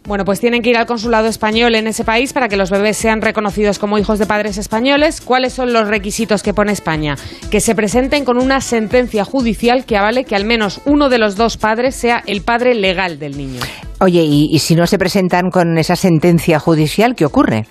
Bueno, 0.05 0.23
pues 0.23 0.39
tienen 0.39 0.61
que 0.61 0.69
ir 0.69 0.77
al 0.77 0.85
consulado 0.85 1.27
español 1.27 1.73
en 1.73 1.87
ese 1.87 2.03
país 2.03 2.31
para 2.31 2.47
que 2.47 2.57
los 2.57 2.69
bebés 2.69 2.95
sean 2.95 3.21
reconocidos 3.21 3.79
como 3.79 3.97
hijos 3.97 4.19
de 4.19 4.27
padres 4.27 4.57
españoles. 4.59 5.19
¿Cuáles 5.19 5.53
son 5.53 5.73
los 5.73 5.87
requisitos 5.87 6.43
que 6.43 6.53
pone 6.53 6.71
España? 6.71 7.15
Que 7.49 7.59
se 7.59 7.73
presenten 7.73 8.23
con 8.23 8.37
una 8.37 8.61
sentencia 8.61 9.25
judicial 9.25 9.85
que 9.85 9.97
avale 9.97 10.23
que 10.23 10.35
al 10.35 10.45
menos 10.45 10.81
uno 10.85 11.09
de 11.09 11.17
los 11.17 11.35
dos 11.35 11.57
padres 11.57 11.95
sea 11.95 12.21
el 12.27 12.41
padre 12.41 12.75
legal 12.75 13.17
del 13.17 13.35
niño. 13.35 13.61
Oye, 13.99 14.23
¿y, 14.23 14.59
si 14.59 14.75
no 14.75 14.85
se 14.85 14.99
presentan 14.99 15.49
con 15.49 15.77
esa 15.77 15.95
sentencia 15.95 16.59
judicial, 16.59 17.15
qué 17.15 17.25
ocurre? 17.25 17.65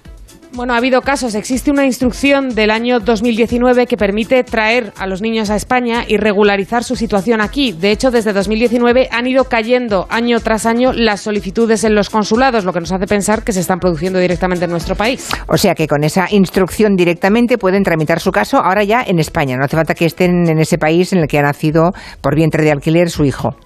Bueno, 0.55 0.75
ha 0.75 0.77
habido 0.77 1.03
casos. 1.03 1.35
Existe 1.35 1.73
una 1.73 1.85
instrucción 1.85 2.51
del 2.51 2.71
año 2.71 3.01
2019 3.01 3.89
que 3.89 3.97
permite 3.97 4.45
traer 4.45 4.93
a 4.97 5.09
los 5.09 5.21
niños 5.21 5.51
a 5.51 5.57
España 5.57 6.05
y 6.07 6.17
regularizar 6.17 6.85
su 6.85 6.95
situación 6.95 7.41
aquí. 7.41 7.73
De 7.73 7.91
hecho, 7.91 8.13
desde 8.13 8.33
2019 8.33 9.09
han 9.11 9.27
ido 9.27 9.45
cayendo 9.45 10.07
año 10.11 10.39
tras 10.39 10.65
año 10.65 10.93
las 10.93 11.23
solicitudes 11.23 11.83
en 11.83 11.97
los 11.97 12.09
consulados, 12.09 12.65
lo 12.65 12.73
que 12.73 12.79
nos 12.79 12.93
hace 12.93 13.09
pensar 13.09 13.43
que 13.43 13.53
se 13.53 13.59
están 13.59 13.81
produciendo 13.81 14.21
directamente 14.21 14.67
en 14.67 14.71
nuestro 14.71 14.95
país. 14.95 15.29
O 15.49 15.57
sea 15.57 15.75
que 15.75 15.89
con 15.89 16.05
esa 16.05 16.29
instrucción 16.31 16.95
directamente 16.95 17.59
pueden 17.59 17.83
tramitar 17.83 18.21
su 18.21 18.31
caso 18.31 18.59
ahora 18.59 18.85
ya 18.85 19.03
en 19.03 19.19
España. 19.19 19.57
No 19.57 19.65
hace 19.65 19.77
falta 19.77 19.95
que 19.95 20.07
estén 20.07 20.49
en 20.49 20.61
ese 20.61 20.79
país 20.79 21.13
en 21.13 21.19
el 21.19 21.27
que 21.27 21.41
ha 21.41 21.43
nacido 21.43 21.91
por 22.21 22.37
vientre 22.37 22.63
de 22.63 22.71
alquiler 22.71 23.11
su 23.11 23.25
hijo. 23.25 23.57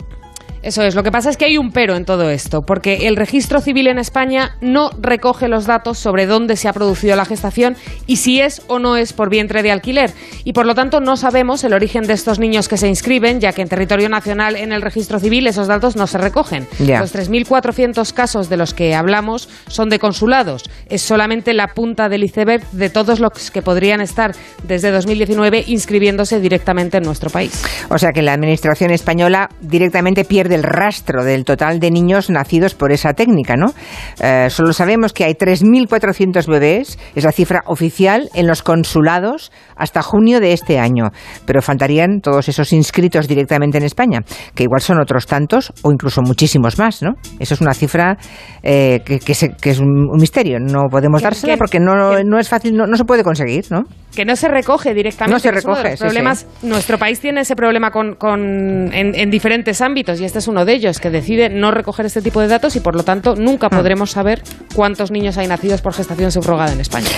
Eso 0.62 0.82
es, 0.82 0.94
lo 0.94 1.02
que 1.02 1.10
pasa 1.10 1.30
es 1.30 1.36
que 1.36 1.44
hay 1.44 1.58
un 1.58 1.70
pero 1.70 1.96
en 1.96 2.04
todo 2.04 2.30
esto, 2.30 2.62
porque 2.62 3.08
el 3.08 3.16
registro 3.16 3.60
civil 3.60 3.86
en 3.86 3.98
España 3.98 4.56
no 4.60 4.90
recoge 5.00 5.48
los 5.48 5.66
datos 5.66 5.98
sobre 5.98 6.26
dónde 6.26 6.56
se 6.56 6.68
ha 6.68 6.72
producido 6.72 7.16
la 7.16 7.24
gestación 7.24 7.76
y 8.06 8.16
si 8.16 8.40
es 8.40 8.62
o 8.66 8.78
no 8.78 8.96
es 8.96 9.12
por 9.12 9.30
vientre 9.30 9.62
de 9.62 9.70
alquiler. 9.70 10.12
Y 10.44 10.52
por 10.52 10.66
lo 10.66 10.74
tanto 10.74 11.00
no 11.00 11.16
sabemos 11.16 11.62
el 11.64 11.74
origen 11.74 12.04
de 12.06 12.14
estos 12.14 12.38
niños 12.38 12.68
que 12.68 12.76
se 12.76 12.88
inscriben, 12.88 13.40
ya 13.40 13.52
que 13.52 13.62
en 13.62 13.68
territorio 13.68 14.08
nacional 14.08 14.56
en 14.56 14.72
el 14.72 14.82
registro 14.82 15.18
civil 15.20 15.46
esos 15.46 15.68
datos 15.68 15.96
no 15.96 16.06
se 16.06 16.18
recogen. 16.18 16.66
Ya. 16.78 17.00
Los 17.00 17.14
3.400 17.14 18.12
casos 18.12 18.48
de 18.48 18.56
los 18.56 18.74
que 18.74 18.94
hablamos 18.94 19.48
son 19.68 19.88
de 19.88 19.98
consulados. 19.98 20.64
Es 20.88 21.02
solamente 21.02 21.54
la 21.54 21.68
punta 21.68 22.08
del 22.08 22.24
iceberg 22.24 22.68
de 22.72 22.90
todos 22.90 23.20
los 23.20 23.50
que 23.50 23.62
podrían 23.62 24.00
estar 24.00 24.34
desde 24.64 24.90
2019 24.90 25.64
inscribiéndose 25.66 26.40
directamente 26.40 26.98
en 26.98 27.04
nuestro 27.04 27.30
país. 27.30 27.62
O 27.90 27.98
sea 27.98 28.10
que 28.12 28.22
la 28.22 28.32
Administración 28.32 28.90
española 28.90 29.48
directamente 29.60 30.24
pierde 30.24 30.47
el 30.54 30.62
rastro 30.62 31.24
del 31.24 31.44
total 31.44 31.80
de 31.80 31.90
niños 31.90 32.30
nacidos 32.30 32.74
por 32.74 32.92
esa 32.92 33.12
técnica, 33.14 33.56
¿no? 33.56 33.72
Eh, 34.20 34.48
solo 34.50 34.72
sabemos 34.72 35.12
que 35.12 35.24
hay 35.24 35.34
3.400 35.34 36.46
bebés, 36.46 36.98
es 37.14 37.24
la 37.24 37.32
cifra 37.32 37.62
oficial, 37.66 38.28
en 38.34 38.46
los 38.46 38.62
consulados 38.62 39.52
hasta 39.76 40.02
junio 40.02 40.40
de 40.40 40.52
este 40.52 40.78
año. 40.78 41.10
Pero 41.46 41.62
faltarían 41.62 42.20
todos 42.20 42.48
esos 42.48 42.72
inscritos 42.72 43.28
directamente 43.28 43.78
en 43.78 43.84
España, 43.84 44.20
que 44.54 44.64
igual 44.64 44.80
son 44.80 45.00
otros 45.00 45.26
tantos 45.26 45.72
o 45.82 45.92
incluso 45.92 46.22
muchísimos 46.22 46.78
más, 46.78 47.02
¿no? 47.02 47.12
Eso 47.38 47.54
es 47.54 47.60
una 47.60 47.74
cifra 47.74 48.16
eh, 48.62 49.00
que, 49.04 49.18
que 49.20 49.34
se- 49.34 49.50
que 49.60 49.70
es 49.70 49.78
un, 49.78 50.08
misterio. 50.18 50.58
No 50.60 50.88
podemos 50.90 51.22
dársela 51.22 51.54
que- 51.54 51.58
porque 51.58 51.80
no, 51.80 52.22
no 52.24 52.38
es 52.38 52.48
fácil, 52.48 52.76
no, 52.76 52.86
no 52.86 52.96
se 52.96 53.04
puede 53.04 53.22
conseguir, 53.22 53.66
¿no? 53.70 53.84
que 54.14 54.24
no 54.24 54.34
se 54.34 54.48
recoge 54.48 54.94
directamente. 54.94 55.32
No 55.32 55.38
se 55.38 55.52
recoge, 55.52 55.90
los 55.90 55.98
sí, 56.00 56.04
problemas, 56.04 56.46
Nuestro 56.62 56.98
país 56.98 57.20
tiene 57.20 57.42
ese 57.42 57.54
problema 57.54 57.92
con, 57.92 58.14
con- 58.16 58.92
en, 58.92 59.14
en 59.14 59.30
diferentes 59.30 59.80
ámbitos 59.80 60.20
y 60.20 60.24
este 60.24 60.37
es 60.38 60.48
uno 60.48 60.64
de 60.64 60.72
ellos, 60.74 60.98
que 61.00 61.10
decide 61.10 61.48
no 61.50 61.70
recoger 61.70 62.06
este 62.06 62.22
tipo 62.22 62.40
de 62.40 62.48
datos 62.48 62.76
y 62.76 62.80
por 62.80 62.94
lo 62.96 63.02
tanto 63.02 63.34
nunca 63.36 63.66
Ah. 63.66 63.76
podremos 63.76 64.10
saber 64.12 64.42
cuántos 64.74 65.10
niños 65.10 65.36
hay 65.38 65.46
nacidos 65.48 65.80
por 65.82 65.92
gestación 65.94 66.30
subrogada 66.32 66.72
en 66.72 66.80
España. 66.80 67.08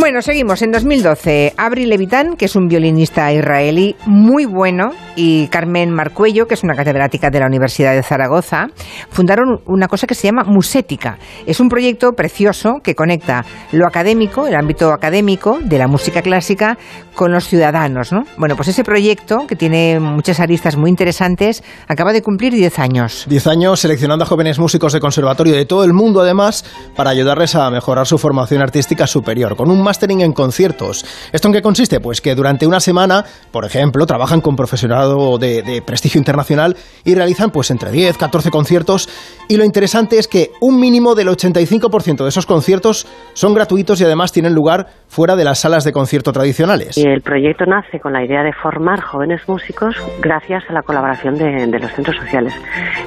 Bueno, 0.00 0.22
seguimos. 0.22 0.62
En 0.62 0.70
2012, 0.70 1.54
Avril 1.56 1.88
Levitan, 1.88 2.36
que 2.36 2.44
es 2.44 2.54
un 2.54 2.68
violinista 2.68 3.32
israelí 3.32 3.96
muy 4.06 4.44
bueno, 4.44 4.90
y 5.16 5.48
Carmen 5.48 5.90
Marcuello, 5.90 6.46
que 6.46 6.54
es 6.54 6.62
una 6.62 6.76
catedrática 6.76 7.30
de 7.30 7.40
la 7.40 7.46
Universidad 7.46 7.92
de 7.92 8.04
Zaragoza, 8.04 8.68
fundaron 9.10 9.58
una 9.66 9.88
cosa 9.88 10.06
que 10.06 10.14
se 10.14 10.28
llama 10.28 10.44
Musética. 10.44 11.18
Es 11.44 11.58
un 11.58 11.68
proyecto 11.68 12.12
precioso 12.12 12.74
que 12.84 12.94
conecta 12.94 13.44
lo 13.72 13.88
académico, 13.88 14.46
el 14.46 14.54
ámbito 14.54 14.92
académico 14.92 15.58
de 15.60 15.78
la 15.78 15.88
música 15.88 16.22
clásica, 16.22 16.78
con 17.16 17.32
los 17.32 17.48
ciudadanos, 17.48 18.12
¿no? 18.12 18.22
Bueno, 18.36 18.54
pues 18.54 18.68
ese 18.68 18.84
proyecto, 18.84 19.48
que 19.48 19.56
tiene 19.56 19.98
muchas 19.98 20.38
aristas 20.38 20.76
muy 20.76 20.88
interesantes, 20.88 21.64
acaba 21.88 22.12
de 22.12 22.22
cumplir 22.22 22.52
10 22.52 22.78
años. 22.78 23.26
Diez 23.28 23.48
años 23.48 23.80
seleccionando 23.80 24.24
a 24.24 24.28
jóvenes 24.28 24.60
músicos 24.60 24.92
de 24.92 25.00
conservatorio 25.00 25.56
de 25.56 25.66
todo 25.66 25.82
el 25.82 25.92
mundo, 25.92 26.20
además, 26.20 26.64
para 26.94 27.10
ayudarles 27.10 27.56
a 27.56 27.68
mejorar 27.72 28.06
su 28.06 28.18
formación 28.18 28.62
artística 28.62 29.08
superior, 29.08 29.56
con 29.56 29.68
un 29.68 29.82
mastering 29.88 30.20
en 30.20 30.34
conciertos. 30.34 31.02
¿Esto 31.32 31.48
en 31.48 31.54
qué 31.54 31.62
consiste? 31.62 31.98
Pues 31.98 32.20
que 32.20 32.34
durante 32.34 32.66
una 32.66 32.78
semana, 32.78 33.24
por 33.50 33.64
ejemplo, 33.64 34.04
trabajan 34.04 34.42
con 34.42 34.54
profesorado 34.54 35.38
de, 35.38 35.82
prestigio 35.86 36.18
internacional 36.18 36.76
y 37.06 37.14
realizan 37.14 37.48
pues 37.50 37.70
entre 37.70 37.90
10, 37.90 38.18
14 38.18 38.50
conciertos. 38.50 39.08
Y 39.48 39.56
lo 39.56 39.64
interesante 39.64 40.18
es 40.18 40.28
que 40.28 40.50
un 40.60 40.78
mínimo 40.78 41.14
del 41.14 41.28
85% 41.28 42.22
de 42.22 42.28
esos 42.28 42.44
conciertos 42.44 43.06
son 43.32 43.54
gratuitos 43.54 43.98
y 44.02 44.04
además 44.04 44.30
tienen 44.30 44.54
lugar 44.54 44.88
fuera 45.06 45.36
de 45.36 45.44
las 45.44 45.60
salas 45.60 45.84
de 45.84 45.92
concierto 45.92 46.32
tradicionales. 46.32 46.98
Y 46.98 47.06
el 47.06 47.22
proyecto 47.22 47.64
nace 47.64 47.98
con 47.98 48.12
la 48.12 48.22
idea 48.22 48.42
de 48.42 48.52
formar 48.52 49.00
jóvenes 49.00 49.40
músicos 49.48 49.96
gracias 50.20 50.64
a 50.68 50.74
la 50.74 50.82
colaboración 50.82 51.36
de, 51.36 51.66
de 51.66 51.78
los 51.78 51.90
centros 51.92 52.16
sociales. 52.16 52.52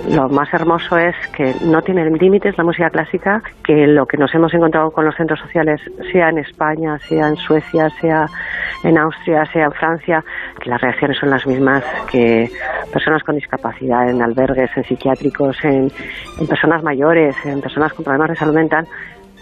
Lo 0.09 0.29
más 0.29 0.51
hermoso 0.51 0.97
es 0.97 1.15
que 1.37 1.53
no 1.63 1.83
tiene 1.83 2.09
límites 2.09 2.57
la 2.57 2.63
música 2.63 2.89
clásica, 2.89 3.43
que 3.63 3.85
lo 3.85 4.07
que 4.07 4.17
nos 4.17 4.33
hemos 4.33 4.51
encontrado 4.55 4.89
con 4.89 5.05
los 5.05 5.15
centros 5.15 5.39
sociales, 5.41 5.79
sea 6.11 6.29
en 6.29 6.39
España, 6.39 6.70
sea 7.07 7.27
en 7.27 7.37
Suecia, 7.37 7.89
sea 7.99 8.27
en 8.83 8.97
Austria, 8.97 9.45
sea 9.51 9.65
en 9.65 9.71
Francia, 9.71 10.23
las 10.65 10.81
reacciones 10.81 11.17
son 11.19 11.29
las 11.29 11.45
mismas 11.45 11.83
que 12.11 12.49
personas 12.91 13.23
con 13.23 13.35
discapacidad 13.35 14.09
en 14.09 14.21
albergues, 14.21 14.69
en 14.75 14.83
psiquiátricos, 14.83 15.57
en, 15.63 15.91
en 16.39 16.47
personas 16.47 16.83
mayores, 16.83 17.35
en 17.45 17.61
personas 17.61 17.93
con 17.93 18.03
problemas 18.03 18.29
de 18.29 18.35
salud 18.35 18.53
mental, 18.53 18.87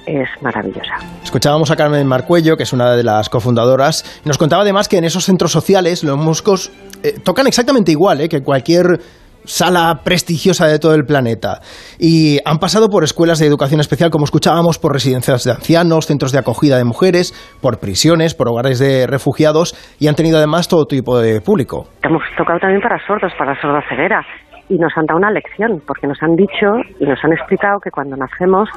es 0.06 0.30
maravillosa. 0.42 0.96
Escuchábamos 1.24 1.72
a 1.72 1.76
Carmen 1.76 2.06
Marcuello, 2.08 2.58
que 2.58 2.64
es 2.64 2.74
una 2.74 2.96
de 2.96 3.04
las 3.04 3.30
cofundadoras, 3.30 4.22
nos 4.26 4.38
contaba 4.38 4.64
además 4.64 4.88
que 4.88 4.98
en 4.98 5.04
esos 5.04 5.26
centros 5.26 5.52
sociales 5.52 6.04
los 6.04 6.18
músicos 6.18 6.72
eh, 7.04 7.20
tocan 7.24 7.48
exactamente 7.48 7.92
igual 7.92 8.22
eh, 8.22 8.30
que 8.30 8.42
cualquier 8.42 9.00
sala 9.46 10.02
prestigiosa 10.04 10.68
de 10.68 10.80
todo 10.80 10.96
el 10.96 11.06
planeta. 11.06 11.60
Y 12.00 12.40
han 12.46 12.58
pasado 12.58 12.90
por 12.90 13.04
escuelas 13.04 13.40
de 13.40 13.48
educación 13.48 13.80
especial, 13.80 14.10
como 14.10 14.26
escuchábamos, 14.26 14.80
por 14.80 14.94
residencias 14.94 15.44
de 15.44 15.52
ancianos, 15.52 16.08
centros 16.08 16.32
de 16.32 16.40
acogida 16.40 16.78
de 16.78 16.86
mujeres, 16.86 17.34
por 17.62 17.80
prisiones, 17.80 18.36
por 18.36 18.48
hogares 18.50 18.80
de 18.80 19.08
refugiados 19.08 19.76
y 20.00 20.08
han 20.08 20.16
tenido 20.16 20.38
además 20.38 20.68
todo 20.68 20.86
tipo 20.86 21.20
de 21.20 21.42
público. 21.42 21.88
Hemos 22.04 22.24
tocado 22.38 22.60
también 22.60 22.82
para 22.82 22.98
sordos, 23.06 23.32
para 23.38 23.60
sorda 23.62 23.82
ceguera 23.90 24.22
y 24.70 24.78
nos 24.78 24.96
han 24.96 25.06
dado 25.06 25.18
una 25.18 25.32
lección, 25.32 25.82
porque 25.86 26.08
nos 26.08 26.22
han 26.22 26.36
dicho 26.36 26.78
y 27.00 27.06
nos 27.06 27.20
han 27.24 27.34
explicado 27.34 27.80
que 27.84 27.90
cuando 27.90 28.16
nacemos 28.16 28.70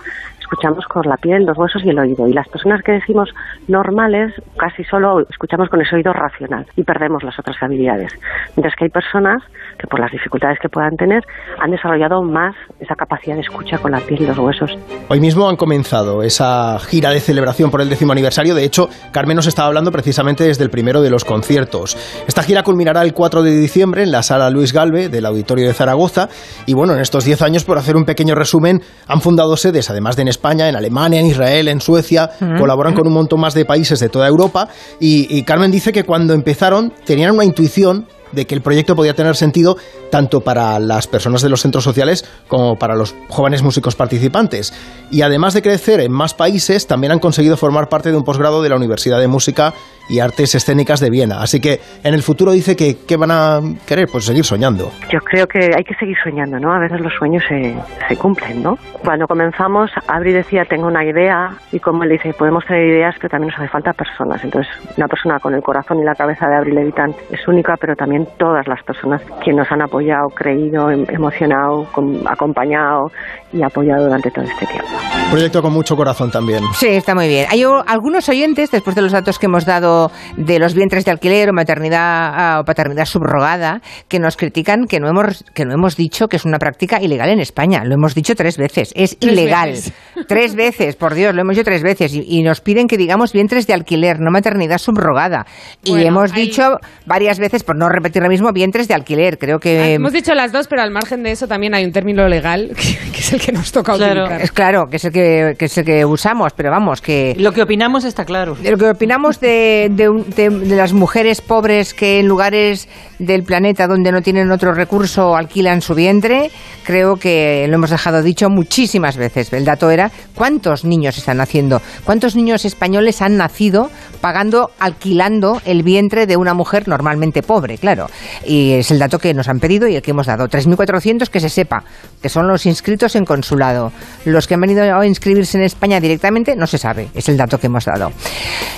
escuchamos 0.53 0.85
con 0.87 1.03
la 1.09 1.17
piel, 1.17 1.45
los 1.47 1.57
huesos 1.57 1.83
y 1.85 1.91
el 1.91 1.99
oído. 1.99 2.27
Y 2.27 2.33
las 2.33 2.49
personas 2.49 2.83
que 2.83 2.93
decimos 2.93 3.31
normales 3.69 4.33
casi 4.59 4.85
solo 4.85 5.21
escuchamos 5.29 5.69
con 5.69 5.81
ese 5.81 5.97
oído 5.97 6.13
racional 6.13 6.67
y 6.77 6.83
perdemos 6.83 7.23
las 7.23 7.39
otras 7.39 7.57
habilidades. 7.63 8.13
Mientras 8.57 8.75
que 8.77 8.85
hay 8.85 8.91
personas 8.91 9.43
que 9.79 9.87
por 9.87 10.01
las 10.01 10.13
dificultades 10.13 10.59
que 10.61 10.69
puedan 10.69 10.97
tener 10.97 11.23
han 11.59 11.71
desarrollado 11.71 12.23
más 12.23 12.55
esa 12.81 12.95
capacidad 12.95 13.35
de 13.35 13.41
escucha 13.41 13.79
con 13.79 13.93
la 13.93 14.01
piel 14.01 14.23
y 14.23 14.27
los 14.27 14.39
huesos. 14.39 14.77
Hoy 15.09 15.21
mismo 15.21 15.49
han 15.49 15.57
comenzado 15.57 16.23
esa 16.23 16.79
gira 16.79 17.11
de 17.11 17.21
celebración 17.21 17.71
por 17.71 17.81
el 17.81 17.89
décimo 17.89 18.13
aniversario. 18.13 18.55
De 18.55 18.65
hecho, 18.65 18.89
Carmen 19.13 19.37
nos 19.37 19.47
estaba 19.47 19.69
hablando 19.69 19.91
precisamente 19.91 20.45
desde 20.45 20.65
el 20.65 20.71
primero 20.71 21.01
de 21.01 21.11
los 21.11 21.25
conciertos. 21.25 21.97
Esta 22.27 22.43
gira 22.43 22.63
culminará 22.63 23.03
el 23.03 23.15
4 23.15 23.43
de 23.43 23.53
diciembre 23.53 24.03
en 24.03 24.13
la 24.13 24.23
sala 24.23 24.51
Luis 24.51 24.73
Galve 24.73 25.09
del 25.09 25.27
Auditorio 25.27 25.67
de 25.67 25.73
Zaragoza. 25.73 26.29
Y 26.67 26.75
bueno, 26.75 26.93
en 26.93 27.01
estos 27.01 27.25
10 27.25 27.43
años, 27.43 27.65
por 27.65 27.79
hacer 27.79 27.97
un 27.97 28.05
pequeño 28.05 28.35
resumen, 28.35 28.81
han 29.09 29.21
fundado 29.21 29.57
sedes, 29.57 29.91
además 29.91 30.17
de 30.17 30.23
en 30.23 30.29
España, 30.29 30.42
en 30.51 30.77
Alemania, 30.77 31.21
en 31.21 31.27
Israel, 31.27 31.69
en 31.69 31.81
Suecia. 31.81 32.31
Colaboran 32.59 32.95
con 32.95 33.07
un 33.07 33.13
montón 33.13 33.41
más 33.41 33.55
de 33.55 33.65
países 33.65 34.01
de 34.01 34.09
toda 34.09 34.27
Europa. 34.27 34.69
Y, 34.99 35.27
y 35.37 35.43
Carmen 35.45 35.71
dice 35.71 35.93
que 35.93 36.05
cuando 36.05 36.35
empezaron 36.35 36.93
tenían 37.05 37.33
una 37.33 37.45
intuición 37.45 38.07
de 38.33 38.47
que 38.47 38.55
el 38.55 38.63
proyecto 38.63 38.97
podía 38.97 39.15
tener 39.15 39.37
sentido 39.37 39.77
tanto 40.11 40.41
para 40.41 40.79
las 40.79 41.07
personas 41.07 41.43
de 41.43 41.49
los 41.49 41.63
centros 41.63 41.85
sociales 41.85 42.25
como 42.49 42.77
para 42.77 42.95
los 42.95 43.15
jóvenes 43.29 43.63
músicos 43.63 43.97
participantes. 43.97 44.73
Y 45.11 45.23
además 45.23 45.55
de 45.55 45.63
crecer 45.63 46.01
en 46.01 46.13
más 46.13 46.35
países, 46.35 46.87
también 46.87 47.13
han 47.13 47.19
conseguido 47.19 47.57
formar 47.57 47.89
parte 47.89 48.11
de 48.11 48.17
un 48.17 48.25
posgrado 48.25 48.63
de 48.63 48.69
la 48.69 48.77
Universidad 48.77 49.19
de 49.19 49.29
Música 49.29 49.73
y 50.09 50.21
Artes 50.21 50.55
Escénicas 50.55 51.01
de 51.01 51.11
Viena. 51.11 51.41
Así 51.41 51.61
que 51.61 51.81
en 52.03 52.15
el 52.15 52.23
futuro 52.23 52.53
dice 52.53 52.77
que 52.77 52.99
¿qué 53.07 53.17
van 53.17 53.31
a 53.31 53.61
querer? 53.87 54.09
Pues 54.11 54.25
seguir 54.25 54.45
soñando. 54.45 54.91
Yo 55.11 55.21
creo 55.21 55.47
que 55.47 55.71
hay 55.77 55.85
que 55.85 55.95
seguir 55.95 56.17
soñando, 56.23 56.59
¿no? 56.59 56.73
A 56.73 56.81
veces 56.81 57.01
los 57.01 57.13
sueños 57.15 57.43
se, 57.49 57.75
se 58.09 58.17
cumplen, 58.17 58.63
¿no? 58.63 58.77
Cuando 59.05 59.27
comenzamos, 59.27 59.91
Abri 60.09 60.33
decía, 60.33 60.65
tengo 60.65 60.87
una 60.87 61.05
idea, 61.05 61.51
y 61.73 61.79
como 61.79 62.05
él 62.05 62.11
dice, 62.11 62.33
podemos 62.35 62.65
tener 62.67 62.87
ideas, 62.87 63.15
pero 63.19 63.31
también 63.31 63.51
nos 63.51 63.61
hace 63.61 63.69
falta 63.69 63.93
personas. 63.93 64.43
Entonces, 64.45 64.73
una 64.97 65.09
persona 65.09 65.39
con 65.39 65.55
el 65.55 65.63
corazón 65.63 65.99
y 66.01 66.05
la 66.05 66.15
cabeza 66.15 66.47
de 66.49 66.57
Abri 66.57 66.73
Levitan 66.73 67.15
es 67.31 67.47
única, 67.49 67.77
pero 67.81 67.95
también 67.97 68.22
todas 68.39 68.67
las 68.67 68.83
personas 68.85 69.23
que 69.45 69.53
nos 69.53 69.71
han 69.71 69.83
apoyado, 69.83 70.29
creído, 70.35 70.91
em- 70.91 71.05
emocionado, 71.09 71.87
com- 71.93 72.21
acompañado 72.27 73.11
y 73.53 73.63
apoyado 73.63 74.05
durante 74.05 74.31
todo 74.31 74.45
este 74.45 74.67
tiempo. 74.67 74.89
Proyecto 75.31 75.63
con 75.63 75.73
mucho 75.73 75.97
corazón 75.97 76.31
también. 76.31 76.63
Sí, 76.75 76.89
está 76.89 77.15
muy 77.15 77.29
bien. 77.29 77.47
Hay 77.51 77.63
algunos 77.87 78.29
oyentes, 78.29 78.71
después 78.71 78.95
de 78.97 79.03
los 79.03 79.13
datos 79.13 79.39
que 79.39 79.47
hemos 79.47 79.65
dado 79.67 80.11
de 80.37 80.59
los 80.59 80.75
vientres 80.75 81.05
de 81.05 81.11
alquiler 81.11 81.51
o 81.51 81.53
maternidad 81.53 82.01
ah, 82.35 82.61
o 82.61 82.65
paternidad 82.65 83.05
subrogada, 83.07 83.81
que 84.09 84.19
nos 84.19 84.37
critican 84.37 84.87
que 84.89 85.01
no 85.01 85.09
hemos 85.09 85.45
que 85.55 85.65
no 85.65 85.73
hemos 85.75 85.97
dicho 85.97 86.29
que 86.29 86.37
es 86.37 86.45
una 86.45 86.59
práctica 86.59 87.01
ilegal 87.01 87.31
en 87.31 87.41
España. 87.41 87.83
Lo 87.85 87.95
hemos 87.95 88.15
dicho 88.15 88.35
tres 88.35 88.57
veces. 88.59 88.93
Es 88.97 89.19
Tres 89.19 89.33
ilegal. 89.33 89.71
veces. 89.71 89.93
Tres 90.29 90.55
veces, 90.55 90.97
por 90.97 91.15
Dios, 91.15 91.35
lo 91.35 91.41
hemos 91.43 91.57
dicho 91.57 91.65
tres 91.65 91.83
veces. 91.83 92.15
Y, 92.15 92.25
y 92.39 92.43
nos 92.43 92.61
piden 92.61 92.87
que 92.87 92.97
digamos 92.97 93.33
vientres 93.33 93.67
de 93.67 93.73
alquiler, 93.75 94.19
no 94.21 94.31
maternidad 94.31 94.79
subrogada. 94.79 95.47
Y 95.85 95.91
Bueno, 95.93 96.07
hemos 96.09 96.33
hay- 96.33 96.43
dicho 96.43 96.77
varias 97.07 97.39
veces, 97.39 97.65
por 97.65 97.77
no 97.77 97.89
repetir 97.89 98.12
lo 98.21 98.29
mismo, 98.29 98.53
vientres 98.53 98.89
de 98.89 98.95
alquiler. 98.95 99.39
Creo 99.39 99.59
que... 99.59 99.95
Hemos 99.95 100.13
dicho 100.13 100.35
las 100.35 100.53
dos, 100.53 100.67
pero 100.69 100.83
al 100.83 100.91
margen 100.91 101.23
de 101.23 101.31
eso 101.33 101.47
también 101.47 101.75
hay 101.75 101.85
un 101.85 101.93
término 101.93 102.29
legal 102.29 102.71
que, 102.77 102.99
que 103.13 103.19
es 103.21 103.33
el 103.33 103.41
que 103.41 103.53
nos 103.53 103.73
toca 103.73 103.95
utilizar. 103.95 104.41
Es 104.43 104.53
claro, 104.53 104.87
que 104.91 104.97
es 104.97 105.05
el 105.05 105.13
que, 105.13 105.55
que 105.59 105.65
es 105.67 105.79
el 105.79 105.85
que 105.85 106.05
usamos, 106.05 106.53
pero 106.57 106.71
vamos, 106.71 107.01
que... 107.01 107.35
Lo 107.39 107.53
que 107.53 107.63
opinamos 107.63 108.05
está 108.05 108.25
claro. 108.25 108.57
Lo 108.63 108.77
que 108.77 108.91
opinamos 108.91 109.41
de, 109.41 109.89
de- 109.91 110.51
de 110.51 110.77
las 110.77 110.93
mujeres 110.93 111.41
pobres 111.41 111.95
que 111.95 112.21
en 112.21 112.27
lugares 112.27 112.89
del 113.19 113.43
planeta 113.45 113.87
donde 113.87 114.11
no 114.13 114.21
tienen 114.23 114.51
otro 114.51 114.73
recurso 114.75 115.37
alquilan 115.37 115.81
su 115.81 115.95
vientre, 115.95 116.51
creo 116.85 117.17
que 117.17 117.67
lo 117.69 117.75
hemos 117.77 117.91
dejado 117.91 118.23
dicho 118.23 118.49
muchísimas 118.51 119.17
veces. 119.17 119.53
El 119.53 119.65
dato 119.65 119.91
era 119.91 120.11
cuántos 120.35 120.85
niños 120.85 121.17
están 121.19 121.37
naciendo, 121.37 121.81
cuántos 122.05 122.35
niños 122.37 122.65
españoles 122.65 123.23
han 123.23 123.37
nacido 123.37 123.91
pagando, 124.21 124.71
alquilando 124.79 125.61
el 125.65 125.83
vientre 125.83 126.27
de 126.27 126.37
una 126.37 126.55
mujer 126.55 126.89
normalmente 126.89 127.43
pobre, 127.43 127.79
claro. 127.79 128.02
Y 128.45 128.73
es 128.73 128.91
el 128.91 128.99
dato 128.99 129.19
que 129.19 129.35
nos 129.35 129.49
han 129.49 129.61
pedido 129.61 129.87
y 129.89 129.97
el 129.97 130.03
que 130.03 130.11
hemos 130.13 130.27
dado. 130.27 130.49
3.400 130.49 131.29
que 131.29 131.41
se 131.41 131.49
sepa, 131.49 131.85
que 132.21 132.29
son 132.29 132.49
los 132.49 132.67
inscritos 132.67 133.17
en 133.17 133.25
consulado. 133.25 133.93
Los 134.25 134.47
que 134.47 134.55
han 134.55 134.61
venido 134.61 134.83
a 134.99 135.07
inscribirse 135.07 135.59
en 135.59 135.65
España 135.65 136.01
directamente 136.01 136.57
no 136.57 136.67
se 136.67 136.79
sabe, 136.79 137.09
es 137.15 137.29
el 137.29 137.37
dato 137.37 137.59
que 137.59 137.67
hemos 137.67 137.85
dado. 137.85 138.13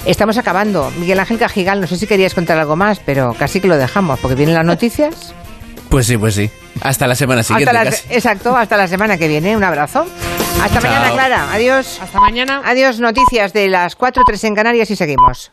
Estamos 0.06 0.38
acabando. 0.38 0.90
Miguel 0.98 1.18
Ángel 1.20 1.38
Cajigal, 1.38 1.80
no 1.80 1.86
sé 1.86 1.96
si 1.96 2.06
querías 2.06 2.34
contar 2.34 2.58
algo 2.58 2.76
más, 2.76 3.00
pero 3.04 3.34
casi 3.38 3.60
que 3.60 3.68
lo 3.68 3.76
dejamos, 3.76 4.18
porque 4.20 4.34
vienen 4.34 4.54
las 4.54 4.64
noticias. 4.66 5.34
Pues 5.88 6.06
sí, 6.06 6.16
pues 6.16 6.34
sí. 6.34 6.50
Hasta 6.80 7.06
la 7.06 7.14
semana 7.14 7.42
siguiente. 7.42 7.70
Hasta 7.76 7.90
la- 7.90 8.14
exacto, 8.16 8.56
hasta 8.56 8.76
la 8.76 8.88
semana 8.88 9.16
que 9.16 9.28
viene. 9.28 9.56
Un 9.56 9.62
abrazo. 9.62 10.06
Hasta 10.60 10.80
Chao. 10.80 10.90
mañana, 10.90 11.12
Clara. 11.12 11.52
Adiós. 11.52 12.00
Hasta 12.02 12.18
mañana. 12.20 12.62
Adiós, 12.64 12.98
noticias 12.98 13.52
de 13.52 13.68
las 13.68 13.94
4 13.94 14.22
3 14.26 14.44
en 14.44 14.54
Canarias 14.56 14.90
y 14.90 14.96
seguimos. 14.96 15.52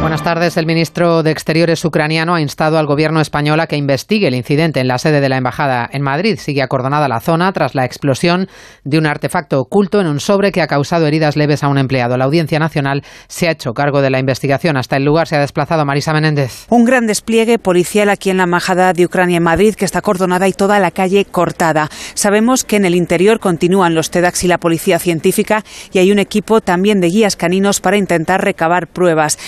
Buenas 0.00 0.22
tardes. 0.22 0.56
El 0.56 0.64
ministro 0.64 1.22
de 1.22 1.32
Exteriores 1.32 1.84
ucraniano 1.84 2.34
ha 2.34 2.40
instado 2.40 2.78
al 2.78 2.86
gobierno 2.86 3.20
español 3.20 3.60
a 3.60 3.66
que 3.66 3.76
investigue 3.76 4.28
el 4.28 4.34
incidente 4.34 4.80
en 4.80 4.88
la 4.88 4.96
sede 4.96 5.20
de 5.20 5.28
la 5.28 5.36
embajada 5.36 5.88
en 5.92 6.02
Madrid. 6.02 6.38
Sigue 6.38 6.62
acordonada 6.62 7.08
la 7.08 7.20
zona 7.20 7.52
tras 7.52 7.74
la 7.74 7.84
explosión 7.84 8.48
de 8.84 8.98
un 8.98 9.06
artefacto 9.06 9.60
oculto 9.60 10.00
en 10.00 10.06
un 10.06 10.20
sobre 10.20 10.52
que 10.52 10.62
ha 10.62 10.66
causado 10.66 11.06
heridas 11.06 11.36
leves 11.36 11.62
a 11.62 11.68
un 11.68 11.78
empleado. 11.78 12.16
La 12.16 12.24
Audiencia 12.24 12.58
Nacional 12.58 13.02
se 13.26 13.48
ha 13.48 13.50
hecho 13.50 13.72
cargo 13.74 14.00
de 14.00 14.10
la 14.10 14.18
investigación. 14.18 14.76
Hasta 14.76 14.96
el 14.96 15.04
lugar 15.04 15.26
se 15.26 15.36
ha 15.36 15.40
desplazado 15.40 15.84
Marisa 15.84 16.12
Menéndez. 16.12 16.66
Un 16.70 16.84
gran 16.84 17.06
despliegue 17.06 17.58
policial 17.58 18.08
aquí 18.08 18.30
en 18.30 18.38
la 18.38 18.44
Embajada 18.44 18.92
de 18.92 19.04
Ucrania 19.04 19.38
en 19.38 19.42
Madrid, 19.42 19.74
que 19.74 19.84
está 19.84 19.98
acordonada 19.98 20.48
y 20.48 20.52
toda 20.52 20.78
la 20.78 20.90
calle 20.90 21.24
cortada. 21.24 21.88
Sabemos 22.14 22.64
que 22.64 22.76
en 22.76 22.84
el 22.84 22.94
interior 22.94 23.40
continúan 23.40 23.94
los 23.94 24.10
TEDx 24.10 24.44
y 24.44 24.48
la 24.48 24.58
policía 24.58 24.98
científica 25.00 25.64
y 25.92 25.98
hay 25.98 26.12
un 26.12 26.18
equipo 26.18 26.60
también 26.60 27.00
de 27.00 27.08
guías 27.08 27.36
caninos 27.36 27.80
para 27.80 27.98
intentar 27.98 28.42
recabar 28.42 28.86
pruebas. 28.86 29.38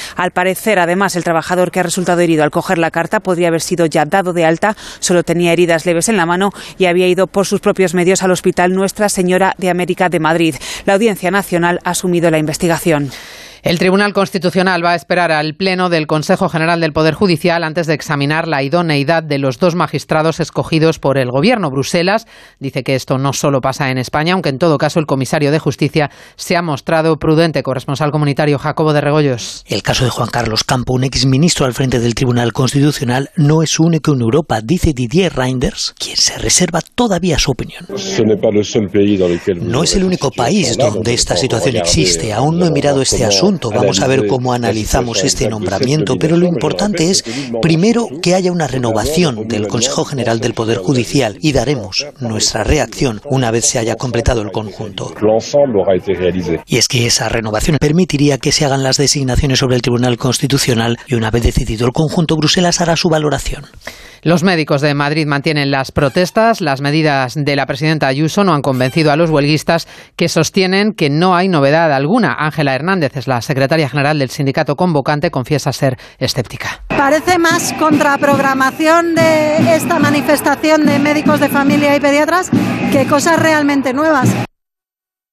Parecer, 0.41 0.79
además, 0.79 1.17
el 1.17 1.23
trabajador 1.23 1.71
que 1.71 1.81
ha 1.81 1.83
resultado 1.83 2.23
herido 2.23 2.43
al 2.45 2.51
coger 2.51 2.79
la 2.79 2.91
carta 2.91 3.21
podría 3.21 3.49
haber 3.49 3.61
sido 3.61 3.85
ya 3.85 4.07
dado 4.07 4.33
de 4.33 4.47
alta, 4.47 4.75
solo 4.99 5.23
tenía 5.23 5.53
heridas 5.53 5.85
leves 5.85 6.09
en 6.09 6.17
la 6.17 6.25
mano 6.25 6.51
y 6.79 6.87
había 6.87 7.07
ido 7.09 7.27
por 7.27 7.45
sus 7.45 7.61
propios 7.61 7.93
medios 7.93 8.23
al 8.23 8.31
Hospital 8.31 8.73
Nuestra 8.73 9.11
Señora 9.11 9.55
de 9.59 9.69
América 9.69 10.09
de 10.09 10.19
Madrid. 10.19 10.55
La 10.87 10.95
Audiencia 10.95 11.31
Nacional 11.31 11.79
ha 11.85 11.91
asumido 11.91 12.31
la 12.31 12.39
investigación. 12.39 13.11
El 13.63 13.79
Tribunal 13.79 14.15
Constitucional 14.15 14.83
va 14.83 14.93
a 14.93 14.95
esperar 14.95 15.31
al 15.31 15.55
Pleno 15.55 15.91
del 15.91 16.07
Consejo 16.07 16.49
General 16.49 16.81
del 16.81 16.95
Poder 16.95 17.13
Judicial 17.13 17.63
antes 17.63 17.87
de 17.87 17.93
examinar 17.93 18.49
la 18.49 18.63
idoneidad 18.63 19.23
de 19.23 19.37
los 19.37 19.59
dos 19.59 19.75
magistrados 19.75 20.41
escogidos 20.41 20.99
por 20.99 21.19
el 21.19 21.31
Gobierno. 21.31 21.71
Bruselas 21.71 22.27
dice 22.59 22.83
que 22.83 22.95
esto 22.95 23.19
no 23.19 23.35
solo 23.35 23.61
pasa 23.61 23.91
en 23.91 23.99
España, 23.99 24.33
aunque 24.33 24.49
en 24.49 24.59
todo 24.59 24.79
caso 24.79 24.99
el 24.99 25.05
comisario 25.05 25.53
de 25.53 25.59
Justicia 25.59 26.11
se 26.37 26.57
ha 26.57 26.63
mostrado 26.63 27.19
prudente. 27.19 27.63
Corresponsal 27.63 28.11
comunitario 28.11 28.59
Jacobo 28.59 28.95
de 28.95 29.03
Regoyos. 29.03 29.63
El 29.69 29.83
caso 29.83 30.05
de 30.05 30.11
Juan 30.11 30.31
Carlos 30.31 30.65
Campo, 30.65 30.95
un 30.95 31.05
exministro 31.05 31.67
al 31.67 31.75
frente 31.75 32.01
del 32.01 32.15
Tribunal 32.15 32.55
Constitucional, 32.55 33.29
no 33.37 33.63
es 33.63 33.79
único 33.79 34.15
en 34.15 34.23
Europa, 34.23 34.63
dice 34.63 34.95
Didier 34.95 35.35
Reinders, 35.37 35.95
quien 35.99 36.17
se 36.17 36.39
reserva 36.39 36.81
todavía 36.95 37.39
su 37.39 37.51
opinión. 37.51 37.85
No 39.61 39.83
es 39.83 39.97
el 39.97 40.05
único 40.05 40.31
país 40.31 40.79
donde 40.79 41.13
esta 41.13 41.37
situación 41.37 41.77
existe. 41.77 42.33
Aún 42.33 42.59
no 42.59 42.65
he 42.65 42.71
mirado 42.71 43.03
este 43.03 43.23
asunto. 43.23 43.50
Vamos 43.59 44.01
a 44.01 44.07
ver 44.07 44.27
cómo 44.27 44.53
analizamos 44.53 45.25
este 45.25 45.49
nombramiento. 45.49 46.17
Pero 46.17 46.37
lo 46.37 46.47
importante 46.47 47.11
es, 47.11 47.25
primero, 47.61 48.07
que 48.23 48.35
haya 48.35 48.53
una 48.53 48.67
renovación 48.67 49.49
del 49.49 49.67
Consejo 49.67 50.05
General 50.05 50.41
del 50.41 50.55
Poder 50.55 50.79
Judicial 50.79 51.39
y 51.41 51.53
daremos 51.53 52.07
nuestra 52.21 52.65
reacción 52.65 53.21
una 53.25 53.51
vez 53.51 53.65
se 53.65 53.79
haya 53.79 53.97
completado 53.97 54.43
el 54.43 54.53
conjunto. 54.53 55.13
Y 56.67 56.77
es 56.77 56.89
que 56.89 57.07
esa 57.07 57.29
renovación 57.29 57.79
permitiría 57.81 58.39
que 58.39 58.53
se 58.53 58.65
hagan 58.65 58.83
las 58.83 58.97
designaciones 58.97 59.59
sobre 59.59 59.77
el 59.77 59.83
Tribunal 59.83 60.17
Constitucional 60.17 60.99
y 61.07 61.15
una 61.15 61.31
vez 61.31 61.43
decidido 61.43 61.87
el 61.87 61.93
conjunto, 61.93 62.37
Bruselas 62.37 62.81
hará 62.81 62.97
su 62.97 63.09
valoración. 63.09 63.65
Los 64.23 64.43
médicos 64.43 64.83
de 64.83 64.93
Madrid 64.93 65.27
mantienen 65.27 65.71
las 65.71 65.93
protestas. 65.93 66.61
Las 66.61 66.83
medidas 66.83 67.35
de 67.35 67.57
la 67.57 67.65
presidenta 67.65 68.07
Ayuso 68.07 68.45
no 68.45 68.53
han 68.53 68.61
convencido 68.61 69.11
a 69.11 69.17
los 69.17 69.31
huelguistas 69.31 69.89
que 70.15 70.29
sostienen 70.29 70.93
que 70.93 71.09
no 71.09 71.35
hay 71.35 71.49
novedad 71.49 71.91
alguna. 71.91 72.37
Ángela 72.39 72.75
Hernández 72.75 73.17
es 73.17 73.27
la 73.27 73.40
secretaria 73.43 73.89
general 73.89 74.19
del 74.19 74.31
sindicato 74.31 74.77
convocante, 74.77 75.31
confiesa 75.31 75.73
ser 75.73 75.99
escéptica. 76.19 76.85
Parece 76.89 77.39
más 77.39 77.73
contraprogramación 77.75 79.15
de 79.15 79.75
esta 79.75 79.99
manifestación 79.99 80.85
de 80.87 80.99
médicos 80.99 81.41
de 81.41 81.49
familia 81.49 81.97
y 81.97 82.01
pediatras 82.01 82.51
que 82.93 83.07
cosas 83.07 83.39
realmente 83.39 83.93
nuevas. 83.93 84.29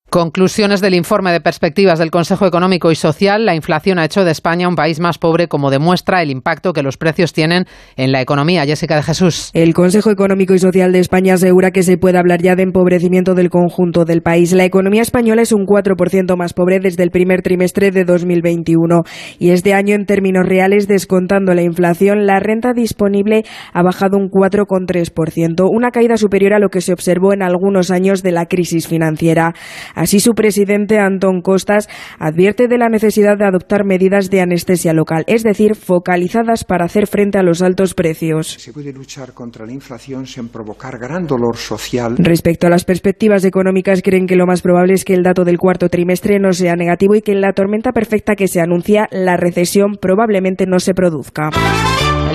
Conclusiones 0.10 0.80
del 0.80 0.94
informe 0.94 1.34
de 1.34 1.42
perspectivas 1.42 2.00
del 2.00 2.12
Consejo 2.12 2.46
Económico 2.46 2.92
y 2.92 2.96
Social. 2.96 3.46
La 3.46 3.56
inflación 3.56 4.00
ha 4.00 4.06
hecho 4.06 4.24
de 4.24 4.32
España 4.32 4.70
un 4.70 4.78
país 4.78 5.02
más 5.02 5.18
pobre, 5.18 5.50
como 5.50 5.70
demuestra 5.70 6.22
el 6.22 6.32
impacto 6.32 6.72
que 6.72 6.82
los 6.82 6.96
precios 6.96 7.34
tienen 7.34 7.66
en 7.98 8.14
la 8.14 8.22
economía. 8.22 8.66
Jessica 8.66 8.96
de 8.96 9.04
Jesús. 9.04 9.52
El 9.54 9.74
Consejo 9.74 10.10
Económico 10.10 10.54
y 10.54 10.60
Social 10.60 10.94
de 10.94 11.00
España 11.00 11.34
asegura 11.34 11.72
que 11.72 11.84
se 11.84 11.98
puede 11.98 12.18
hablar 12.18 12.42
ya 12.42 12.56
de 12.56 12.64
empobrecimiento 12.64 13.36
del 13.36 13.50
conjunto 13.50 14.06
del 14.06 14.22
país. 14.22 14.54
La 14.54 14.64
economía 14.64 15.02
española 15.02 15.42
es 15.42 15.52
un 15.52 15.66
4% 15.66 16.38
más 16.38 16.54
pobre 16.54 16.80
desde 16.80 17.04
el 17.04 17.12
primer 17.12 17.42
trimestre 17.42 17.92
de 17.92 18.06
2021 18.06 19.02
y 19.40 19.50
este 19.50 19.74
año, 19.74 19.94
en 19.94 20.06
términos 20.06 20.48
reales, 20.48 20.88
descontando 20.88 21.54
la 21.54 21.64
inflación, 21.64 22.26
la 22.26 22.40
renta 22.40 22.72
disponible 22.72 23.44
ha 23.74 23.84
bajado 23.84 24.16
un 24.16 24.30
4,3%, 24.30 25.68
una 25.70 25.92
caída 25.92 26.16
superior 26.16 26.54
a 26.54 26.60
lo 26.60 26.70
que 26.70 26.80
se 26.80 26.94
observó 26.94 27.34
en 27.34 27.42
algunos 27.42 27.92
años 27.92 28.24
de 28.24 28.32
la 28.32 28.46
crisis 28.46 28.88
financiera. 28.88 29.54
Así, 29.98 30.20
su 30.20 30.34
presidente, 30.34 31.00
Antón 31.00 31.42
Costas, 31.42 31.90
advierte 32.20 32.68
de 32.68 32.78
la 32.78 32.88
necesidad 32.88 33.36
de 33.36 33.46
adoptar 33.46 33.84
medidas 33.84 34.30
de 34.30 34.42
anestesia 34.42 34.94
local, 34.94 35.24
es 35.26 35.42
decir, 35.42 35.74
focalizadas 35.74 36.64
para 36.64 36.86
hacer 36.86 37.08
frente 37.08 37.40
a 37.40 37.44
los 37.44 37.64
altos 37.64 37.96
precios. 37.96 38.58
Se 38.60 38.72
puede 38.72 38.94
luchar 38.94 39.34
contra 39.34 39.66
la 39.66 39.74
inflación 39.74 40.28
sin 40.28 40.50
provocar 40.50 41.00
gran 41.00 41.26
dolor 41.26 41.58
social. 41.58 42.16
Respecto 42.20 42.68
a 42.68 42.70
las 42.70 42.86
perspectivas 42.86 43.44
económicas, 43.44 44.04
creen 44.04 44.28
que 44.28 44.36
lo 44.36 44.46
más 44.46 44.62
probable 44.62 44.94
es 44.94 45.04
que 45.04 45.16
el 45.16 45.24
dato 45.24 45.44
del 45.44 45.58
cuarto 45.58 45.90
trimestre 45.90 46.38
no 46.38 46.54
sea 46.54 46.76
negativo 46.76 47.16
y 47.16 47.22
que 47.22 47.32
en 47.32 47.42
la 47.42 47.54
tormenta 47.54 47.92
perfecta 47.92 48.36
que 48.36 48.48
se 48.48 48.62
anuncia, 48.62 49.08
la 49.12 49.36
recesión 49.36 49.96
probablemente 50.00 50.68
no 50.68 50.80
se 50.80 50.94
produzca. 50.94 51.50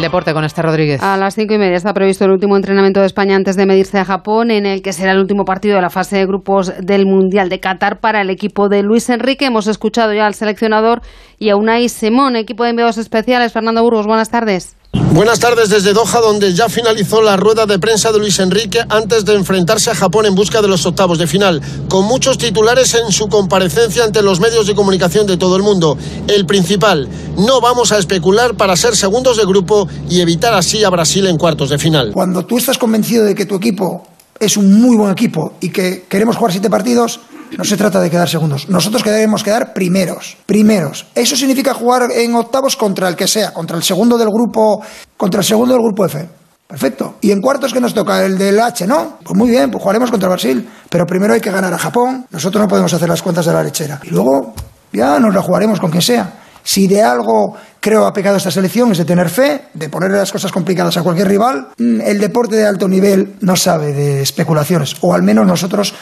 Deporte 0.03 0.35
con 0.35 0.45
este 0.45 0.61
Rodríguez. 0.61 1.03
A 1.03 1.17
las 1.17 1.35
cinco 1.35 1.55
y 1.55 1.59
media 1.59 1.77
está 1.77 1.95
previsto 1.95 2.25
el 2.25 2.33
último 2.33 2.57
entrenamiento 2.57 3.01
de 3.01 3.07
España 3.07 3.37
antes 3.37 3.57
de 3.57 3.65
medirse 3.65 3.99
a 3.99 4.05
Japón, 4.05 4.51
en 4.51 4.67
el 4.67 4.83
que 4.83 4.93
será 4.93 5.13
el 5.13 5.19
último 5.19 5.45
partido 5.45 5.77
de 5.77 5.83
la 5.83 5.91
fase 5.91 6.19
de 6.19 6.27
grupos 6.27 6.73
del 6.81 7.07
Mundial 7.07 7.49
de 7.49 7.61
Qatar 7.61 8.01
para 8.01 8.21
el 8.21 8.29
equipo 8.29 8.69
de 8.69 8.83
Luis 8.83 9.09
Enrique. 9.09 9.47
Hemos 9.47 9.67
escuchado 9.67 10.13
ya 10.13 10.27
al 10.27 10.35
seleccionador 10.35 11.01
y 11.39 11.51
a 11.51 11.57
Unai 11.57 11.89
Simón, 11.89 12.37
equipo 12.37 12.65
de 12.65 12.71
enviados 12.71 12.99
especiales. 12.99 13.53
Fernando 13.53 13.83
Burgos, 13.83 14.07
buenas 14.07 14.29
tardes. 14.29 14.77
Buenas 14.93 15.41
tardes 15.41 15.69
desde 15.69 15.93
Doha, 15.93 16.21
donde 16.21 16.55
ya 16.55 16.71
finalizó 16.71 17.21
la 17.21 17.37
rueda 17.37 17.67
de 17.67 17.79
prensa 17.79 18.13
de 18.13 18.19
Luis 18.19 18.39
Enrique 18.39 18.81
antes 18.89 19.27
de 19.27 19.35
enfrentarse 19.35 19.91
a 19.91 19.95
Japón 19.95 20.25
en 20.25 20.35
busca 20.35 20.63
de 20.63 20.69
los 20.69 20.87
octavos 20.87 21.19
de 21.19 21.27
final, 21.27 21.61
con 21.89 22.07
muchos 22.07 22.39
titulares 22.39 22.95
en 22.95 23.13
su 23.13 23.29
comparecencia 23.29 24.05
ante 24.05 24.23
los 24.23 24.41
medios 24.41 24.67
de 24.67 24.75
comunicación 24.75 25.27
de 25.27 25.37
todo 25.37 25.57
el 25.57 25.63
mundo. 25.63 25.99
El 26.29 26.47
principal, 26.47 27.09
no 27.37 27.61
vamos 27.61 27.93
a 27.93 27.99
especular 27.99 28.55
para 28.55 28.75
ser 28.75 28.97
segundos 28.97 29.37
de 29.37 29.45
grupo 29.45 29.87
y 30.09 30.21
evitar 30.21 30.55
así 30.55 30.83
a 30.83 30.89
Brasil 30.89 31.27
en 31.27 31.37
cuartos 31.37 31.69
de 31.69 31.79
final. 31.79 32.13
Cuando 32.13 32.47
tú 32.47 32.57
estás 32.57 32.79
convencido 32.79 33.25
de 33.25 33.35
que 33.35 33.45
tu 33.45 33.57
equipo 33.57 34.07
es 34.41 34.57
un 34.57 34.81
muy 34.81 34.97
buen 34.97 35.13
equipo 35.13 35.55
y 35.61 35.69
que 35.69 36.05
queremos 36.09 36.37
jugar 36.37 36.53
siete 36.53 36.71
partidos, 36.71 37.21
no 37.57 37.65
se 37.65 37.77
trata 37.77 38.01
de 38.01 38.11
quedar 38.11 38.29
segundos. 38.29 38.69
Nosotros 38.69 39.03
queremos 39.03 39.43
quedar 39.43 39.73
primeros. 39.73 40.37
Primeros. 40.47 41.07
Eso 41.15 41.37
significa 41.37 41.75
jugar 41.75 42.09
en 42.15 42.35
octavos 42.35 42.77
contra 42.77 43.09
el 43.09 43.17
que 43.17 43.27
sea, 43.27 43.53
contra 43.53 43.77
el 43.77 43.83
segundo 43.83 44.17
del 44.19 44.29
grupo, 44.29 44.83
contra 45.17 45.41
el 45.41 45.47
segundo 45.47 45.75
del 45.75 45.83
grupo 45.83 46.07
F. 46.07 46.29
Perfecto. 46.67 47.17
Y 47.21 47.31
en 47.33 47.41
cuartos 47.41 47.73
que 47.73 47.81
nos 47.81 47.93
toca 47.93 48.25
el 48.25 48.39
del 48.39 48.59
H, 48.59 48.87
¿no? 48.87 49.19
Pues 49.23 49.37
muy 49.37 49.51
bien, 49.51 49.71
pues 49.71 49.83
jugaremos 49.83 50.11
contra 50.11 50.29
Brasil. 50.29 50.67
Pero 50.89 51.05
primero 51.05 51.35
hay 51.35 51.41
que 51.41 51.51
ganar 51.51 51.75
a 51.75 51.79
Japón. 51.79 52.27
Nosotros 52.31 52.63
no 52.63 52.69
podemos 52.69 52.93
hacer 52.95 53.09
las 53.09 53.21
cuentas 53.21 53.45
de 53.45 53.53
la 53.53 53.63
lechera. 53.63 54.01
Y 54.05 54.09
luego 54.09 54.55
ya 54.91 55.19
nos 55.19 55.35
la 55.35 55.43
jugaremos 55.43 55.79
con 55.79 55.91
quien 55.91 56.03
sea. 56.03 56.33
Si 56.65 56.87
de 56.87 57.03
algo 57.03 57.57
creo 57.81 58.07
ha 58.07 58.13
pecado 58.13 58.37
esta 58.37 58.51
selección 58.51 58.93
es 58.93 58.99
de 58.99 59.05
tener 59.05 59.29
fe, 59.29 59.63
de 59.75 59.89
ponerle 59.89 60.17
las 60.17 60.31
cosas 60.31 60.53
complicadas 60.53 60.97
a 60.97 61.03
cualquier 61.03 61.29
rival. 61.29 61.69
Mm, 61.77 62.01
El 62.01 62.19
deporte 62.21 62.57
de 62.57 62.67
alto 62.67 62.89
nivel 62.89 63.35
no 63.41 63.57
sabe 63.57 63.93
de 63.93 64.23
especulaciones, 64.23 64.95
o 65.01 65.13
al 65.13 65.23
menos 65.23 65.47
nosotros 65.47 65.93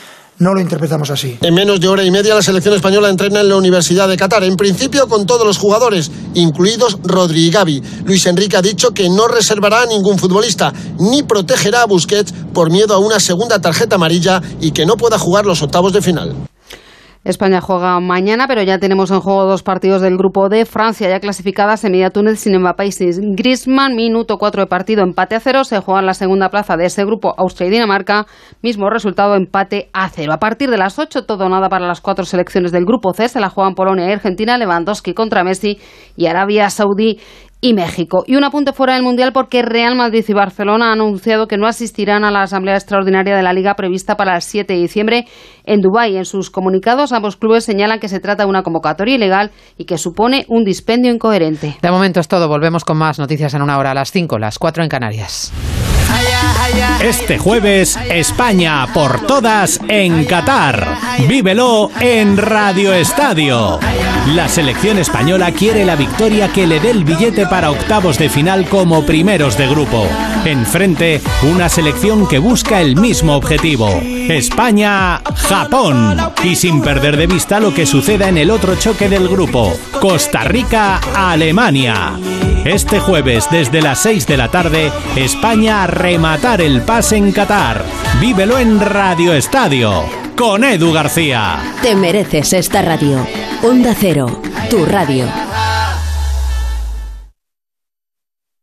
no 0.41 0.55
lo 0.55 0.61
interpretamos 0.61 1.11
así. 1.11 1.39
En 1.43 1.55
menos 1.55 1.81
de 1.81 1.89
hora 1.89 2.03
y 2.03 2.11
media 2.11 2.35
la 2.35 2.43
selección 2.43 2.75
española 2.75 3.11
entrena 3.11 3.41
en 3.41 3.49
la 3.49 3.57
Universidad 3.57 4.09
de 4.09 4.17
Qatar, 4.17 4.43
en 4.43 4.57
principio 4.57 5.07
con 5.07 5.27
todos 5.27 5.47
los 5.47 5.59
jugadores, 5.59 6.11
incluidos 6.35 6.99
Rodri 7.05 7.47
y 7.47 7.51
Gavi. 7.51 7.83
Luis 8.05 8.27
Enrique 8.27 8.57
ha 8.57 8.63
dicho 8.63 8.93
que 8.93 9.09
no 9.11 9.29
reservará 9.29 9.83
a 9.83 9.87
ningún 9.87 10.19
futbolista, 10.19 10.73
ni 10.99 11.23
protegerá 11.23 11.83
a 11.83 11.87
Busquets 11.87 12.33
por 12.55 12.71
miedo 12.71 12.95
a 12.95 12.99
una 12.99 13.21
segunda 13.21 13.61
tarjeta 13.61 13.97
amarilla 13.97 14.43
y 14.61 14.73
que 14.73 14.87
no 14.87 14.97
pueda 14.97 15.19
jugar 15.19 15.45
los 15.45 15.63
octavos 15.63 15.93
de 15.93 16.01
final. 16.01 16.35
España 17.23 17.61
juega 17.61 18.01
mañana, 18.01 18.47
pero 18.49 18.63
ya 18.63 18.79
tenemos 18.79 19.11
en 19.11 19.21
juego 19.21 19.45
dos 19.45 19.63
partidos 19.63 20.01
del 20.01 20.17
grupo 20.17 20.49
de 20.49 20.65
Francia 20.65 21.07
ya 21.07 21.21
clasificadas 21.21 21.85
en 21.85 21.93
media 21.93 22.09
túnel 22.09 22.39
sin 22.39 22.59
Mbappé 22.59 22.87
y 22.87 22.93
Griezmann. 23.35 23.95
Minuto 23.95 24.39
4 24.39 24.63
de 24.63 24.67
partido, 24.67 25.03
empate 25.03 25.35
a 25.35 25.41
cero. 25.41 25.65
Se 25.65 25.81
juega 25.81 26.01
en 26.01 26.07
la 26.07 26.15
segunda 26.15 26.49
plaza 26.49 26.79
de 26.79 26.87
ese 26.87 27.05
grupo 27.05 27.35
Austria 27.37 27.69
y 27.69 27.71
Dinamarca. 27.73 28.27
Mismo 28.63 28.89
resultado, 28.89 29.35
empate 29.35 29.91
a 29.93 30.09
cero. 30.09 30.33
A 30.33 30.39
partir 30.39 30.71
de 30.71 30.79
las 30.79 30.99
8, 30.99 31.27
todo 31.27 31.47
nada 31.51 31.69
para 31.69 31.87
las 31.87 32.01
cuatro 32.01 32.25
selecciones 32.25 32.73
del 32.73 32.87
grupo 32.87 33.13
C. 33.13 33.29
Se 33.29 33.39
la 33.39 33.51
juegan 33.51 33.75
Polonia 33.75 34.09
y 34.09 34.13
Argentina, 34.13 34.57
Lewandowski 34.57 35.13
contra 35.13 35.45
Messi 35.45 35.79
y 36.17 36.25
Arabia 36.25 36.71
Saudí 36.71 37.21
y 37.61 37.75
México. 37.75 38.25
Y 38.27 38.37
un 38.37 38.45
apunte 38.45 38.73
fuera 38.73 38.95
del 38.95 39.03
Mundial 39.03 39.33
porque 39.33 39.63
Real 39.63 39.95
Madrid 39.95 40.25
y 40.27 40.33
Barcelona 40.33 40.93
han 40.93 41.01
anunciado 41.01 41.47
que 41.47 41.59
no 41.59 41.67
asistirán 41.67 42.25
a 42.25 42.31
la 42.31 42.43
Asamblea 42.43 42.75
Extraordinaria 42.75 43.37
de 43.37 43.43
la 43.43 43.53
Liga 43.53 43.75
prevista 43.75 44.17
para 44.17 44.35
el 44.35 44.43
7 44.43 44.73
de 44.73 44.79
diciembre 44.79 45.27
en 45.65 45.81
Dubái. 45.81 46.17
En 46.17 46.25
sus 46.25 46.51
comunicados, 46.51 47.13
ambos 47.13 47.37
clubes 47.37 47.65
señalan 47.65 48.01
que 48.01 48.09
se 48.09 48.21
trata 48.21 48.45
de 48.45 48.49
una 48.49 48.63
convocatoria 48.63 49.15
ilegal 49.15 49.51
y 49.77 49.85
que 49.85 49.99
supone 49.99 50.47
un 50.49 50.65
dispendio 50.65 51.13
incoherente. 51.13 51.77
De 51.81 51.91
momento 51.91 52.21
es 52.21 52.29
todo. 52.29 52.49
Volvemos 52.49 52.85
con 52.85 52.97
más 52.97 53.19
noticias 53.19 53.55
en 53.55 53.63
una 53.63 53.79
hora 53.79 53.91
a 53.91 53.95
las 53.95 54.11
5, 54.11 54.39
las 54.39 54.59
4 54.59 54.83
en 54.83 54.89
Canarias. 54.89 55.53
Este 57.03 57.39
jueves, 57.39 57.99
España 58.09 58.87
por 58.93 59.27
todas 59.27 59.81
en 59.89 60.25
Qatar. 60.25 60.99
Vívelo 61.27 61.91
en 62.01 62.37
Radio 62.37 62.93
Estadio. 62.93 63.81
La 64.35 64.49
selección 64.49 64.99
española 64.99 65.51
quiere 65.51 65.85
la 65.85 65.97
victoria 65.97 66.53
que 66.53 66.67
le 66.67 66.79
dé 66.79 66.91
el 66.91 67.05
billete 67.05 67.47
para 67.47 67.71
octavos 67.71 68.19
de 68.19 68.29
final 68.29 68.69
como 68.69 69.05
primeros 69.05 69.57
de 69.57 69.67
grupo. 69.67 70.07
Enfrente, 70.45 71.21
una 71.43 71.69
selección 71.69 72.29
que 72.29 72.39
busca 72.39 72.81
el 72.81 72.97
mismo 72.97 73.35
objetivo. 73.35 73.89
España-Japón. 74.29 76.17
Y 76.45 76.55
sin 76.55 76.83
perder 76.83 77.17
de 77.17 77.27
vista 77.27 77.59
lo 77.61 77.75
que 77.75 77.87
suceda 77.87 78.29
en 78.29 78.39
el 78.39 78.51
otro 78.51 78.77
choque 78.77 79.09
del 79.09 79.29
grupo. 79.29 79.73
Costa 80.01 80.45
Rica-Alemania. 80.45 82.13
Este 82.65 83.01
jueves, 83.01 83.49
desde 83.51 83.81
las 83.81 84.01
6 84.03 84.27
de 84.27 84.37
la 84.37 84.49
tarde, 84.49 84.93
España 85.17 85.83
a 85.83 85.87
el 86.61 86.83
pase 86.83 87.17
en 87.17 87.33
Qatar. 87.33 87.83
Vívelo 88.21 88.59
en 88.59 88.81
Radio 88.81 89.33
Estadio. 89.33 90.05
Con 90.37 90.63
Edu 90.63 90.93
García. 90.93 91.59
Te 91.83 91.95
mereces 91.95 92.53
esta 92.53 92.83
radio. 92.83 93.27
Onda 93.63 93.95
Cero, 93.99 94.41
tu 94.69 94.85
radio. 94.85 95.27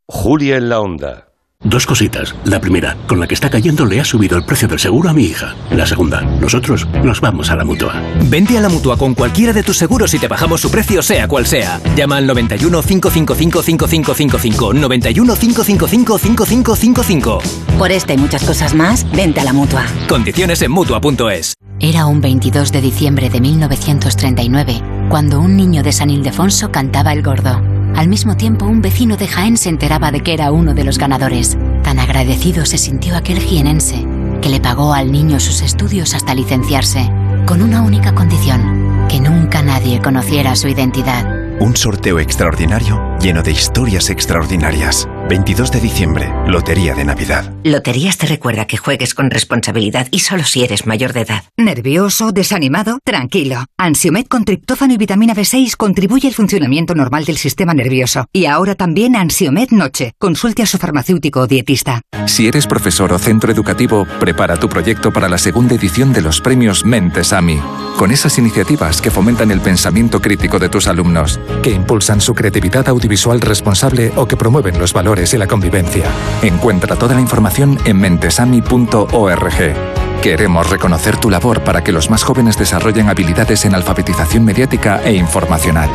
Julia 0.06 0.58
en 0.58 0.70
la 0.70 0.80
Onda. 0.80 1.27
Dos 1.64 1.88
cositas. 1.88 2.36
La 2.46 2.62
primera, 2.62 2.96
con 3.08 3.20
la 3.20 3.28
que 3.28 3.34
está 3.34 3.50
cayendo 3.50 3.86
le 3.86 4.00
ha 4.00 4.06
subido 4.06 4.38
el 4.38 4.46
precio 4.46 4.68
del 4.68 4.80
seguro 4.80 5.10
a 5.10 5.14
mi 5.14 5.24
hija. 5.24 5.56
La 5.72 5.88
segunda, 5.88 6.22
nosotros 6.22 6.88
nos 7.04 7.20
vamos 7.20 7.50
a 7.50 7.56
la 7.56 7.66
mutua. 7.66 8.02
Vente 8.30 8.58
a 8.58 8.62
la 8.62 8.70
mutua 8.70 8.96
con 8.96 9.16
cualquiera 9.16 9.54
de 9.54 9.64
tus 9.64 9.76
seguros 9.76 10.14
y 10.14 10.20
te 10.20 10.28
bajamos 10.28 10.62
su 10.62 10.70
precio, 10.70 11.02
sea 11.02 11.28
cual 11.28 11.48
sea. 11.48 11.82
Llama 11.96 12.18
al 12.18 12.28
91 12.28 12.82
555 12.82 13.64
5555. 13.64 14.74
91 14.74 15.36
555 15.36 16.18
5555. 16.20 17.40
Por 17.78 17.92
esta 17.92 18.14
y 18.14 18.18
muchas 18.18 18.44
cosas 18.44 18.76
más, 18.76 19.10
vente 19.12 19.40
a 19.40 19.44
la 19.44 19.54
mutua. 19.54 19.86
Condiciones 20.08 20.62
en 20.62 20.72
mutua.es. 20.72 21.54
Era 21.80 22.06
un 22.06 22.22
22 22.22 22.72
de 22.72 22.82
diciembre 22.82 23.30
de 23.30 23.42
1939 23.42 24.82
cuando 25.10 25.40
un 25.40 25.58
niño 25.58 25.84
de 25.84 25.92
San 25.92 26.12
Ildefonso 26.12 26.72
cantaba 26.72 27.14
el 27.14 27.24
gordo. 27.24 27.77
Al 27.98 28.10
mismo 28.10 28.38
tiempo, 28.38 28.68
un 28.68 28.84
vecino 28.84 29.18
de 29.18 29.28
Jaén 29.28 29.58
se 29.58 29.70
enteraba 29.70 30.12
de 30.12 30.22
que 30.22 30.32
era 30.32 30.52
uno 30.52 30.76
de 30.76 30.84
los 30.84 31.00
ganadores. 31.00 31.58
Tan 31.84 31.98
agradecido 31.98 32.64
se 32.68 32.78
sintió 32.78 33.18
aquel 33.18 33.40
jienense 33.40 34.06
que 34.40 34.50
le 34.50 34.60
pagó 34.60 34.94
al 34.94 35.12
niño 35.12 35.40
sus 35.40 35.64
estudios 35.64 36.14
hasta 36.14 36.36
licenciarse, 36.36 37.10
con 37.48 37.64
una 37.64 37.82
única 37.82 38.14
condición, 38.14 39.08
que 39.10 39.20
nunca 39.20 39.64
nadie 39.64 40.00
conociera 40.00 40.56
su 40.56 40.68
identidad. 40.68 41.26
Un 41.60 41.76
sorteo 41.76 42.20
extraordinario 42.20 43.18
lleno 43.20 43.42
de 43.42 43.54
historias 43.54 44.12
extraordinarias. 44.12 45.10
22 45.28 45.72
de 45.72 45.82
diciembre, 45.82 46.34
Lotería 46.48 46.96
de 46.96 47.04
Navidad. 47.04 47.54
Loterías 47.66 48.18
te 48.18 48.28
recuerda 48.28 48.66
que 48.66 48.78
juegues 48.78 49.14
con 49.14 49.30
responsabilidad 49.30 50.08
y 50.12 50.20
solo 50.20 50.44
si 50.46 50.64
eres 50.64 50.86
mayor 50.86 51.12
de 51.12 51.22
edad. 51.22 51.44
¿Nervioso? 51.58 52.32
¿Desanimado? 52.32 53.00
Tranquilo. 53.04 53.66
Ansiomed 53.78 54.28
con 54.28 54.46
triptófano 54.46 54.94
y 54.94 54.98
vitamina 54.98 55.36
B6 55.36 55.76
contribuye 55.76 56.30
al 56.30 56.34
funcionamiento 56.34 56.96
normal 56.96 57.26
del 57.26 57.38
sistema 57.38 57.74
nervioso. 57.74 58.26
Y 58.32 58.46
ahora 58.46 58.76
también 58.76 59.18
Ansiomed 59.18 59.72
Noche. 59.72 60.14
Consulte 60.18 60.64
a 60.64 60.66
su 60.66 60.78
farmacéutico 60.78 61.42
o 61.42 61.48
dietista. 61.48 62.02
Si 62.26 62.48
eres 62.48 62.66
profesor 62.66 63.12
o 63.12 63.20
centro 63.20 63.52
educativo, 63.52 64.08
prepara 64.20 64.58
tu 64.58 64.70
proyecto 64.70 65.12
para 65.12 65.28
la 65.28 65.38
segunda 65.38 65.76
edición 65.76 66.14
de 66.14 66.22
los 66.22 66.40
premios 66.40 66.86
Mentes 66.86 67.34
AMI. 67.34 67.60
Con 67.98 68.12
esas 68.12 68.38
iniciativas 68.38 69.02
que 69.02 69.12
fomentan 69.12 69.52
el 69.52 69.60
pensamiento 69.60 70.22
crítico 70.22 70.60
de 70.60 70.70
tus 70.70 70.88
alumnos, 70.88 71.40
que 71.64 71.72
impulsan 71.72 72.22
su 72.22 72.34
creatividad 72.34 72.88
audiovisual 72.88 73.42
responsable 73.42 74.14
o 74.16 74.28
que 74.28 74.38
promueven 74.38 74.78
los 74.78 74.94
valores 74.94 75.17
y 75.18 75.38
la 75.38 75.48
convivencia. 75.48 76.06
Encuentra 76.44 76.96
toda 76.96 77.16
la 77.16 77.22
información 77.22 77.78
en 77.86 77.98
mentesami.org. 77.98 79.76
Queremos 80.22 80.70
reconocer 80.70 81.18
tu 81.18 81.30
labor 81.30 81.64
para 81.64 81.84
que 81.84 81.92
los 81.92 82.10
más 82.10 82.24
jóvenes 82.24 82.58
desarrollen 82.58 83.10
habilidades 83.10 83.66
en 83.66 83.76
alfabetización 83.76 84.46
mediática 84.46 85.02
e 85.04 85.14
informacional. 85.14 85.90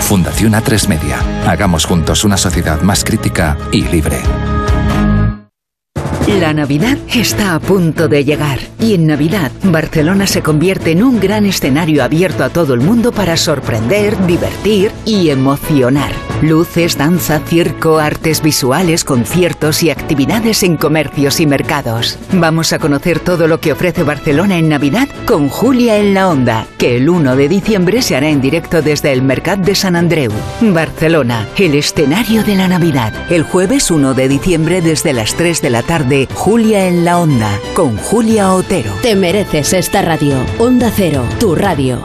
Fundación 0.00 0.54
A3 0.54 0.88
Media. 0.88 1.18
Hagamos 1.46 1.84
juntos 1.84 2.24
una 2.24 2.36
sociedad 2.36 2.80
más 2.82 3.04
crítica 3.04 3.56
y 3.70 3.82
libre. 3.82 4.20
La 6.36 6.52
Navidad 6.52 6.98
está 7.12 7.54
a 7.54 7.58
punto 7.58 8.06
de 8.06 8.22
llegar 8.22 8.58
y 8.78 8.92
en 8.92 9.06
Navidad 9.06 9.50
Barcelona 9.62 10.26
se 10.26 10.42
convierte 10.42 10.90
en 10.92 11.02
un 11.02 11.18
gran 11.18 11.46
escenario 11.46 12.04
abierto 12.04 12.44
a 12.44 12.50
todo 12.50 12.74
el 12.74 12.80
mundo 12.80 13.12
para 13.12 13.38
sorprender, 13.38 14.14
divertir 14.26 14.92
y 15.06 15.30
emocionar. 15.30 16.12
Luces, 16.42 16.96
danza, 16.96 17.40
circo, 17.40 17.98
artes 17.98 18.42
visuales, 18.42 19.02
conciertos 19.02 19.82
y 19.82 19.90
actividades 19.90 20.62
en 20.62 20.76
comercios 20.76 21.40
y 21.40 21.46
mercados. 21.46 22.16
Vamos 22.32 22.72
a 22.72 22.78
conocer 22.78 23.18
todo 23.18 23.48
lo 23.48 23.58
que 23.58 23.72
ofrece 23.72 24.04
Barcelona 24.04 24.58
en 24.58 24.68
Navidad 24.68 25.08
con 25.24 25.48
Julia 25.48 25.96
en 25.96 26.14
la 26.14 26.28
Onda, 26.28 26.66
que 26.76 26.96
el 26.96 27.08
1 27.08 27.34
de 27.34 27.48
diciembre 27.48 28.02
se 28.02 28.14
hará 28.14 28.28
en 28.28 28.40
directo 28.40 28.82
desde 28.82 29.12
el 29.12 29.22
Mercat 29.22 29.58
de 29.60 29.74
San 29.74 29.96
Andreu. 29.96 30.30
Barcelona, 30.60 31.48
el 31.56 31.74
escenario 31.74 32.44
de 32.44 32.54
la 32.54 32.68
Navidad. 32.68 33.12
El 33.30 33.42
jueves 33.42 33.90
1 33.90 34.14
de 34.14 34.28
diciembre 34.28 34.80
desde 34.80 35.12
las 35.12 35.34
3 35.34 35.60
de 35.60 35.70
la 35.70 35.82
tarde 35.82 36.17
Julia 36.26 36.86
en 36.86 37.04
la 37.04 37.18
Onda, 37.18 37.50
con 37.74 37.96
Julia 37.96 38.52
Otero. 38.52 38.92
Te 39.02 39.14
mereces 39.14 39.72
esta 39.72 40.02
radio. 40.02 40.34
Onda 40.58 40.90
Cero, 40.94 41.24
tu 41.38 41.54
radio. 41.54 41.98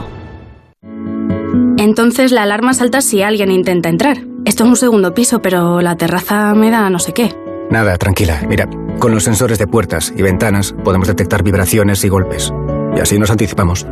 Entonces 1.78 2.32
la 2.32 2.44
alarma 2.44 2.74
salta 2.74 3.00
si 3.00 3.22
alguien 3.22 3.50
intenta 3.50 3.88
entrar. 3.88 4.18
Esto 4.44 4.64
es 4.64 4.70
un 4.70 4.76
segundo 4.76 5.14
piso, 5.14 5.42
pero 5.42 5.80
la 5.80 5.96
terraza 5.96 6.54
me 6.54 6.70
da 6.70 6.88
no 6.90 6.98
sé 6.98 7.12
qué. 7.12 7.34
Nada, 7.70 7.96
tranquila. 7.96 8.42
Mira, 8.48 8.68
con 8.98 9.12
los 9.12 9.24
sensores 9.24 9.58
de 9.58 9.66
puertas 9.66 10.12
y 10.16 10.22
ventanas 10.22 10.74
podemos 10.84 11.08
detectar 11.08 11.42
vibraciones 11.42 12.04
y 12.04 12.08
golpes. 12.08 12.52
Y 12.96 13.00
así 13.00 13.18
nos 13.18 13.30
anticipamos. 13.30 13.86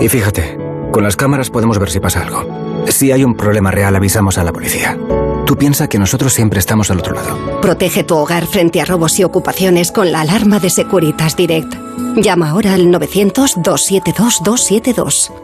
Y 0.00 0.08
fíjate, 0.08 0.58
con 0.90 1.02
las 1.02 1.16
cámaras 1.16 1.50
podemos 1.50 1.78
ver 1.78 1.90
si 1.90 2.00
pasa 2.00 2.22
algo. 2.22 2.84
Si 2.86 3.12
hay 3.12 3.24
un 3.24 3.34
problema 3.34 3.70
real, 3.70 3.96
avisamos 3.96 4.38
a 4.38 4.44
la 4.44 4.52
policía. 4.52 4.96
Tú 5.46 5.56
piensas 5.56 5.88
que 5.88 5.98
nosotros 5.98 6.32
siempre 6.32 6.58
estamos 6.58 6.90
al 6.90 6.98
otro 6.98 7.14
lado. 7.14 7.60
Protege 7.60 8.04
tu 8.04 8.16
hogar 8.16 8.46
frente 8.46 8.80
a 8.80 8.84
robos 8.84 9.18
y 9.18 9.24
ocupaciones 9.24 9.92
con 9.92 10.10
la 10.10 10.22
alarma 10.22 10.58
de 10.58 10.70
Securitas 10.70 11.36
Direct. 11.36 11.74
Llama 12.16 12.50
ahora 12.50 12.74
al 12.74 12.86
900-272-272. 12.86 15.43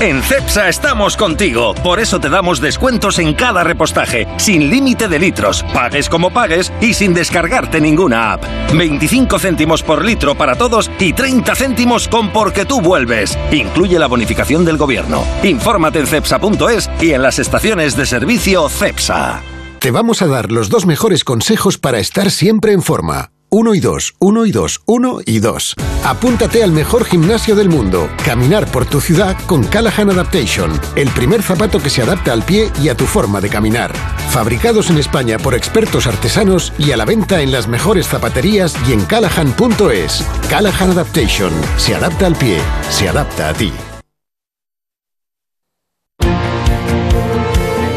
En 0.00 0.22
CEPSA 0.22 0.68
estamos 0.68 1.16
contigo, 1.16 1.74
por 1.82 1.98
eso 1.98 2.20
te 2.20 2.28
damos 2.28 2.60
descuentos 2.60 3.18
en 3.18 3.34
cada 3.34 3.64
repostaje, 3.64 4.28
sin 4.36 4.70
límite 4.70 5.08
de 5.08 5.18
litros, 5.18 5.64
pagues 5.74 6.08
como 6.08 6.30
pagues 6.30 6.72
y 6.80 6.94
sin 6.94 7.14
descargarte 7.14 7.80
ninguna 7.80 8.32
app. 8.32 8.44
25 8.74 9.40
céntimos 9.40 9.82
por 9.82 10.04
litro 10.04 10.36
para 10.36 10.54
todos 10.54 10.88
y 11.00 11.12
30 11.12 11.52
céntimos 11.56 12.06
con 12.06 12.30
porque 12.32 12.64
tú 12.64 12.80
vuelves. 12.80 13.36
Incluye 13.50 13.98
la 13.98 14.06
bonificación 14.06 14.64
del 14.64 14.76
gobierno. 14.76 15.24
Infórmate 15.42 15.98
en 15.98 16.06
cepsa.es 16.06 16.88
y 17.00 17.10
en 17.10 17.22
las 17.22 17.40
estaciones 17.40 17.96
de 17.96 18.06
servicio 18.06 18.68
CEPSA. 18.68 19.42
Te 19.80 19.90
vamos 19.90 20.22
a 20.22 20.28
dar 20.28 20.52
los 20.52 20.68
dos 20.68 20.86
mejores 20.86 21.24
consejos 21.24 21.76
para 21.76 21.98
estar 21.98 22.30
siempre 22.30 22.72
en 22.72 22.82
forma. 22.82 23.32
1 23.50 23.74
y 23.74 23.80
2, 23.80 24.14
1 24.18 24.46
y 24.46 24.50
2, 24.52 24.80
1 24.84 25.18
y 25.24 25.38
2. 25.38 25.74
Apúntate 26.04 26.62
al 26.62 26.72
mejor 26.72 27.04
gimnasio 27.04 27.56
del 27.56 27.68
mundo. 27.68 28.08
Caminar 28.24 28.70
por 28.70 28.84
tu 28.86 29.00
ciudad 29.00 29.36
con 29.46 29.64
Callahan 29.64 30.10
Adaptation, 30.10 30.78
el 30.96 31.08
primer 31.10 31.42
zapato 31.42 31.80
que 31.80 31.90
se 31.90 32.02
adapta 32.02 32.32
al 32.32 32.42
pie 32.42 32.70
y 32.82 32.88
a 32.88 32.96
tu 32.96 33.06
forma 33.06 33.40
de 33.40 33.48
caminar. 33.48 33.94
Fabricados 34.30 34.90
en 34.90 34.98
España 34.98 35.38
por 35.38 35.54
expertos 35.54 36.06
artesanos 36.06 36.72
y 36.78 36.92
a 36.92 36.96
la 36.96 37.04
venta 37.04 37.40
en 37.40 37.52
las 37.52 37.68
mejores 37.68 38.06
zapaterías 38.06 38.76
y 38.88 38.92
en 38.92 39.04
callahan.es. 39.04 40.24
Callahan 40.50 40.90
Adaptation, 40.90 41.52
se 41.76 41.94
adapta 41.94 42.26
al 42.26 42.36
pie, 42.36 42.58
se 42.90 43.08
adapta 43.08 43.48
a 43.48 43.54
ti. 43.54 43.72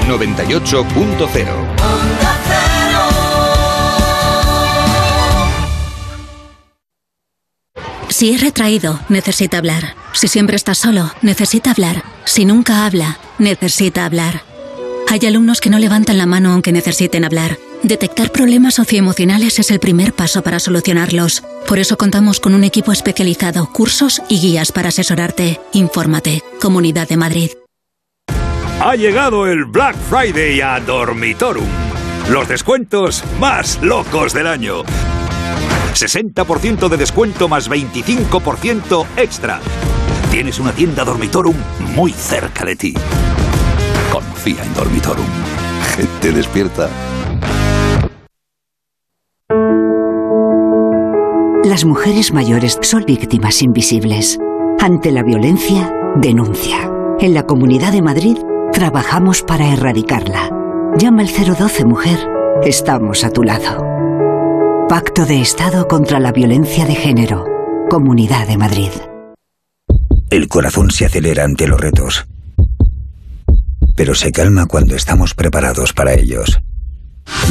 98.0 0.07 1.70
Si 8.21 8.31
es 8.31 8.39
retraído, 8.39 8.99
necesita 9.09 9.57
hablar. 9.57 9.95
Si 10.13 10.27
siempre 10.27 10.55
está 10.55 10.75
solo, 10.75 11.11
necesita 11.23 11.71
hablar. 11.71 12.03
Si 12.23 12.45
nunca 12.45 12.85
habla, 12.85 13.17
necesita 13.39 14.05
hablar. 14.05 14.43
Hay 15.09 15.25
alumnos 15.25 15.59
que 15.59 15.71
no 15.71 15.79
levantan 15.79 16.19
la 16.19 16.27
mano 16.27 16.53
aunque 16.53 16.71
necesiten 16.71 17.25
hablar. 17.25 17.57
Detectar 17.81 18.31
problemas 18.31 18.75
socioemocionales 18.75 19.57
es 19.57 19.71
el 19.71 19.79
primer 19.79 20.13
paso 20.13 20.43
para 20.43 20.59
solucionarlos. 20.59 21.41
Por 21.67 21.79
eso 21.79 21.97
contamos 21.97 22.39
con 22.39 22.53
un 22.53 22.63
equipo 22.63 22.91
especializado, 22.91 23.73
cursos 23.73 24.21
y 24.29 24.39
guías 24.39 24.71
para 24.71 24.89
asesorarte. 24.89 25.59
Infórmate. 25.73 26.43
Comunidad 26.61 27.09
de 27.09 27.17
Madrid. 27.17 27.49
Ha 28.81 28.95
llegado 28.97 29.47
el 29.47 29.65
Black 29.65 29.95
Friday 29.97 30.61
a 30.61 30.79
Dormitorum. 30.79 31.65
Los 32.29 32.47
descuentos 32.47 33.23
más 33.39 33.81
locos 33.81 34.31
del 34.33 34.45
año. 34.45 34.83
60% 35.95 36.89
de 36.89 36.97
descuento 36.97 37.47
más 37.47 37.69
25% 37.69 39.05
extra. 39.17 39.59
Tienes 40.31 40.59
una 40.59 40.71
tienda 40.71 41.03
Dormitorum 41.03 41.55
muy 41.93 42.13
cerca 42.13 42.65
de 42.65 42.75
ti. 42.75 42.93
Confía 44.11 44.63
en 44.63 44.73
Dormitorum. 44.73 45.25
Gente 45.95 46.31
despierta. 46.31 46.89
Las 51.63 51.85
mujeres 51.85 52.33
mayores 52.33 52.77
son 52.81 53.05
víctimas 53.05 53.61
invisibles. 53.61 54.39
Ante 54.79 55.11
la 55.11 55.23
violencia, 55.23 55.93
denuncia. 56.15 56.91
En 57.19 57.33
la 57.33 57.43
Comunidad 57.43 57.91
de 57.91 58.01
Madrid 58.01 58.37
trabajamos 58.73 59.43
para 59.43 59.71
erradicarla. 59.71 60.49
Llama 60.97 61.21
al 61.21 61.29
012 61.29 61.85
Mujer. 61.85 62.17
Estamos 62.63 63.23
a 63.23 63.29
tu 63.29 63.43
lado. 63.43 63.90
Pacto 64.91 65.25
de 65.25 65.39
Estado 65.39 65.87
contra 65.87 66.19
la 66.19 66.33
Violencia 66.33 66.83
de 66.83 66.95
Género. 66.95 67.45
Comunidad 67.89 68.45
de 68.45 68.57
Madrid. 68.57 68.89
El 70.29 70.49
corazón 70.49 70.91
se 70.91 71.05
acelera 71.05 71.45
ante 71.45 71.65
los 71.65 71.79
retos, 71.79 72.27
pero 73.95 74.15
se 74.15 74.33
calma 74.33 74.65
cuando 74.65 74.97
estamos 74.97 75.33
preparados 75.33 75.93
para 75.93 76.13
ellos. 76.13 76.59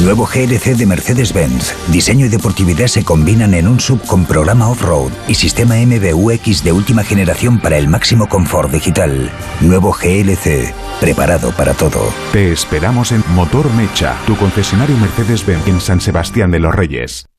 Nuevo 0.03 0.27
GLC 0.27 0.77
de 0.77 0.85
Mercedes-Benz. 0.85 1.73
Diseño 1.87 2.27
y 2.27 2.29
deportividad 2.29 2.85
se 2.85 3.03
combinan 3.03 3.55
en 3.55 3.67
un 3.67 3.79
sub 3.79 4.05
con 4.05 4.25
programa 4.25 4.69
off-road 4.69 5.11
y 5.27 5.33
sistema 5.33 5.77
MBUX 5.77 6.63
de 6.63 6.73
última 6.73 7.03
generación 7.03 7.59
para 7.59 7.79
el 7.79 7.87
máximo 7.87 8.29
confort 8.29 8.71
digital. 8.71 9.31
Nuevo 9.61 9.93
GLC. 9.93 10.75
Preparado 10.99 11.51
para 11.57 11.73
todo. 11.73 12.13
Te 12.33 12.51
esperamos 12.51 13.11
en 13.11 13.23
Motor 13.33 13.73
Mecha, 13.73 14.15
tu 14.27 14.37
concesionario 14.37 14.95
Mercedes-Benz 14.97 15.67
en 15.67 15.81
San 15.81 16.01
Sebastián 16.01 16.51
de 16.51 16.59
los 16.59 16.75
Reyes. 16.75 17.30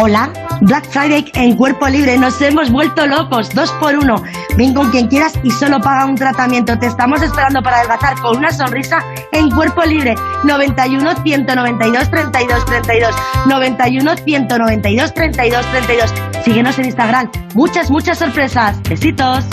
Hola, 0.00 0.30
Black 0.60 0.84
Friday 0.90 1.28
en 1.34 1.56
Cuerpo 1.56 1.88
Libre, 1.88 2.16
nos 2.18 2.40
hemos 2.40 2.70
vuelto 2.70 3.04
locos, 3.08 3.52
dos 3.52 3.68
por 3.80 3.96
uno. 3.96 4.22
Ven 4.56 4.72
con 4.72 4.92
quien 4.92 5.08
quieras 5.08 5.32
y 5.42 5.50
solo 5.50 5.80
paga 5.80 6.04
un 6.04 6.14
tratamiento. 6.14 6.78
Te 6.78 6.86
estamos 6.86 7.20
esperando 7.20 7.60
para 7.62 7.78
adelgazar 7.78 8.14
con 8.20 8.36
una 8.36 8.52
sonrisa 8.52 9.04
en 9.32 9.50
Cuerpo 9.50 9.82
Libre. 9.82 10.14
91 10.44 11.22
192 11.24 12.10
32 12.10 12.64
32. 12.64 13.16
91 13.46 14.16
192 14.18 15.14
32 15.14 15.66
32. 15.72 16.14
Síguenos 16.44 16.78
en 16.78 16.84
Instagram. 16.84 17.30
Muchas, 17.54 17.90
muchas 17.90 18.18
sorpresas. 18.18 18.80
Besitos. 18.84 19.46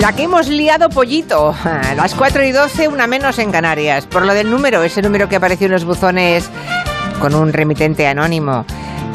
La 0.00 0.12
que 0.12 0.24
hemos 0.24 0.48
liado 0.48 0.88
pollito. 0.90 1.54
A 1.64 1.94
las 1.94 2.14
4 2.14 2.44
y 2.44 2.52
12, 2.52 2.88
una 2.88 3.06
menos 3.06 3.38
en 3.38 3.52
Canarias. 3.52 4.06
Por 4.06 4.26
lo 4.26 4.34
del 4.34 4.50
número, 4.50 4.82
ese 4.82 5.00
número 5.00 5.28
que 5.28 5.36
apareció 5.36 5.66
en 5.66 5.72
los 5.72 5.84
buzones 5.84 6.50
con 7.20 7.34
un 7.34 7.52
remitente 7.52 8.06
anónimo 8.06 8.66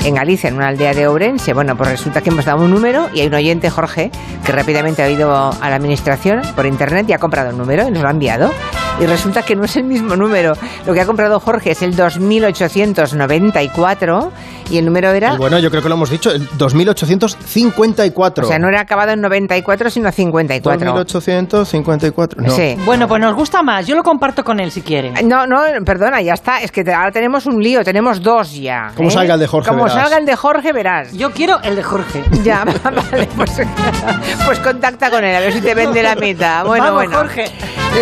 en 0.05 0.15
Galicia, 0.15 0.49
en 0.49 0.55
una 0.55 0.70
aldea 0.70 0.93
de 0.93 1.07
Ourense. 1.07 1.53
Bueno, 1.53 1.76
pues 1.76 1.89
resulta 1.89 2.22
que 2.22 2.30
hemos 2.30 2.45
dado 2.45 2.63
un 2.63 2.72
número 2.72 3.09
y 3.13 3.20
hay 3.20 3.28
un 3.28 3.36
oyente, 3.36 3.70
Jorge, 3.70 4.09
que 4.45 4.51
rápidamente 4.51 5.03
ha 5.03 5.09
ido 5.09 5.34
a 5.36 5.70
la 5.70 5.76
administración 5.76 6.41
por 6.55 6.65
internet 6.65 7.07
y 7.09 7.13
ha 7.13 7.20
comprado 7.20 7.49
el 7.49 7.57
número 7.57 7.88
y 7.88 7.91
nos 7.91 8.01
lo 8.01 8.07
ha 8.07 8.11
enviado. 8.11 8.51
Y 9.00 9.06
resulta 9.06 9.43
que 9.43 9.56
no 9.56 9.64
es 9.66 9.76
el 9.78 9.84
mismo 9.84 10.16
número. 10.16 10.54
Lo 10.88 10.93
que 10.93 11.02
ha 11.02 11.06
comprado 11.06 11.39
Jorge 11.39 11.70
es 11.72 11.84
el 11.84 11.95
2894 11.95 14.32
y 14.72 14.80
el 14.80 14.86
número 14.86 15.12
era... 15.12 15.36
Y 15.36 15.38
bueno, 15.38 15.60
yo 15.60 15.70
creo 15.70 15.84
que 15.84 15.89
lo 15.89 15.93
hemos 15.95 16.10
dicho, 16.10 16.32
el 16.32 16.48
2854. 16.58 18.43
O 18.43 18.48
sea, 18.48 18.58
no 18.58 18.70
era 18.70 18.82
acabado 18.82 19.12
en 19.12 19.22
94, 19.22 19.91
sino 19.91 20.12
54. 20.12 20.93
2854. 20.93 22.41
No. 22.41 22.50
Sí. 22.50 22.76
Bueno, 22.86 23.08
pues 23.08 23.22
nos 23.22 23.36
gusta 23.36 23.62
más. 23.62 23.86
Yo 23.86 23.95
lo 23.95 24.02
comparto 24.04 24.43
con 24.43 24.60
él 24.60 24.72
si 24.72 24.82
quiere. 24.82 25.12
No, 25.24 25.45
no, 25.45 25.62
perdona, 25.86 26.20
ya 26.22 26.34
está. 26.34 26.60
Es 26.62 26.72
que 26.72 26.82
ahora 26.91 27.12
tenemos 27.12 27.45
un 27.45 27.62
lío, 27.62 27.84
tenemos 27.84 28.24
dos 28.24 28.56
ya. 28.56 28.93
Como 28.95 29.10
¿eh? 29.10 29.12
salga 29.12 29.36
el 29.36 29.39
de 29.39 29.48
Jorge, 29.48 29.70
Como 29.70 29.84
verás. 29.84 30.02
salga 30.02 30.18
el 30.18 30.26
de 30.26 30.36
Jorge, 30.36 30.74
verás. 30.74 31.14
Yo 31.14 31.30
quiero 31.32 31.60
el 31.62 31.76
de 31.76 31.84
Jorge. 31.84 32.24
Ya, 32.43 32.64
vale, 32.84 33.28
pues, 33.36 33.62
pues 34.45 34.60
contacta 34.60 35.10
con 35.10 35.24
él, 35.24 35.36
a 35.36 35.39
ver 35.39 35.52
si 35.52 35.60
te 35.60 35.74
vende 35.74 36.02
la 36.02 36.16
mitad. 36.16 36.64
Bueno, 36.66 36.86
Vamos, 36.86 37.06
bueno. 37.06 37.18
Jorge. 37.18 37.45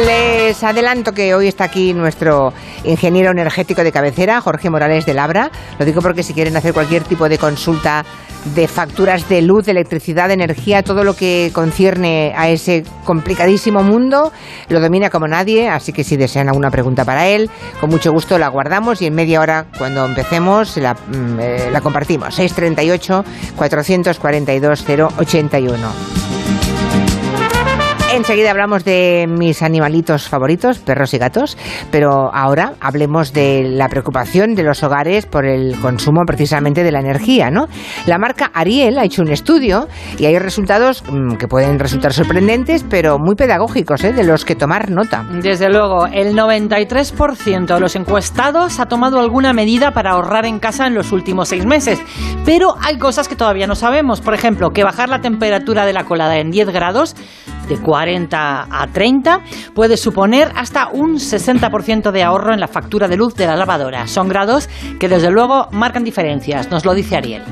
Les 0.06 0.62
adelanto 0.62 0.85
que 1.16 1.34
hoy 1.34 1.48
está 1.48 1.64
aquí 1.64 1.94
nuestro 1.94 2.54
ingeniero 2.84 3.32
energético 3.32 3.84
de 3.84 3.92
cabecera, 3.92 4.40
Jorge 4.40 4.70
Morales 4.70 5.06
de 5.08 5.16
Labra. 5.16 5.50
Lo 5.80 5.86
digo 5.86 6.00
porque 6.00 6.22
si 6.22 6.34
quieren 6.34 6.56
hacer 6.56 6.74
cualquier 6.74 7.04
tipo 7.04 7.28
de 7.28 7.40
consulta 7.40 8.06
de 8.54 8.68
facturas 8.68 9.28
de 9.28 9.42
luz, 9.42 9.66
de 9.66 9.72
electricidad, 9.72 10.28
de 10.28 10.36
energía, 10.36 10.84
todo 10.84 11.04
lo 11.04 11.16
que 11.16 11.50
concierne 11.54 12.34
a 12.38 12.50
ese 12.50 12.84
complicadísimo 13.04 13.82
mundo, 13.82 14.32
lo 14.70 14.80
domina 14.80 15.10
como 15.10 15.28
nadie, 15.28 15.70
así 15.70 15.92
que 15.92 16.04
si 16.04 16.18
desean 16.18 16.50
alguna 16.50 16.70
pregunta 16.70 17.04
para 17.04 17.28
él, 17.28 17.50
con 17.82 17.90
mucho 17.90 18.12
gusto 18.12 18.38
la 18.38 18.50
guardamos 18.50 19.02
y 19.02 19.08
en 19.08 19.16
media 19.16 19.42
hora, 19.42 19.66
cuando 19.80 20.06
empecemos, 20.06 20.78
la, 20.78 20.94
mm, 20.94 21.40
eh, 21.40 21.70
la 21.72 21.82
compartimos. 21.82 22.36
638 22.36 23.26
442 23.56 24.86
081. 25.18 26.25
Enseguida 28.16 28.52
hablamos 28.52 28.86
de 28.86 29.26
mis 29.28 29.62
animalitos 29.62 30.30
favoritos, 30.30 30.80
perros 30.80 31.14
y 31.14 31.18
gatos, 31.18 31.58
pero 31.92 32.34
ahora 32.34 32.76
hablemos 32.80 33.34
de 33.34 33.64
la 33.64 33.90
preocupación 33.90 34.56
de 34.56 34.64
los 34.64 34.84
hogares 34.84 35.26
por 35.26 35.46
el 35.46 35.78
consumo 35.82 36.22
precisamente 36.26 36.82
de 36.82 36.94
la 36.94 37.02
energía, 37.02 37.52
¿no? 37.52 37.68
La 38.06 38.18
marca 38.18 38.52
Ariel 38.54 39.00
ha 39.00 39.04
hecho 39.04 39.22
un 39.22 39.32
estudio 39.32 39.90
y 40.18 40.28
hay 40.28 40.40
resultados 40.40 41.04
mm, 41.04 41.36
que 41.36 41.50
pueden 41.50 41.78
resultar 41.78 42.14
sorprendentes, 42.14 42.86
pero 42.90 43.20
muy 43.20 43.36
pedagógicos, 43.36 44.02
¿eh? 44.06 44.14
de 44.14 44.24
los 44.24 44.46
que 44.46 44.56
tomar 44.56 44.90
nota. 44.90 45.26
Desde 45.42 45.70
luego, 45.70 46.08
el 46.08 46.36
93% 46.36 47.74
de 47.74 47.80
los 47.82 47.98
encuestados 47.98 48.80
ha 48.80 48.86
tomado 48.86 49.20
alguna 49.20 49.52
medida 49.52 49.92
para 49.92 50.12
ahorrar 50.12 50.46
en 50.46 50.60
casa 50.60 50.88
en 50.88 50.96
los 50.96 51.12
últimos 51.12 51.50
seis 51.50 51.66
meses. 51.66 52.00
Pero 52.46 52.76
hay 52.82 52.98
cosas 52.98 53.28
que 53.28 53.36
todavía 53.36 53.68
no 53.68 53.76
sabemos. 53.76 54.22
Por 54.22 54.34
ejemplo, 54.34 54.70
que 54.70 54.86
bajar 54.86 55.10
la 55.10 55.20
temperatura 55.20 55.86
de 55.86 55.92
la 55.92 56.06
colada 56.06 56.38
en 56.38 56.50
10 56.50 56.70
grados, 56.70 57.16
de 57.68 57.78
40 57.78 58.68
a 58.70 58.88
30, 58.88 59.42
puede 59.74 59.98
suponer 59.98 60.52
hasta 60.56 60.90
un 60.92 61.16
60% 61.16 62.12
de 62.12 62.24
ahorro 62.24 62.54
en 62.54 62.60
la 62.60 62.68
factura 62.68 63.08
de 63.08 63.18
luz 63.18 63.36
de 63.36 63.48
la 63.48 63.56
lavadora. 63.56 64.08
Son 64.08 64.28
grados 64.28 64.70
que 65.00 65.10
desde 65.10 65.32
luego 65.32 65.68
marcan 65.72 66.04
diferencias, 66.04 66.70
nos 66.70 66.86
lo 66.86 66.94
dice 66.94 67.18
Ariel. 67.18 67.44